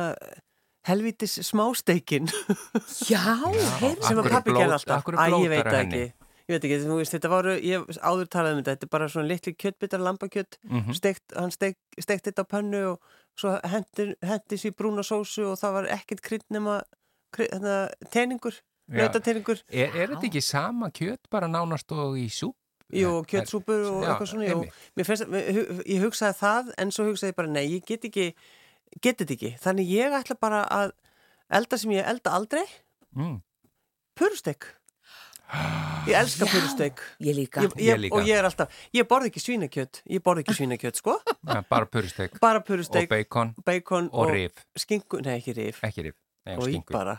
helvitis 0.88 1.38
smásteikin 1.44 2.30
Já, 3.10 3.22
sem 4.06 4.20
að 4.20 4.30
pappi 4.32 4.54
gerði 4.56 4.76
alltaf. 4.78 5.08
Æ, 5.12 5.24
ég 5.44 5.52
veit 5.52 5.72
ekki. 5.80 6.04
Ég 6.50 6.56
veit 6.56 6.64
ekki, 6.66 6.78
þú 6.82 6.96
veist, 6.98 7.14
þetta 7.14 7.30
voru, 7.30 7.52
ég 7.62 7.90
áður 8.02 8.30
talaði 8.32 8.56
um 8.56 8.60
þetta, 8.60 8.72
þetta 8.74 8.86
er 8.88 8.90
bara 8.90 9.08
svona 9.12 9.30
litli 9.30 9.52
kjöttbitar, 9.54 10.02
lambakjött, 10.02 10.56
mm 10.64 10.80
-hmm. 10.80 10.96
steikt, 10.98 11.34
hann 11.36 11.52
steikt, 11.54 11.78
steikt 11.94 12.26
þetta 12.26 12.42
á 12.42 12.50
pönnu 12.50 12.80
og 12.88 13.12
svo 13.38 13.52
hendi 13.62 14.58
sér 14.58 14.74
brúna 14.74 15.04
sósu 15.06 15.52
og 15.52 15.60
það 15.60 15.76
var 15.76 15.86
ekkert 15.94 16.24
krydd 16.26 16.46
nema 16.50 16.80
hérna, 17.38 17.76
teningur, 18.10 18.58
nautateningur. 18.88 19.62
Er, 19.70 19.94
er 19.94 20.10
þetta 20.10 20.26
ekki 20.26 20.42
sama 20.42 20.90
kjött 20.90 21.30
bara 21.30 21.46
nánast 21.46 21.92
og 21.92 22.18
í 22.18 22.26
súp? 22.28 22.56
Jú, 22.90 23.22
kjöttsúpur 23.22 23.84
og 23.86 24.02
já, 24.02 24.08
eitthvað 24.10 24.30
svona 24.32 24.46
jú, 24.48 24.64
finnst, 25.06 25.28
ég 25.86 26.02
hugsaði 26.02 26.34
það 26.40 26.72
en 26.82 26.90
svo 26.90 27.04
hugsaði 27.06 27.30
ég 27.30 27.36
bara 27.38 27.52
nei, 27.52 27.66
ég 27.76 27.84
get 27.86 28.04
ekki 28.08 28.32
get 29.02 29.22
þetta 29.22 29.36
ekki, 29.36 29.52
þannig 29.62 29.94
ég 29.94 30.18
ætla 30.20 30.36
bara 30.40 30.64
að 30.66 30.92
elda 31.60 31.78
sem 31.80 31.94
ég 31.94 32.06
elda 32.06 32.34
aldrei. 32.36 32.66
Mm. 33.16 33.40
purustek. 34.18 34.66
Ég 36.06 36.14
elska 36.14 36.46
purusteg 36.46 37.00
Ég 37.18 37.34
líka. 37.34 37.64
Ég, 37.66 37.72
ég, 37.82 38.12
Og 38.14 38.22
ég 38.26 38.38
er 38.38 38.46
alltaf, 38.46 38.70
ég 38.94 39.06
borð 39.10 39.26
ekki 39.30 39.42
svínakjött 39.42 40.02
Ég 40.06 40.22
borð 40.22 40.44
ekki 40.44 40.54
svínakjött, 40.60 41.00
sko. 41.00 41.16
Ja, 41.42 41.60
Bara 41.68 41.88
purusteg 41.90 42.36
Bara 42.40 42.62
purusteg 42.62 43.08
Og 43.08 43.10
bacon, 43.10 43.50
bacon 43.66 44.06
Og, 44.12 44.28
og 44.28 44.30
rif. 44.30 44.62
Skingu, 44.78 45.20
nei 45.26 45.40
ekki 45.40 45.56
rif. 45.58 45.82
Ekki 45.86 46.06
rif, 46.06 46.16
nei 46.46 46.54
og 46.54 46.68
skingu 46.68 46.94
bara. 46.94 47.18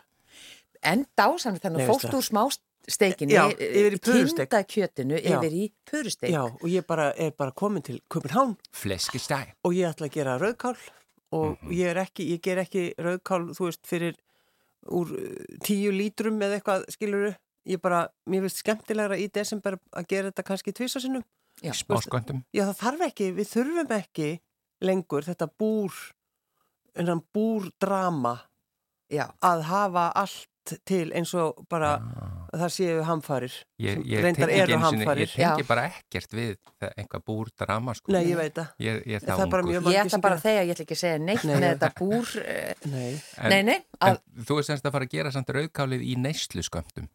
En 0.82 1.04
dásan 1.20 1.60
þannig 1.62 1.84
að 1.84 1.92
fóst 1.92 2.16
úr 2.16 2.26
smá 2.26 2.46
steikinni 2.90 3.36
Já, 3.36 3.44
yfir 3.52 3.98
í 3.98 4.02
purusteg 4.02 4.48
Tinda 4.48 4.64
kjöttinu 4.66 5.20
yfir 5.20 5.58
í 5.60 5.68
purusteg 5.92 6.34
Já, 6.34 6.46
og 6.48 6.68
ég 6.72 6.88
bara, 6.88 7.12
er 7.14 7.36
bara 7.38 7.52
komin 7.52 7.84
til 7.86 8.00
Fleskistæg 8.10 9.54
Og 9.68 9.76
ég 9.78 9.92
ætla 9.92 10.08
að 10.08 10.16
gera 10.16 10.40
rauðkál 10.42 10.78
Og 11.32 11.46
mm 11.48 11.56
-hmm. 11.56 11.74
ég 11.74 11.88
er 11.88 11.98
ekki, 11.98 12.24
ég 12.34 12.42
ger 12.42 12.58
ekki 12.58 12.94
rauðkál, 12.98 13.54
þú 13.56 13.66
veist, 13.66 13.88
fyrir 13.88 14.16
úr 14.90 15.08
tíu 15.64 15.92
lítrum 15.92 16.42
eða 16.42 16.58
eitthvað, 16.58 16.86
skiluru 16.90 17.34
ég 17.70 17.82
bara, 17.82 18.10
mér 18.26 18.42
finnst 18.42 18.64
skemmtilegra 18.64 19.18
í 19.18 19.28
desember 19.34 19.78
að 19.94 20.08
gera 20.08 20.32
þetta 20.32 20.44
kannski 20.48 20.74
tvísasinnum 20.74 21.24
Spáskvöndum 21.62 22.44
Já, 22.56 22.66
það 22.66 22.78
þarf 22.80 23.02
ekki, 23.02 23.32
við 23.38 23.50
þurfum 23.52 23.94
ekki 23.98 24.30
lengur 24.82 25.28
þetta 25.28 25.48
búr 25.62 25.92
búrdrama 27.34 28.38
að 29.12 29.62
hafa 29.70 30.12
allt 30.16 30.74
til 30.86 31.12
eins 31.14 31.34
og 31.38 31.62
bara 31.70 32.00
ah 32.00 32.41
það 32.52 32.74
séu 32.76 33.04
hamfarir 33.08 33.54
ég, 33.82 34.02
ég 34.10 34.24
reyndar 34.26 34.52
eru 34.52 34.80
hamfarir 34.82 35.30
ég 35.30 35.36
tengi 35.36 35.66
bara 35.68 35.86
ekkert 35.88 36.34
við 36.36 36.58
einhvað 36.98 37.24
búr 37.28 37.52
drama 37.60 37.94
sko. 37.96 38.12
Nei, 38.14 38.24
ég 38.32 38.40
veit 38.40 38.56
það. 38.58 38.72
Ég, 38.82 39.00
ég 39.10 39.24
það 39.24 39.44
er 39.46 39.70
ég 39.94 40.00
ætla 40.02 40.20
bara 40.24 40.38
að 40.38 40.46
þegar, 40.46 40.66
ég 40.66 40.74
ætla 40.74 40.86
ekki 40.86 40.98
að 40.98 41.02
segja 41.02 41.22
neitt 41.22 41.46
nei, 41.48 41.54
með 41.54 41.68
þetta 41.68 41.90
búr 42.00 42.32
eh, 42.42 42.88
Nei, 42.92 43.12
en, 43.38 43.54
nei, 43.54 43.62
nei 43.70 43.78
að... 44.02 44.18
En 44.18 44.48
þú 44.48 44.58
er 44.62 44.68
semst 44.68 44.88
að 44.88 44.96
fara 44.96 45.08
að 45.08 45.16
gera 45.16 45.34
samt 45.36 45.54
rauðkálið 45.56 46.06
í 46.06 46.16
neyslu 46.22 46.66
skömmtum 46.66 47.10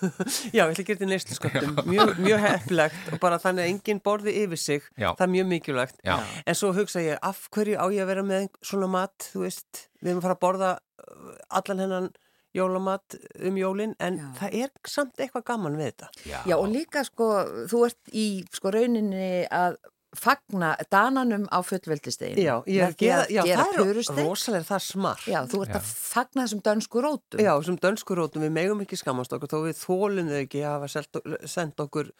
Já, 0.56 0.64
ég 0.64 0.72
ætla 0.72 0.84
að 0.84 0.88
gera 0.88 0.96
þetta 0.96 1.08
í 1.08 1.10
neyslu 1.12 1.38
skömmtum 1.38 1.90
mjög, 1.90 2.14
mjög 2.24 2.44
heflegt 2.46 3.12
og 3.14 3.22
bara 3.22 3.40
þannig 3.42 3.66
að 3.66 3.72
enginn 3.74 4.02
borði 4.04 4.36
yfir 4.44 4.62
sig. 4.62 4.88
Já. 4.96 5.10
það 5.12 5.26
er 5.26 5.32
mjög 5.36 5.50
mikilvægt. 5.54 6.00
Já. 6.06 6.16
en 6.44 6.58
svo 6.58 6.72
hugsa 6.76 7.04
ég, 7.04 7.20
af 7.22 7.44
hverju 7.54 7.78
á 7.78 7.86
ég 7.92 8.04
að 8.04 8.10
vera 8.14 8.26
með 8.26 8.48
svona 8.64 8.90
mat, 8.90 9.30
þú 9.32 9.44
veist, 9.44 9.86
við 10.00 10.12
erum 10.12 10.22
að 10.22 10.26
fara 10.28 10.38
að 10.38 10.44
borða 10.46 10.72
uh, 10.80 11.32
allan 11.60 11.84
hennan 11.84 12.10
jólamat 12.56 13.16
um 13.46 13.56
jólinn 13.60 13.94
en 14.02 14.18
Já. 14.18 14.26
það 14.40 14.58
er 14.64 14.74
samt 14.88 15.22
eitthvað 15.22 15.46
gaman 15.52 15.78
við 15.78 15.92
þetta. 15.92 16.10
Já. 16.26 16.38
Já 16.50 16.56
og 16.58 16.68
líka 16.72 17.04
sko 17.06 17.30
þú 17.70 17.86
ert 17.86 18.12
í 18.12 18.26
sko 18.54 18.74
rauninni 18.74 19.30
að 19.46 19.78
fagna 20.16 20.72
dananum 20.90 21.44
á 21.54 21.62
fullveldisteginu. 21.62 22.42
Já, 22.42 22.56
ég 22.66 22.96
gera, 22.98 23.26
já 23.30 23.44
það 23.46 23.76
er 23.84 24.00
rosalega 24.24 24.66
það 24.66 24.82
smart. 24.82 25.22
Já, 25.30 25.38
þú 25.46 25.62
ert 25.66 25.78
að 25.78 25.86
fagna 25.86 26.46
þessum 26.46 26.62
dönsku 26.66 27.04
rótum. 27.04 27.42
Já, 27.44 27.52
þessum 27.52 27.78
dönsku 27.84 28.16
rótum, 28.18 28.42
við 28.42 28.52
megum 28.56 28.82
ekki 28.82 28.98
skamast 28.98 29.36
okkur 29.36 29.52
þó 29.52 29.58
við 29.68 29.78
þólum 29.78 30.32
þau 30.32 30.40
ekki 30.40 30.64
að 30.66 30.74
hafa 30.74 31.46
sendt 31.54 31.84
okkur 31.86 32.10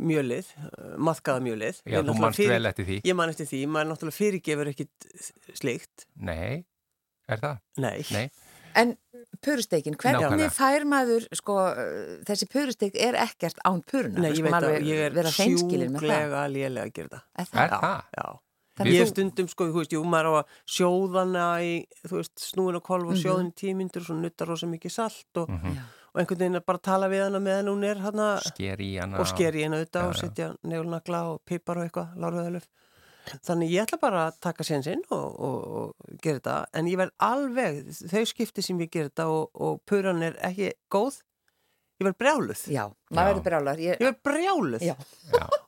mjölið, 0.00 0.48
maðkaða 1.02 1.44
mjölið. 1.44 1.82
Já, 1.84 2.00
þú 2.06 2.16
mannst 2.22 2.44
vel 2.48 2.70
eftir 2.70 2.88
því. 2.88 2.98
Ég 3.10 3.18
mann 3.18 3.32
eftir 3.34 3.50
því, 3.50 3.62
maður 3.74 3.90
náttúrulega 3.92 4.18
fyrirgefur 4.18 4.72
ekkit 4.72 5.08
slikt. 5.58 6.06
Nei, 6.16 6.62
er 7.28 7.42
það? 7.42 7.62
Nei. 7.82 7.96
Nei. 8.14 8.26
En 8.78 8.96
purusteikin, 9.44 9.98
hvernig 10.00 10.52
fær 10.54 10.86
maður 10.88 11.26
sko, 11.34 11.58
þessi 12.28 12.48
purusteik 12.52 12.96
er 12.96 13.18
ekkert 13.22 13.60
án 13.66 13.82
puruna? 13.86 14.24
Nei, 14.24 14.32
ég 14.38 14.46
veit 14.46 14.56
að 14.60 14.88
ég 14.88 15.04
er 15.08 15.28
sjúglega 15.34 16.46
lélega 16.52 16.86
að 16.86 16.96
gera 16.96 17.12
það. 17.16 17.28
Er 17.42 17.52
það? 17.52 17.76
Já. 17.76 17.92
já. 18.18 18.26
Þannig 18.78 18.94
ég 18.96 19.04
er 19.04 19.10
stundum, 19.10 19.48
sko, 19.52 19.66
þú 19.68 19.82
veist, 19.82 19.92
jú, 19.92 20.02
maður 20.08 20.28
á 20.28 20.32
að 20.40 20.52
sjóðana 20.74 21.46
í, 21.60 21.72
þú 22.06 22.14
veist, 22.16 22.32
snúin 22.40 22.78
og 22.78 22.84
kolv 22.86 23.10
og 23.12 23.18
sjóðan 23.20 23.50
í 23.50 23.56
tímyndur 23.60 24.00
og 24.00 24.08
svo 24.08 24.16
nuttar 24.16 24.48
rosa 24.48 24.68
mikið 24.70 24.94
salt 24.94 25.40
og, 25.42 25.50
mm 25.50 25.58
-hmm. 25.60 25.82
og 26.12 26.20
einhvern 26.22 26.40
veginn 26.40 26.56
er 26.56 26.64
bara 26.64 26.78
að 26.78 26.86
tala 26.88 27.08
við 27.12 27.24
hana 27.24 27.40
meðan 27.40 27.68
hún 27.68 27.84
er 27.84 27.98
hana 28.00 28.28
sker 28.40 28.80
í 28.80 28.96
hana 28.98 29.20
og 29.20 29.26
sker 29.26 29.52
í 29.54 29.64
hana 29.64 29.76
auðvitað 29.76 30.08
og 30.08 30.16
setja 30.16 30.54
nefnagla 30.62 31.20
og 31.32 31.42
pipar 31.44 31.78
og 31.78 31.84
eitthvað, 31.84 32.16
láruðalöf 32.16 32.66
Þannig 33.46 33.72
ég 33.72 33.86
ætla 33.86 33.98
bara 34.02 34.26
að 34.28 34.38
taka 34.48 34.66
sénsinn 34.66 35.02
og, 35.14 35.26
og, 35.48 35.58
og 35.82 36.16
gera 36.22 36.40
þetta 36.40 36.56
en 36.78 36.88
ég 36.90 37.00
verð 37.00 37.14
alveg, 37.22 37.82
þau 38.12 38.24
skipti 38.28 38.64
sem 38.64 38.80
ég 38.82 38.90
gera 38.92 39.12
þetta 39.12 39.28
og, 39.32 39.52
og 39.54 39.82
puran 39.88 40.24
er 40.26 40.38
ekki 40.42 40.72
góð, 40.92 41.20
ég 42.02 42.08
verð 42.08 42.18
brjáluð. 42.18 42.62
Já, 42.72 42.82
maður 43.14 43.28
verður 43.30 43.44
brjáluð. 43.46 43.82
Ég, 43.84 44.00
ég 44.00 44.08
verð 44.08 44.22
brjáluð 44.26 44.86
Já. 44.88 44.94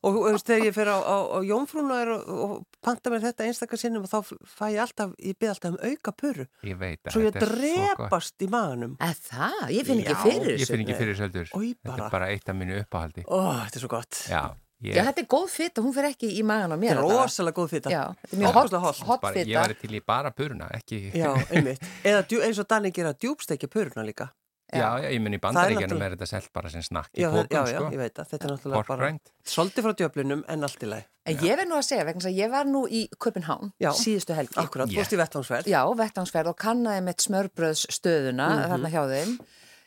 og 0.05 0.17
þú 0.17 0.25
veist 0.27 0.49
þegar 0.51 0.67
ég 0.67 0.75
fer 0.75 0.91
á, 0.91 0.99
á, 0.99 1.17
á 1.31 1.39
Jónfrúna 1.47 2.01
og 2.35 2.57
panta 2.85 3.13
mér 3.13 3.23
þetta 3.29 3.47
einstakar 3.47 3.81
sinnum 3.81 4.09
og 4.09 4.11
þá 4.11 4.35
fæ 4.57 4.65
ég 4.75 4.83
alltaf, 4.85 5.15
ég 5.23 5.39
byrð 5.39 5.55
alltaf 5.55 5.77
um 5.77 5.79
auka 5.93 6.15
puru. 6.19 6.49
Ég 6.67 6.81
veit 6.81 6.99
að 7.07 7.15
þetta 7.29 7.45
er 7.45 7.55
svo 7.55 7.71
ég 7.71 7.95
drepast 7.95 8.45
í 8.45 8.51
maðanum. 8.51 8.99
Eða 8.99 9.21
það? 9.31 9.65
Ég 9.79 9.89
finn 9.89 10.03
ekki 10.03 10.19
fyrir 10.25 10.51
þessu. 10.51 10.65
Ég 10.65 10.73
finn 10.75 10.85
ekki 10.85 10.99
fyrir 10.99 11.15
þessu 11.15 11.29
heldur. 11.29 11.55
Þetta 11.55 11.97
er 12.09 12.19
bara 12.19 12.31
eitt 12.35 12.51
af 12.51 12.59
mínu 12.59 12.83
uppáhaldi. 12.83 13.27
Ó, 13.31 13.39
þetta 13.63 13.79
er 13.79 13.87
svo 13.87 13.95
gott. 13.95 14.23
Já. 14.27 14.43
Ég... 14.85 14.93
Já, 14.99 15.03
þetta 15.09 15.22
er 15.22 15.28
góð 15.32 15.49
fitta, 15.49 15.82
hún 15.85 15.95
fer 15.97 16.11
ekki 16.11 16.28
í 16.37 16.45
magan 16.45 16.74
á 16.74 16.76
mér. 16.76 16.99
Þetta 16.99 17.09
er 17.09 17.20
rosalega 17.24 17.57
góð 17.57 17.70
fitta. 17.72 17.93
Já, 17.93 18.03
þetta 18.20 18.37
er 18.37 18.43
mjög 18.43 18.57
hot, 18.59 18.78
hot, 18.85 19.03
hot 19.09 19.26
fitta. 19.30 19.49
Ég 19.49 19.61
var 19.61 19.76
til 19.80 19.93
í 19.97 20.01
bara 20.05 20.32
puruna, 20.37 20.68
ekki... 20.76 20.99
Já, 21.16 21.30
einmitt. 21.55 21.87
Eða 22.05 22.24
eins 22.45 22.61
og 22.61 22.68
Danni 22.68 22.93
gera 22.93 23.14
djúbstekja 23.16 23.70
puruna 23.72 24.05
líka. 24.05 24.28
Já, 24.74 24.99
já 24.99 25.11
ég 25.12 25.22
minn 25.22 25.37
í 25.37 25.41
bandaríkjanum 25.43 26.01
er, 26.03 26.12
er 26.12 26.16
þetta 26.16 26.28
selt 26.28 26.51
bara 26.57 26.70
sem 26.72 26.82
snakk 26.82 27.12
í 27.14 27.22
pókum, 27.22 27.47
sko. 27.47 27.64
Já, 27.68 27.74
já, 27.76 27.91
ég 27.95 28.01
veit 28.01 28.18
að 28.18 28.30
þetta 28.32 28.47
er 28.47 28.53
náttúrulega 28.55 28.87
bara 28.89 29.11
svolítið 29.55 29.87
frá 29.87 29.97
djöflunum 30.01 30.45
en 30.51 30.68
allt 30.68 30.85
í 30.85 30.89
lagi. 30.91 31.07
En 31.24 31.45
ég 31.45 31.59
verð 31.61 31.70
nú 31.70 31.76
að 31.78 31.85
segja, 31.87 32.07
vegna 32.09 32.30
að 32.30 32.39
ég 32.41 32.51
var 32.53 32.68
nú 32.68 32.85
í 32.89 33.03
Köpenhán 33.22 33.74
síðustu 34.01 34.37
helgi. 34.37 34.57
Akkurat, 34.61 34.91
yeah. 34.91 35.01
fórst 35.01 35.14
í 35.14 35.20
vettvangsferð. 35.20 35.70
Já, 35.70 35.80
vettvangsferð 36.01 36.53
og 36.53 36.59
kannaði 36.64 37.05
með 37.07 37.26
smörbröðsstöðuna 37.28 38.49
mm 38.49 38.59
-hmm. 38.59 38.72
þarna 38.72 38.93
hjá 38.97 39.03
þeim. 39.12 39.37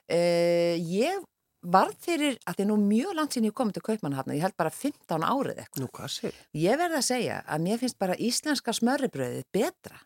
Uh, 0.07 0.73
ég 0.87 1.25
varð 1.61 1.95
fyrir 2.05 2.37
að 2.47 2.59
því 2.59 2.67
nú 2.69 2.77
mjög 2.81 3.15
langt 3.17 3.37
sín 3.37 3.47
ég 3.47 3.55
komið 3.57 3.79
til 3.79 3.85
Kaupmannhafna, 3.89 4.35
ég 4.37 4.45
held 4.45 4.57
bara 4.59 4.73
15 4.73 5.25
árið 5.25 5.63
eitthvað. 5.63 5.81
Nú 5.83 5.89
hvað 5.93 6.13
sér? 6.13 6.43
Ég 6.53 6.77
verði 6.81 6.99
að 6.99 7.07
segja 7.07 7.39
að 7.45 7.65
mér 7.65 7.81
finnst 7.81 7.99
bara 7.99 8.19
íslenska 8.29 8.75
smörribröðið 8.77 9.49
betra. 9.55 9.99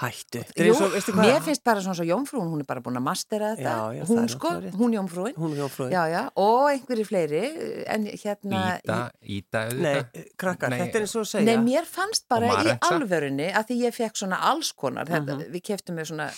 Hættu. 0.00 0.40
Jú, 0.56 0.76
mér 1.18 1.42
finnst 1.44 1.64
bara 1.66 1.82
svona 1.84 1.96
svo 1.98 2.06
Jónfrún, 2.08 2.46
hún 2.48 2.62
er 2.62 2.68
bara 2.68 2.80
búin 2.80 2.96
að 2.96 3.04
mastera 3.04 3.50
þetta. 3.58 3.72
Já, 3.74 3.98
já, 3.98 4.04
hún 4.08 4.28
sko, 4.32 4.52
hún 4.78 4.94
Jónfrún. 4.96 5.34
Hún 5.36 5.56
Jónfrún. 5.58 5.90
Já, 5.92 6.06
já, 6.08 6.20
og 6.40 6.70
einhverju 6.70 7.04
fleiri, 7.08 7.42
en 7.84 8.06
hérna... 8.08 8.62
Íta, 8.78 9.00
Íta 9.20 9.64
auðvitað. 9.66 10.06
Nei, 10.14 10.30
krakkar, 10.40 10.72
nei, 10.72 10.78
þetta 10.86 11.00
er 11.02 11.04
eins 11.04 11.16
og 11.18 11.26
að 11.26 11.28
segja. 11.34 11.48
Nei, 11.50 11.66
mér 11.66 11.90
fannst 11.90 12.24
bara 12.32 12.54
í 12.62 12.78
alvörunni 12.88 13.50
að 13.50 13.68
því 13.72 13.78
ég 13.82 13.98
fekk 13.98 14.22
svona 14.22 14.40
allskonar, 14.52 15.04
uh 15.04 15.12
-huh. 15.12 15.20
þetta, 15.20 15.36
mhm. 15.36 15.52
við 15.58 15.66
keftum 15.68 16.00
með 16.00 16.10
svona 16.14 16.30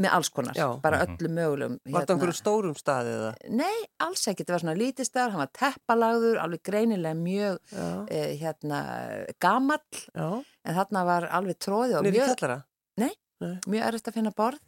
með 0.00 0.14
alls 0.16 0.30
konar, 0.34 0.56
já. 0.58 0.66
bara 0.82 1.02
mhm. 1.04 1.14
öllu 1.14 1.30
mögulegum 1.36 1.76
Var 1.76 1.84
þetta 1.86 2.00
hérna. 2.00 2.14
einhverju 2.14 2.38
stórum 2.38 2.74
staði 2.78 3.12
eða? 3.14 3.30
Nei, 3.60 3.76
alls 4.02 4.24
ekki, 4.30 4.42
þetta 4.42 4.56
var 4.56 4.64
svona 4.64 4.76
lítið 4.80 5.08
staður 5.08 5.34
hann 5.34 5.42
var 5.44 5.52
teppalagður, 5.60 6.40
alveg 6.42 6.64
greinilega 6.66 7.18
mjög 7.20 7.76
eh, 8.08 8.32
hérna 8.40 8.80
gamall, 9.42 10.02
já. 10.10 10.28
en 10.42 10.78
þarna 10.80 11.04
var 11.10 11.28
alveg 11.38 11.60
tróði 11.62 11.98
og 11.98 12.06
Nýri 12.06 12.18
mjög 12.18 12.34
kjallara? 12.34 12.58
Nei, 13.04 13.12
Nei. 13.44 13.54
mjög 13.70 13.88
erist 13.90 14.10
að 14.10 14.20
finna 14.20 14.34
borð 14.34 14.60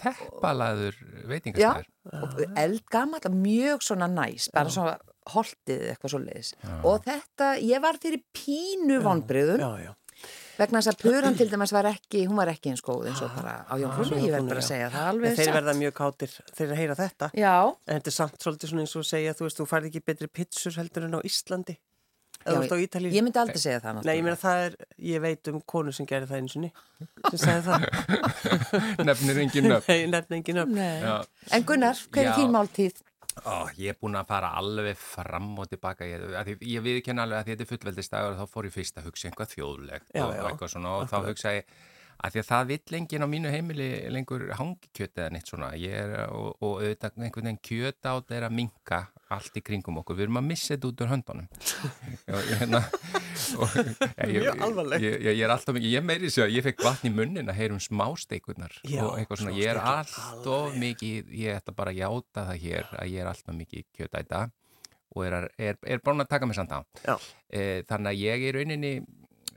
Teppalaður 0.00 0.96
veitingarstæður 1.28 1.88
Já, 1.90 2.50
eldgammal, 2.62 3.20
mjög 3.34 3.82
svona 3.84 4.06
næs 4.08 4.46
bara 4.54 4.70
Já. 4.70 4.76
svona 4.78 4.94
holdið 5.30 5.82
eitthvað 5.90 6.12
svo 6.14 6.20
leiðis 6.22 6.52
og 6.86 7.02
þetta, 7.04 7.50
ég 7.60 7.82
var 7.84 7.98
fyrir 8.00 8.22
pínu 8.34 9.00
vonbriðum 9.04 9.60
vegna 10.60 10.80
þess 10.80 10.92
að 10.92 11.02
Puran 11.02 11.36
til 11.38 11.48
dæmis 11.50 11.74
var 11.74 11.88
ekki 11.90 12.24
hún 12.28 12.40
var 12.40 12.52
ekki 12.52 12.72
eins 12.72 12.84
góð 12.84 13.10
eins 13.10 13.20
og 13.24 13.34
bara 13.36 13.54
á 13.66 13.74
Jónfrúnu 13.80 14.22
ég 14.22 14.34
verð 14.36 14.50
bara 14.52 14.62
að 14.62 14.68
segja 14.70 14.88
það 14.94 15.10
alveg 15.12 15.38
Þeir 15.40 15.52
verða 15.56 15.76
mjög 15.80 15.94
káttir 16.00 16.34
þegar 16.50 16.72
að 16.74 16.80
heyra 16.82 16.98
þetta. 17.00 17.30
Já. 17.40 17.54
en 17.68 17.94
þetta 18.00 18.12
er 18.12 18.16
samt 18.16 18.42
svolítið 18.44 18.72
svona 18.72 18.84
eins 18.86 18.96
og 19.00 19.06
segja 19.10 19.36
þú 19.38 19.46
veist, 19.46 19.60
þú 19.60 19.68
færði 19.70 19.92
ekki 19.92 20.04
betri 20.10 20.30
pitsur 20.40 20.76
heldur 20.80 21.08
en 21.08 21.16
á 21.16 21.20
Íslandi. 21.26 21.76
Já, 22.40 22.56
ég, 22.56 22.94
ég 23.12 23.20
myndi 23.20 23.36
aldrei 23.36 23.60
segja 23.60 23.80
það 23.84 23.98
Nei, 24.00 24.14
ég 24.16 24.22
meina 24.24 24.38
það 24.40 24.62
er, 24.64 24.76
ég 25.10 25.20
veit 25.20 25.48
um 25.50 25.58
konu 25.68 25.92
sem 25.92 26.06
gerir 26.08 26.24
það 26.30 26.38
eins 26.38 26.54
og 26.56 26.62
ný 26.62 26.70
sem 27.26 27.40
segir 27.42 27.66
það. 27.66 27.84
Nefnir 29.10 29.40
engin 29.42 29.68
nöfn. 29.68 29.90
Nei, 29.92 30.06
nefnir 30.08 30.38
engin 30.38 30.56
nöfn. 30.62 30.78
En 31.52 31.66
Gunnar, 31.68 32.00
hver 32.08 32.30
er 32.30 32.38
þín 32.38 32.54
máltíð? 32.54 33.02
Ó, 33.46 33.70
ég 33.78 33.92
er 33.92 33.98
búin 34.00 34.18
að 34.18 34.30
fara 34.32 34.50
alveg 34.58 34.98
fram 34.98 35.52
og 35.62 35.68
tilbaka 35.70 36.06
ég, 36.08 36.24
ég 36.66 36.82
viðkenna 36.84 37.24
alveg 37.26 37.40
að 37.40 37.52
þetta 37.52 37.64
er 37.64 37.70
fullveldisdagur 37.70 38.34
og 38.34 38.40
þá 38.40 38.54
fór 38.54 38.68
ég 38.68 38.74
fyrst 38.74 38.98
að 38.98 39.06
hugsa 39.08 39.30
einhvað 39.30 39.52
þjóðlegt 39.54 40.10
já, 40.10 40.24
og 40.24 40.34
já. 40.34 40.42
eitthvað 40.48 40.72
svona 40.74 40.94
og 40.96 41.10
þá 41.12 41.16
hugsa 41.28 41.54
ég 41.54 41.74
að 42.20 42.34
því 42.34 42.40
að 42.40 42.48
það 42.50 42.70
vill 42.70 42.96
enginn 42.98 43.24
á 43.24 43.28
mínu 43.32 43.52
heimili 43.52 43.88
lengur 44.12 44.42
hangikjöt 44.58 45.20
eða 45.20 45.32
neitt 45.34 45.48
svona. 45.50 45.70
Er, 45.76 46.12
og, 46.28 46.50
og 46.60 46.82
auðvitað 46.82 47.16
einhvern 47.16 47.48
veginn 47.48 47.60
kjöt 47.64 48.04
á 48.04 48.12
þetta 48.12 48.36
er 48.36 48.46
að 48.48 48.56
minka 48.58 49.00
allt 49.30 49.56
í 49.56 49.62
kringum 49.64 50.00
okkur. 50.02 50.18
Við 50.18 50.26
erum 50.26 50.40
að 50.40 50.46
missa 50.50 50.74
þetta 50.74 50.90
út 50.90 51.04
úr 51.04 51.10
höndunum. 51.14 51.48
Hérna, 52.50 52.82
mjög 54.28 54.64
alvarlegt. 54.66 55.06
ég, 55.06 55.16
ég, 55.16 55.38
ég 55.38 55.44
er 55.46 55.54
alltaf 55.54 55.76
mikið, 55.76 55.94
ég 55.94 56.06
meiri 56.06 56.32
sér 56.32 56.46
að 56.48 56.56
ég 56.58 56.66
fekk 56.66 56.84
vatn 56.84 57.08
í 57.08 57.14
munnin 57.14 57.50
að 57.50 57.60
heyrum 57.60 57.82
smásteikunar 57.82 58.74
og 58.90 59.14
eitthvað 59.16 59.42
svona, 59.42 59.56
ég 59.56 59.72
er 59.72 59.80
alltaf 59.80 60.76
mikið 60.80 61.30
ég 61.40 61.60
ætla 61.60 61.76
bara 61.76 61.94
að 61.94 62.02
játa 62.02 62.48
það 62.50 62.64
hér 62.66 62.90
að 62.98 63.14
ég 63.14 63.22
er 63.22 63.30
alltaf 63.30 63.56
mikið 63.56 63.86
kjötæta 63.96 64.42
og 65.10 65.24
er, 65.26 65.48
er, 65.58 65.78
er 65.82 66.02
búin 66.04 66.22
að 66.22 66.30
taka 66.30 66.46
mig 66.46 66.58
samt 66.58 66.74
á. 66.74 66.80
E, 67.50 67.82
þannig 67.88 68.12
að 68.12 68.20
ég 68.20 68.44
er 68.46 68.58
rauninni 68.58 68.92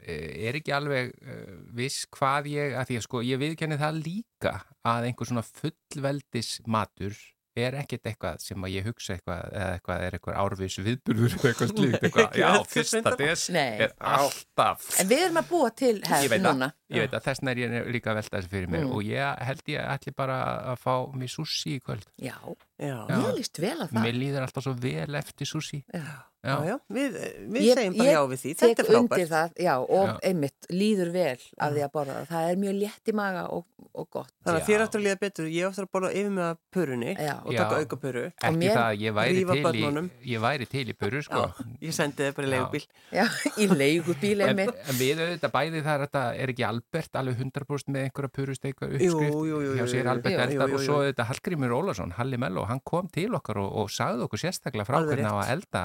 er 0.01 0.59
ekki 0.59 0.73
alveg 0.75 1.13
uh, 1.23 1.53
viss 1.75 2.07
hvað 2.13 2.49
ég, 2.53 2.77
að 2.79 2.89
því 2.89 2.99
að 2.99 3.05
sko 3.07 3.21
ég 3.25 3.41
viðkenni 3.41 3.79
það 3.81 4.01
líka 4.07 4.55
að 4.87 5.09
einhver 5.09 5.29
svona 5.29 5.45
fullveldis 5.47 6.57
matur 6.65 7.15
er 7.53 7.75
ekkert 7.77 8.07
eitthvað 8.09 8.39
sem 8.41 8.65
að 8.65 8.73
ég 8.73 8.87
hugsa 8.87 9.13
eitthvað 9.13 9.41
eða 9.51 9.75
eitthvað 9.77 10.05
er 10.05 10.15
eitthvað 10.17 10.39
árvis 10.41 10.77
viðburður 10.87 11.35
eitthvað 11.37 11.71
slíkt 11.73 12.07
eitthvað, 12.07 12.37
já, 12.41 12.49
fyrsta 12.71 13.13
des 13.19 13.45
er 13.61 13.93
alltaf. 13.99 14.89
En 15.01 15.09
við 15.11 15.25
erum 15.27 15.39
að 15.43 15.51
búa 15.51 15.69
til 15.83 15.93
hefð 16.07 16.35
núna. 16.41 16.71
Ég 16.93 17.05
veit 17.05 17.13
að 17.13 17.27
þess 17.27 17.43
vegna 17.43 17.53
er 17.53 17.63
ég 17.63 17.93
líka 17.93 18.13
að 18.13 18.19
velta 18.21 18.39
þessu 18.39 18.53
fyrir 18.55 18.73
mér. 18.73 18.87
Mm. 18.87 18.97
og 18.97 19.07
ég 19.11 19.47
held 19.49 19.73
ég 19.75 19.87
ætli 19.93 20.15
bara 20.17 20.41
að 20.73 20.81
fá 20.81 20.93
mér 21.13 21.33
sushi 21.35 21.77
í 21.77 21.81
kvöld. 21.83 22.09
Já, 22.17 22.37
já. 22.81 22.97
ég 23.13 23.31
líst 23.37 23.61
vel 23.61 23.77
að 23.77 23.89
það. 23.93 24.01
Mér 24.01 24.21
líður 24.23 24.47
alltaf 24.47 24.65
svo 24.65 24.77
vel 24.81 25.21
eftir 25.21 25.53
sushi. 25.53 25.83
Já 25.93 26.32
Já, 26.43 26.57
já, 26.67 26.73
við, 26.91 27.13
við 27.53 27.65
ég, 27.69 27.77
segjum 27.77 27.93
bara 27.95 28.13
já 28.13 28.19
við 28.27 28.39
því, 28.41 28.49
þetta 28.59 28.83
er 28.83 28.87
frábært. 28.89 29.29
Það, 29.29 29.51
já, 29.63 29.73
og 29.79 30.09
já. 30.09 30.15
einmitt 30.27 30.65
líður 30.73 31.11
vel 31.13 31.37
af 31.39 31.69
því 31.71 31.83
að 31.85 31.91
borða 31.93 32.15
það. 32.17 32.25
Það 32.33 32.47
er 32.49 32.57
mjög 32.63 32.73
létt 32.81 33.07
í 33.07 33.13
maga 33.15 33.43
og, 33.55 33.63
og 33.93 34.07
gott. 34.11 34.33
Þannig 34.43 34.59
að 34.59 34.67
þér 34.67 34.83
áttur 34.83 34.99
að 34.99 35.05
líða 35.05 35.19
betur, 35.21 35.47
ég 35.53 35.69
áttur 35.69 35.87
að 35.87 35.91
borða 35.95 36.09
yfir 36.19 36.33
með 36.35 36.59
pörunni 36.75 37.13
og 37.15 37.55
taka 37.55 37.79
auka 37.79 37.99
pöru. 38.01 38.23
Ekki 38.33 38.59
mér, 38.59 38.75
það, 38.75 39.03
ég 39.05 39.15
væri, 39.15 39.45
til 39.53 39.71
í, 39.71 40.03
ég 40.33 40.43
væri 40.43 40.67
til 40.73 40.83
í 40.83 40.97
pöru, 40.99 41.23
sko. 41.23 41.45
Ég 41.79 41.95
sendi 41.95 42.27
þið 42.27 42.35
bara 42.41 42.49
í 42.49 42.53
leigubíl. 42.57 42.83
Já, 43.15 43.23
í 43.55 43.69
leigubíl 43.71 44.43
einmitt. 44.43 44.83
En 44.83 44.99
við 44.99 45.23
auðvitað 45.23 45.55
bæði 45.55 45.85
þar, 45.87 46.05
þetta 46.09 46.25
er 46.43 46.53
ekki 46.57 46.67
Albert 46.67 47.19
alveg 47.23 47.39
100% 47.39 47.95
með 47.95 48.09
einhverja 48.09 48.33
pörusteika 48.35 48.91
uppskrift 48.91 49.79
hjá 49.79 49.87
sér 49.95 50.11
Albert 50.11 50.43
Eldar 50.49 50.75
og 50.75 50.83
svo 50.83 50.99
auðvitað 50.99 51.31
Hallgrímur 51.31 51.79
Ólarsson, 51.79 52.15
Halli 52.19 52.39
Mello, 52.41 52.67
hann 52.67 52.83
kom 52.83 53.07
til 53.13 53.29
okkar 53.37 53.63
og 53.63 53.91
sagði 53.93 54.27
okkur 54.27 54.43
sérstaklega 54.43 54.87
frá 54.89 54.99
hvernig 55.05 55.29
á 55.29 55.39
að 55.39 55.53
elda 55.55 55.83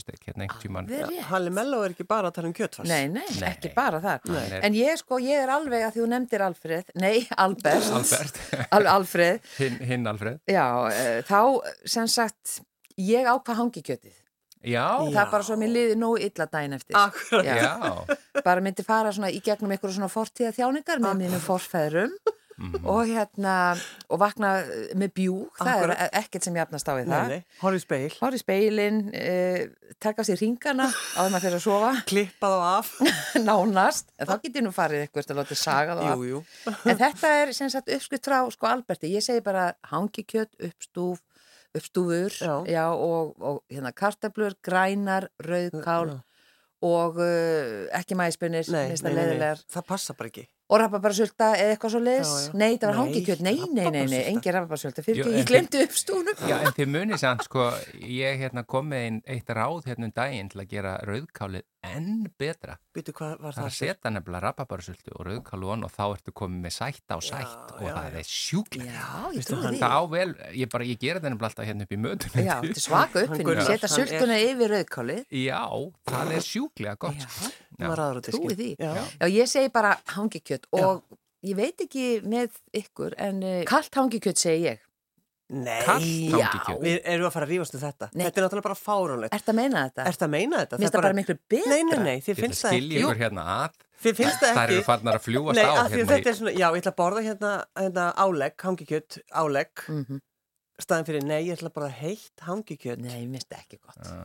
purustek 0.00 0.24
hérna 0.28 0.46
einhvern 0.46 0.86
tíman 0.88 1.24
Halli 1.30 1.50
Mello 1.54 1.82
er 1.84 1.94
ekki 1.94 2.06
bara 2.08 2.30
að 2.30 2.38
tala 2.38 2.50
um 2.50 2.54
kjötfars. 2.56 2.88
Nei, 2.88 3.08
nei, 3.12 3.26
nei, 3.40 3.50
ekki 3.50 3.72
bara 3.74 4.00
það 4.02 4.30
nei. 4.32 4.60
En 4.66 4.76
ég 4.76 5.00
sko, 5.00 5.20
ég 5.22 5.44
er 5.44 5.52
alveg 5.52 5.84
að 5.86 5.94
því 5.96 6.02
þú 6.04 6.08
nefndir 6.14 6.44
Alfred 6.46 6.94
Nei, 7.00 7.26
Albert, 7.36 7.92
Albert. 7.98 8.40
Al 8.76 8.88
Alfred 8.96 9.52
Hinn 9.58 9.78
hin 9.90 10.10
Alfred 10.10 10.40
Já, 10.50 10.66
uh, 10.88 11.20
þá 11.28 11.40
sem 11.84 12.10
sagt 12.10 12.60
ég 13.00 13.28
ákvað 13.28 13.62
hangi 13.62 13.84
kjötið 13.84 14.16
Já. 14.60 15.00
Það 15.00 15.22
er 15.22 15.30
bara 15.32 15.44
svo 15.46 15.54
að 15.56 15.60
mér 15.62 15.70
liði 15.72 15.94
nógu 15.96 16.18
illa 16.20 16.44
dægin 16.52 16.76
eftir. 16.76 16.96
Akkurat. 17.00 17.46
Já. 17.48 17.54
Já. 17.64 18.42
Bara 18.44 18.60
myndi 18.60 18.84
fara 18.84 19.08
svona 19.16 19.30
í 19.32 19.38
gegnum 19.40 19.72
einhverju 19.72 19.96
svona 19.96 20.10
fortíða 20.12 20.50
þjáningar 20.52 21.00
með 21.00 21.14
mínum 21.22 21.40
forfæðrum 21.40 22.12
Mm 22.60 22.72
-hmm. 22.72 22.88
og 22.92 23.06
hérna 23.08 23.54
og 24.08 24.18
vakna 24.20 24.48
með 24.94 25.12
bjú 25.16 25.36
það 25.56 25.82
er 25.94 26.10
ekkert 26.12 26.44
sem 26.44 26.56
jafnast 26.56 26.88
á 26.88 26.94
í 27.00 27.04
það. 27.08 27.42
horfi 27.62 27.80
speil 27.80 28.12
horfi 28.20 28.38
speilin 28.38 28.98
eh, 29.14 29.70
taka 29.98 30.22
sér 30.22 30.36
ringana 30.40 30.90
á 30.92 31.20
því 31.24 31.30
maður 31.30 31.40
fyrir 31.40 31.56
að 31.56 31.64
sofa. 31.64 31.92
Klippa 32.10 32.46
þá 32.52 32.60
af. 32.76 32.92
Nánast, 33.48 34.12
en 34.18 34.26
þá 34.26 34.36
getur 34.42 34.62
nú 34.62 34.72
farið 34.76 35.00
eitthvað 35.00 35.30
að 35.30 35.40
láta 35.40 35.54
saga 35.54 35.96
þá 35.96 36.04
af. 36.04 36.18
Jú, 36.18 36.22
jú. 36.24 36.44
en 36.90 37.00
þetta 37.00 37.32
er 37.40 37.52
sem 37.52 37.70
sagt 37.70 37.88
uppskrift 37.88 38.28
frá 38.28 38.38
sko 38.50 38.66
Alberti. 38.66 39.08
Ég 39.16 39.24
segi 39.24 39.40
bara 39.40 39.72
hangikjött, 39.92 40.52
uppstúf 40.60 41.24
uppstúfur 41.74 42.30
já. 42.30 42.54
Já, 42.66 42.86
og, 42.92 43.34
og 43.40 43.62
hérna 43.70 43.92
kartablur, 43.92 44.56
grænar 44.62 45.30
rauðkál 45.38 46.20
og 46.82 47.20
uh, 47.20 47.86
ekki 47.94 48.16
mæspunir 48.18 48.66
það 48.66 49.86
passa 49.86 50.16
bara 50.16 50.28
ekki 50.32 50.48
og 50.70 50.78
rababarsulta 50.78 51.50
eða 51.58 51.74
eitthvað 51.74 51.94
svo 51.94 52.02
leiðis 52.04 52.34
nei, 52.54 52.76
það 52.78 52.86
var 52.90 52.98
hangikjöld, 53.00 53.42
nei, 53.46 53.56
nei, 53.74 53.88
nei, 53.90 54.04
nei 54.12 54.20
engin 54.30 54.56
rababarsulta, 54.56 55.04
fyrir 55.06 55.24
ekki, 55.24 55.40
ég 55.40 55.48
glemdi 55.50 55.82
uppstúnum 55.86 56.44
Já, 56.46 56.56
en 56.60 56.76
þið 56.76 56.92
munið 56.94 57.22
sann, 57.24 57.42
sko 57.46 57.66
ég 57.98 58.38
hérna, 58.44 58.64
kom 58.70 58.90
með 58.92 59.06
einn 59.08 59.20
eitt 59.34 59.50
ráð 59.50 59.90
hérna 59.90 60.10
um 60.10 60.14
daginn 60.14 60.52
til 60.52 60.62
að 60.62 60.70
gera 60.76 60.94
rauðkálið 61.08 61.66
enn 61.86 62.26
betra. 62.38 62.76
Býtu, 62.92 63.12
hvað 63.16 63.38
var 63.40 63.54
það? 63.54 63.56
Það 63.56 63.62
er 63.62 63.70
að 63.70 63.76
setja 63.78 64.10
nefnilega 64.12 64.42
rababarsultu 64.44 65.14
og 65.14 65.26
rauðkálu 65.28 65.70
og 65.72 65.92
þá 65.94 66.02
ertu 66.06 66.34
komið 66.36 66.64
með 66.66 66.74
sætt 66.76 67.14
á 67.14 67.18
sætt 67.24 67.46
já, 67.46 67.76
og 67.78 67.86
já, 67.86 67.92
það 67.96 68.18
er 68.20 68.28
sjúklega 68.28 68.90
Já, 68.98 69.06
ég 69.36 69.48
trúi 69.48 69.62
því. 69.64 69.80
Það 69.80 69.94
ável, 69.96 70.34
ég 70.60 70.72
bara, 70.74 70.88
ég 70.90 71.00
gera 71.00 71.22
það 71.22 71.32
nefnilega 71.32 71.50
alltaf 71.50 71.70
hérna 71.70 71.86
upp 71.86 71.94
í 71.96 72.00
mötunum 72.04 72.44
Já, 72.44 72.52
þetta 72.60 72.82
er 72.82 72.84
svaka 72.84 73.24
uppfinn, 73.24 73.62
setja 73.70 73.92
sultuna 73.94 74.38
yfir 74.44 74.74
rauðkálið. 74.74 75.24
Já, 75.40 75.62
það 76.12 76.36
er 76.36 76.46
sjúklega 76.50 76.96
gott. 77.00 77.26
Sko. 77.30 77.52
Trúi 78.26 78.56
því. 78.58 78.70
Já, 78.76 79.24
ég 79.32 79.48
segi 79.48 79.70
bara 79.72 79.94
hangikjött 80.68 81.10
og 81.10 81.48
ég 81.48 81.56
veit 81.56 81.82
ekki 81.86 82.06
með 82.28 82.60
ykkur 82.82 83.16
en 83.18 83.42
uh, 83.42 83.58
kallt 83.68 83.94
hangikjött 84.00 84.40
segi 84.40 84.70
ég. 84.70 84.86
Nei, 85.50 86.30
já, 86.30 86.46
við 86.78 87.00
erum 87.10 87.26
að 87.26 87.32
fara 87.34 87.46
að 87.48 87.52
rífast 87.56 87.74
um 87.74 87.80
þetta. 87.82 88.08
Nei. 88.14 88.22
Þetta 88.22 88.38
er 88.38 88.44
náttúrulega 88.44 88.66
bara 88.68 88.78
fáránlegt. 88.78 89.32
Er 89.34 89.40
þetta 89.42 89.50
að 89.50 89.58
meina 89.58 89.80
þetta? 89.88 90.04
Er 90.04 90.14
þetta 90.14 90.26
að 90.28 90.34
meina 90.36 90.60
þetta? 90.60 90.76
Mér 90.76 90.84
finnst 90.84 90.94
það 90.94 91.02
bara 91.02 91.16
miklu 91.18 91.36
betra. 91.50 91.70
Nei, 91.72 91.80
nei, 91.88 92.02
nei, 92.04 92.22
þið 92.22 92.42
finnst 92.44 92.62
það 92.62 92.76
ekki. 92.76 92.84
Skilja 92.84 93.00
ykkur 93.00 93.20
hérna 93.24 93.46
að 93.56 93.80
Þið 94.00 94.16
finnst 94.16 94.38
það 94.38 94.48
ekki. 94.48 94.58
Það 94.60 94.74
eru 94.76 94.84
farnar 94.86 95.18
að 95.18 95.24
fljúast 95.26 95.58
nei, 95.58 95.64
á 95.66 95.72
að 95.74 95.94
hérna 95.96 96.10
Þetta 96.12 96.30
er 96.30 96.36
svona, 96.38 96.52
já, 96.54 96.66
ég 96.70 96.80
ætla 96.80 96.92
að 96.92 96.98
borða 97.00 97.24
hérna, 97.26 97.50
hérna 97.76 98.04
álegg, 98.24 98.56
hangikjött, 98.64 99.18
álegg. 99.42 99.82
Mm 99.90 100.04
-hmm. 100.06 100.22
Staðin 100.80 101.08
fyrir, 101.10 101.26
nei, 101.28 101.40
ég 101.48 101.58
ætla 101.58 101.68
að 101.68 101.76
borða 101.76 101.90
heitt 101.98 102.44
hangikjött 102.46 103.02
Nei, 103.02 103.26
mér 103.26 103.42
finnst 103.42 103.50
það 103.50 103.64
ekki 103.66 103.80
gott. 103.82 104.06
Uh. 104.06 104.22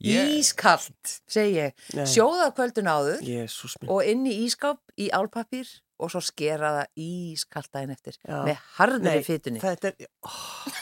Yeah. 0.00 0.30
Ískallt, 0.40 1.18
segi 1.28 1.58
ég, 1.58 1.80
sjóða 2.08 2.46
kvöldun 2.56 2.88
áður 2.88 3.24
Jesus, 3.26 3.74
og 3.84 4.00
inn 4.08 4.22
í 4.24 4.32
ískáp 4.46 4.80
í 4.96 5.10
álpapir 5.12 5.68
og 6.00 6.08
svo 6.12 6.22
skera 6.24 6.70
það 6.78 7.02
ískallt 7.04 7.68
daginn 7.74 7.92
eftir 7.92 8.16
Já. 8.22 8.38
með 8.46 8.62
harðri 8.78 9.18
fytunni. 9.26 9.60
Þetta 9.60 9.90
er, 9.90 10.08
oh, 10.24 10.78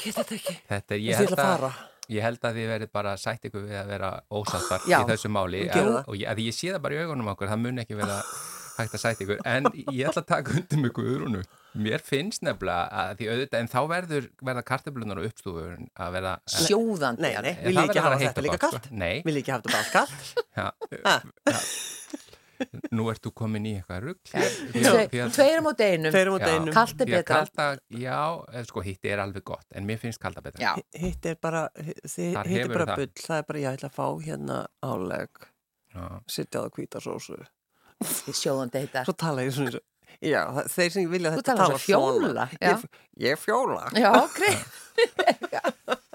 geta 0.00 0.22
þetta 0.22 0.38
ekki. 0.38 0.54
Þetta 0.70 0.96
er, 0.96 1.02
ég 1.04 1.20
held 1.20 1.42
að, 1.44 1.66
ég 2.16 2.24
held 2.24 2.48
að 2.48 2.60
þið 2.60 2.72
verið 2.72 2.92
bara 2.96 3.14
sætt 3.20 3.44
ykkur 3.50 3.66
við 3.68 3.80
að 3.82 3.92
vera 3.92 4.10
ósattar 4.40 4.88
í 4.88 5.02
þessu 5.12 5.32
máli 5.36 5.66
að, 5.68 5.90
og 6.00 6.16
ég, 6.16 6.24
að 6.32 6.44
ég 6.46 6.56
sé 6.56 6.72
það 6.72 6.82
bara 6.86 6.96
í 6.96 7.04
augunum 7.04 7.30
okkur, 7.34 7.52
það 7.52 7.62
mun 7.66 7.84
ekki 7.84 8.00
vera 8.00 8.16
hægt 8.78 8.96
að 8.96 9.04
sætt 9.04 9.22
ykkur, 9.26 9.44
en 9.44 9.68
ég 9.92 10.08
ætla 10.08 10.24
að 10.24 10.30
taka 10.32 10.56
undir 10.56 10.82
mig 10.86 10.96
guðrunu. 10.96 11.44
Mér 11.74 12.02
finnst 12.06 12.44
nefnilega 12.46 12.84
að 13.02 13.16
því 13.18 13.26
auðvitað, 13.32 13.58
en 13.60 13.70
þá 13.72 13.80
verður 13.90 14.28
verða 14.46 14.62
kartablunar 14.68 15.20
og 15.20 15.26
uppstúfur 15.30 15.72
að 15.74 16.12
verða 16.14 16.34
sjóðandi. 16.54 17.24
Nei, 17.24 17.32
nei, 17.42 17.54
vil 17.64 17.74
ég 17.74 17.88
ekki 17.88 18.04
hafa 18.04 18.20
þetta 18.20 18.44
líka 18.46 18.60
kallt? 18.62 18.86
Nei. 18.94 19.16
Vil 19.26 19.34
ég 19.34 19.42
ekki 19.42 19.54
hafa 19.56 19.62
þetta 19.64 19.74
bara 19.74 19.88
kallt? 19.98 21.74
Nú 22.94 23.08
ertu 23.10 23.32
komin 23.34 23.64
í 23.66 23.72
eitthvað 23.80 24.04
rugg 24.04 24.20
Tveirum 25.34 25.66
og 25.68 25.74
deinum 25.78 26.68
Kallt 26.72 27.00
er 27.02 27.08
betra. 27.10 27.40
kalda, 27.42 27.66
Já, 27.98 28.20
sko 28.68 28.84
hitt 28.86 29.08
er 29.10 29.22
alveg 29.24 29.42
gott 29.50 29.66
en 29.74 29.88
mér 29.88 29.98
finnst 30.00 30.22
kalda 30.22 30.40
betra. 30.44 30.62
Já. 30.62 30.72
Hitt 31.02 31.26
er 31.26 31.34
bara 31.42 31.64
hitt 31.74 32.30
er 32.30 32.70
bara 32.70 32.94
bull. 32.94 33.10
Það 33.18 33.40
er 33.40 33.48
bara 33.50 33.64
ég 33.64 33.74
ætla 33.74 33.90
að 33.90 33.98
fá 33.98 34.06
hérna 34.22 34.60
áleg 34.86 35.42
sittja 36.30 36.62
á 36.62 36.64
það 36.66 36.72
kvítasósu 36.78 37.42
Sjóðandi 38.34 38.84
heita 38.84 39.04
Svo 39.06 39.14
tala 39.18 39.44
ég 39.46 39.54
svona 39.54 39.78
Já, 40.22 40.42
þeir 40.70 40.92
sem 40.94 41.08
vilja 41.10 41.34
þetta 41.36 41.56
tala 41.58 41.78
svona. 41.80 42.48
Ég, 42.60 42.84
ég 43.24 43.40
fjóla. 43.40 43.88
Já, 43.96 44.10
ok. 44.20 44.40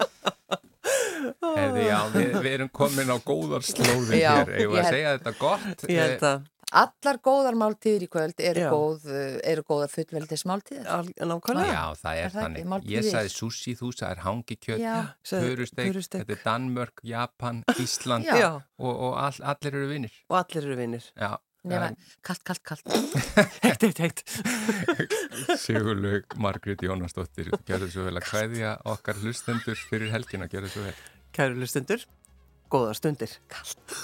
Hefði, 1.39 1.81
já, 1.85 1.97
við, 2.13 2.29
við 2.39 2.53
erum 2.53 2.69
komin 2.73 3.11
á 3.11 3.17
góðar 3.21 3.65
slóðin 3.65 4.15
hér, 4.15 4.53
ég 4.61 4.71
var 4.71 4.85
að 4.85 4.95
segja 4.95 5.11
þetta 5.17 5.33
gott? 5.39 5.83
Ég 5.89 6.01
held 6.05 6.25
að 6.29 6.47
Allar 6.69 7.17
góðar 7.25 7.55
máltíðir 7.57 8.03
í 8.05 8.07
kvöld 8.13 8.41
eru, 8.45 8.67
góð, 8.69 9.05
eru 9.41 9.63
góðar 9.65 9.89
fullveldis 9.89 10.43
máltíðir 10.45 10.85
Nákvæmlega. 10.85 11.71
Já, 11.73 11.97
það 11.97 12.19
er, 12.19 12.27
er 12.27 12.35
þannig. 12.35 12.67
það 12.69 12.91
Ég 12.93 13.07
sagði 13.07 13.31
sushi, 13.33 13.73
þú 13.79 13.89
sagði 13.97 14.25
hangikjöt 14.27 14.83
Purusteg, 15.31 15.97
þetta 16.13 16.35
er 16.35 16.43
Danmörk, 16.45 17.01
Japan, 17.09 17.63
Ísland 17.83 18.29
já. 18.29 18.51
og, 18.77 18.91
og 18.93 19.17
all, 19.17 19.41
allir 19.55 19.79
eru 19.81 19.89
vinnir 19.89 20.19
Og 20.29 20.41
allir 20.43 20.69
eru 20.69 20.77
vinnir 20.77 21.09
Já 21.17 21.39
Nefna, 21.67 21.89
kallt, 22.23 22.43
kallt, 22.47 22.63
kallt 22.63 22.85
Heitt, 23.65 23.83
heitt, 23.83 23.99
heitt. 23.99 24.23
Sigurlaug 25.65 26.37
Margrit 26.39 26.85
Jónasdóttir 26.85 27.51
Gjörðu 27.67 27.91
svo 27.91 28.07
vel 28.07 28.15
að 28.21 28.29
hvaðja 28.31 28.77
okkar 28.93 29.19
hlustendur 29.19 29.83
fyrir 29.89 30.13
helgin 30.15 30.47
að 30.47 30.55
gjörðu 30.55 30.71
svo 30.77 30.87
vel. 30.87 30.95
Kæru 31.35 31.59
hlustendur, 31.59 32.07
góða 32.71 32.95
stundir. 32.95 33.35
Kallt 33.51 33.99